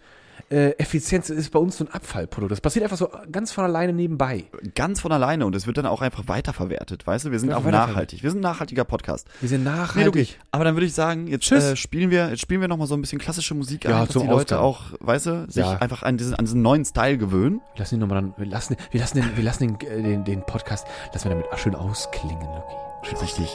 Äh, 0.49 0.69
Effizienz 0.77 1.29
ist 1.29 1.51
bei 1.51 1.59
uns 1.59 1.75
so 1.77 1.83
ein 1.83 1.91
Abfallprodukt. 1.91 2.51
Das 2.53 2.61
passiert 2.61 2.83
einfach 2.83 2.95
so 2.95 3.09
ganz 3.33 3.51
von 3.51 3.65
alleine 3.65 3.91
nebenbei. 3.91 4.45
Ganz 4.75 5.01
von 5.01 5.11
alleine 5.11 5.45
und 5.45 5.53
es 5.55 5.67
wird 5.67 5.77
dann 5.77 5.85
auch 5.85 6.01
einfach 6.01 6.29
weiterverwertet, 6.29 7.05
weißt 7.05 7.25
du? 7.25 7.31
Wir 7.31 7.39
sind 7.39 7.49
Wird 7.49 7.59
auch 7.59 7.65
nachhaltig. 7.69 8.23
Wir 8.23 8.29
sind 8.31 8.39
ein 8.39 8.43
nachhaltiger 8.43 8.85
Podcast. 8.85 9.27
Wir 9.41 9.49
sind 9.49 9.65
Nee, 9.65 9.71
nachhaltig. 9.71 10.07
okay. 10.07 10.27
Aber 10.51 10.63
dann 10.63 10.75
würde 10.75 10.85
ich 10.85 10.93
sagen, 10.93 11.27
jetzt 11.27 11.51
äh, 11.51 11.75
spielen 11.75 12.11
wir, 12.11 12.29
jetzt 12.29 12.39
spielen 12.39 12.61
wir 12.61 12.69
noch 12.69 12.77
mal 12.77 12.87
so 12.87 12.93
ein 12.95 13.01
bisschen 13.01 13.19
klassische 13.19 13.55
Musik 13.55 13.83
Ja, 13.83 13.99
ein, 13.99 14.05
dass 14.05 14.13
zum 14.13 14.21
die 14.21 14.29
Leute 14.29 14.59
Ausgang. 14.59 14.93
auch, 15.01 15.05
weißt 15.05 15.25
du, 15.25 15.45
sich 15.49 15.65
Ja. 15.65 15.77
einfach 15.79 16.03
an 16.03 16.15
diesen, 16.15 16.33
an 16.35 16.45
diesen 16.45 16.61
neuen 16.61 16.85
Style 16.85 17.17
gewöhnen. 17.17 17.59
Wir 17.73 17.79
lassen 17.79 17.95
ihn 17.95 17.99
nochmal 17.99 18.21
dann, 18.21 18.33
wir 18.37 18.45
lassen, 18.45 18.77
wir 18.91 19.01
lassen 19.01 19.17
den, 19.21 19.35
wir 19.35 19.43
lassen 19.43 19.77
den, 19.79 19.87
äh, 19.89 20.01
den, 20.01 20.23
den 20.23 20.45
Podcast, 20.45 20.87
lassen 21.11 21.25
wir 21.29 21.31
damit 21.31 21.47
schön 21.59 21.75
ausklingen, 21.75 22.39
Lucky. 22.39 22.75
Schön 23.09 23.17
Richtig, 23.17 23.49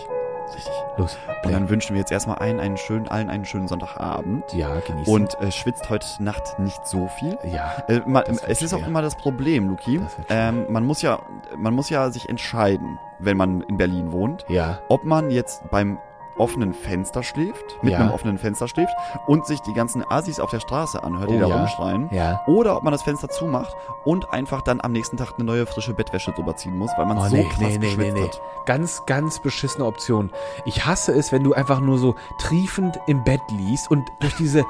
richtig. 0.55 0.73
Los. 0.97 1.19
Und 1.45 1.53
dann 1.53 1.69
wünschen 1.69 1.95
wir 1.95 2.01
jetzt 2.01 2.13
erstmal 2.13 2.37
allen 2.39 2.61
einen 2.61 2.77
schönen, 2.77 3.09
allen 3.09 3.31
einen 3.31 3.45
schönen 3.45 3.69
Sonntagabend. 3.69 4.45
Ja, 4.53 4.81
genießen. 4.81 5.13
Und 5.13 5.41
äh, 5.41 5.51
schwitzt 5.51 5.89
heute 5.91 6.07
Nacht 6.23 6.59
nicht 6.59 6.87
so 6.87 7.09
viel. 7.19 7.39
ja, 7.45 7.83
Äh, 7.89 8.01
ma, 8.07 8.23
Das 8.23 8.43
wird 8.43 8.51
es 8.51 8.63
ist 8.63 8.73
auch 8.75 8.79
schwer. 8.79 8.89
immer 8.89 9.03
das 9.03 9.17
Problem, 9.17 9.69
Luki. 9.69 9.99
Schwer. 9.99 10.09
Ähm, 10.29 10.67
man 10.69 10.85
muss 10.85 11.03
ja, 11.03 11.21
man 11.57 11.75
muss 11.75 11.91
ja 11.91 12.11
sich 12.11 12.29
entscheiden, 12.29 12.99
wenn 13.19 13.37
man 13.37 13.63
in 13.63 13.77
Berlin 13.77 14.13
wohnt, 14.13 14.45
ja. 14.49 14.79
ob 14.89 15.05
man 15.05 15.31
jetzt 15.31 15.69
beim 15.71 15.99
offenen 16.39 16.73
Fenster 16.75 17.23
schläft, 17.23 17.79
mit 17.83 17.93
Ja. 17.93 17.99
einem 18.01 18.11
offenen 18.13 18.39
Fenster 18.39 18.67
schläft 18.69 18.93
und 19.27 19.47
sich 19.47 19.61
die 19.61 19.73
ganzen 19.75 20.05
Asis 20.09 20.41
auf 20.41 20.51
der 20.51 20.61
Straße 20.61 21.03
anhört, 21.03 21.31
die 21.31 21.37
Oh 21.37 21.41
da 21.41 21.49
ja. 21.49 21.57
rumschreien. 21.57 22.09
Ja. 22.13 22.41
Oder 22.47 22.77
ob 22.77 22.83
man 22.83 22.93
das 22.93 23.03
Fenster 23.03 23.29
zumacht 23.29 23.75
und 24.05 24.33
einfach 24.33 24.63
dann 24.63 24.81
am 24.81 24.93
nächsten 24.93 25.17
Tag 25.17 25.35
eine 25.37 25.45
neue 25.45 25.67
frische 25.67 25.95
Bettwäsche 25.95 26.33
drüber 26.33 26.57
ziehen 26.57 26.77
muss, 26.77 26.91
weil 26.97 27.07
man 27.07 27.19
Oh, 27.19 27.25
so 27.29 27.37
nee, 27.37 27.45
krass 27.45 27.59
nee, 27.61 27.79
geschwitzt 27.79 28.15
nee. 28.15 28.23
hat. 28.25 28.41
Ganz, 28.67 29.03
ganz 29.07 29.41
beschissene 29.41 29.85
Option. 29.85 30.31
Ich 30.65 30.87
hasse 30.87 31.13
es, 31.13 31.33
wenn 31.33 31.45
du 31.45 31.53
einfach 31.55 31.81
nur 31.81 31.99
so 31.99 32.15
triefend 32.39 32.99
im 33.07 33.23
Bett 33.25 33.41
liegst 33.51 33.91
und 33.91 34.11
durch 34.21 34.35
diese, 34.37 34.65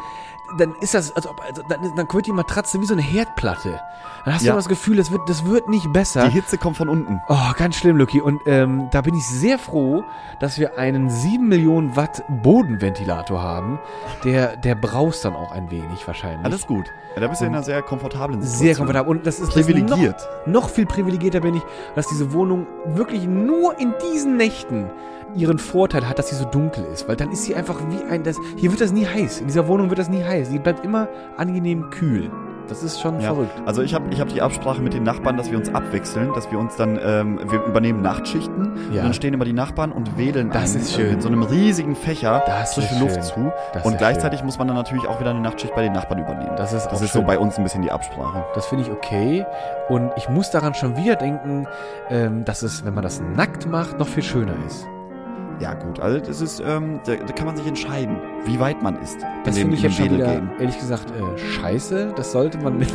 dann 0.59 0.75
ist 0.81 0.95
das, 0.95 1.15
als 1.15 1.27
ob, 1.27 1.41
also 1.41 1.63
dann, 1.69 1.81
dann 1.97 2.07
wird 2.13 2.27
die 2.27 2.33
Matratze 2.33 2.81
wie 2.81 2.87
so 2.87 2.95
eine 2.95 3.03
Herdplatte. 3.03 3.81
Dann 4.25 4.35
hast 4.35 4.43
du 4.43 4.47
Ja. 4.47 4.53
immer 4.53 4.61
das 4.61 4.69
Gefühl, 4.69 4.97
das 4.97 5.11
wird, 5.11 5.29
das 5.29 5.45
wird 5.45 5.69
nicht 5.69 5.93
besser. 5.93 6.25
Die 6.27 6.31
Hitze 6.33 6.59
kommt 6.59 6.77
von 6.77 6.89
unten. 6.89 7.21
Oh, 7.29 7.53
ganz 7.57 7.77
schlimm, 7.77 7.97
Lucky. 7.97 8.21
Und 8.21 8.41
ähm, 8.47 8.89
da 8.93 9.01
bin 9.01 9.15
ich 9.15 9.27
sehr 9.27 9.59
froh, 9.59 10.05
dass 10.41 10.59
wir 10.59 10.79
einen 10.79 11.11
7 11.11 11.47
Millionen 11.49 11.97
Watt 11.97 12.23
Bodenventilator 12.29 13.43
haben. 13.43 13.79
Der, 14.25 14.57
der 14.57 14.75
braust 14.75 15.25
dann 15.25 15.35
auch 15.35 15.51
ein 15.53 15.71
wenig 15.71 16.07
wahrscheinlich. 16.07 16.45
Alles 16.45 16.67
gut. 16.67 16.87
Ja, 17.15 17.21
da 17.21 17.29
bist 17.29 17.41
du 17.41 17.47
in 17.47 17.53
einer 17.55 17.63
sehr 17.63 17.83
komfortablen 17.83 18.41
Situation. 18.41 18.67
sehr 18.67 18.77
komfortabel. 18.77 19.11
Und 19.11 19.27
das 19.27 19.41
ist 19.41 19.49
das 19.49 19.55
Privilegiert. 19.55 20.29
Noch, 20.47 20.63
noch 20.63 20.69
viel 20.71 20.87
privilegierter 20.87 21.41
bin 21.41 21.55
ich, 21.55 21.63
dass 21.95 22.07
diese 22.09 22.33
Wohnung 22.33 22.67
wirklich 22.87 23.25
nur 23.27 23.79
in 23.79 23.93
diesen 24.13 24.37
Nächten 24.37 24.91
ihren 25.35 25.59
Vorteil 25.59 26.09
hat, 26.09 26.19
dass 26.19 26.29
sie 26.29 26.37
so 26.37 26.45
dunkel 26.45 26.85
ist. 26.93 27.09
Weil 27.09 27.17
dann 27.17 27.31
ist 27.31 27.45
sie 27.45 27.55
einfach 27.55 27.79
wie 27.91 28.03
ein. 28.11 28.23
Das, 28.23 28.37
hier 28.57 28.71
wird 28.71 28.81
das 28.81 28.93
nie 28.93 29.07
heiß. 29.07 29.41
In 29.41 29.47
dieser 29.47 29.67
Wohnung 29.69 29.89
wird 29.91 29.99
das 29.99 30.09
nie 30.09 30.23
heiß. 30.23 30.49
Sie 30.49 30.59
bleibt 30.59 30.85
immer 30.85 31.09
angenehm 31.37 31.91
kühl. 31.91 32.31
Das 32.69 32.85
ist 32.85 33.01
schon 33.01 33.21
Ja, 33.21 33.35
verrückt. 33.35 33.51
also 33.67 33.83
ich 33.83 33.93
habe 33.93 34.05
ich 34.11 34.21
hab 34.21 34.29
die 34.29 34.41
Absprache 34.41 34.81
mit 34.81 34.95
den 34.95 35.03
Nachbarn, 35.03 35.37
dass 35.37 35.51
wir 35.51 35.59
uns 35.59 35.75
abwechseln, 35.75 36.33
dass 36.33 36.51
wir 36.53 36.59
uns 36.61 36.77
dann, 36.77 36.99
ähm, 37.05 37.41
wir 37.51 37.61
übernehmen 37.65 38.03
Nachtschichten 38.03 38.73
Ja. 38.93 39.01
und 39.01 39.07
dann 39.09 39.15
stehen 39.15 39.35
immer 39.35 39.45
die 39.45 39.53
Nachbarn 39.53 39.91
und 39.91 40.17
wählen 40.17 40.49
Das 40.49 40.73
einen, 40.75 40.83
ist 40.83 40.95
schön. 40.95 41.09
äh, 41.09 41.13
mit 41.15 41.23
so 41.23 41.29
einem 41.29 41.43
riesigen 41.43 41.97
Fächer 41.97 42.43
Das 42.47 42.75
frische 42.75 42.99
Luft 43.01 43.15
schön. 43.15 43.23
zu 43.25 43.53
Das 43.75 43.85
und 43.85 43.99
gleichzeitig 43.99 44.45
muss 44.45 44.59
man 44.59 44.69
dann 44.69 44.77
natürlich 44.77 45.07
auch 45.09 45.19
wieder 45.21 45.31
eine 45.31 45.41
Nachtschicht 45.41 45.75
bei 45.75 45.83
den 45.83 45.93
Nachbarn 45.93 46.21
übernehmen. 46.21 46.53
Das 46.57 46.73
ist 46.73 46.87
das 46.87 47.03
ist 47.03 47.11
schön. 47.11 47.23
so 47.23 47.27
bei 47.27 47.37
uns 47.37 47.59
ein 47.59 47.65
bisschen 47.65 47.83
die 47.83 47.91
Absprache. 47.91 48.45
Das 48.55 48.67
finde 48.67 48.85
ich 48.85 48.91
okay. 48.93 49.45
Und 49.89 50.13
ich 50.17 50.29
muss 50.29 50.51
daran 50.53 50.73
schon 50.75 50.97
wieder 50.97 51.17
denken, 51.17 51.67
ähm, 52.11 52.45
dass 52.45 52.63
es, 52.63 52.85
wenn 52.87 52.95
man 52.95 53.03
das 53.03 53.21
nackt 53.21 53.69
macht, 53.69 53.99
noch 53.99 54.07
viel 54.09 54.23
schöner 54.23 54.55
ist. 54.67 54.87
Ja 55.63 55.75
gut, 55.75 56.01
also 56.01 56.19
das 56.19 56.41
ist, 56.41 56.61
ähm, 56.67 56.99
da, 57.07 57.15
da 57.15 57.33
kann 57.33 57.47
man 57.47 57.57
sich 57.57 57.65
entscheiden, 57.65 58.17
wie 58.45 58.59
weit 58.59 58.83
man 58.83 59.01
ist. 59.01 59.19
Das 59.45 59.57
finde 59.57 59.77
ich 59.77 59.83
jetzt 59.83 59.97
schon 59.97 60.11
wieder, 60.11 60.43
ehrlich 60.59 60.77
gesagt, 60.77 61.13
äh, 61.13 61.39
scheiße. 61.39 62.15
Das 62.17 62.33
sollte 62.33 62.59
man 62.59 62.79
mit 62.79 62.93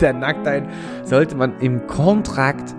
der 0.00 0.12
Nacktheit, 0.12 0.64
sollte 1.04 1.36
man 1.36 1.60
im 1.60 1.86
Kontrakt 1.86 2.74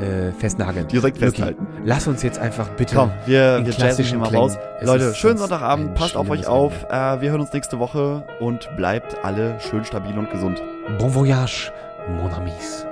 äh, 0.00 0.32
festnageln. 0.32 0.88
Direkt 0.88 1.18
festhalten. 1.18 1.68
Lass 1.84 2.08
uns 2.08 2.24
jetzt 2.24 2.40
einfach 2.40 2.68
bitte. 2.70 2.96
Komm, 2.96 3.12
wir, 3.26 3.64
wir 3.64 3.72
klassischen 3.72 4.18
mal 4.18 4.34
raus. 4.34 4.58
Es 4.80 4.88
Leute, 4.88 5.14
schönen 5.14 5.38
Sonntagabend, 5.38 5.94
passt 5.94 6.16
auf 6.16 6.28
euch 6.28 6.48
auf. 6.48 6.72
Äh, 6.90 7.20
wir 7.20 7.30
hören 7.30 7.42
uns 7.42 7.52
nächste 7.52 7.78
Woche 7.78 8.24
und 8.40 8.68
bleibt 8.76 9.24
alle 9.24 9.60
schön 9.60 9.84
stabil 9.84 10.18
und 10.18 10.30
gesund. 10.30 10.60
Bon 10.98 11.14
voyage, 11.14 11.70
mon 12.08 12.32
amis. 12.32 12.86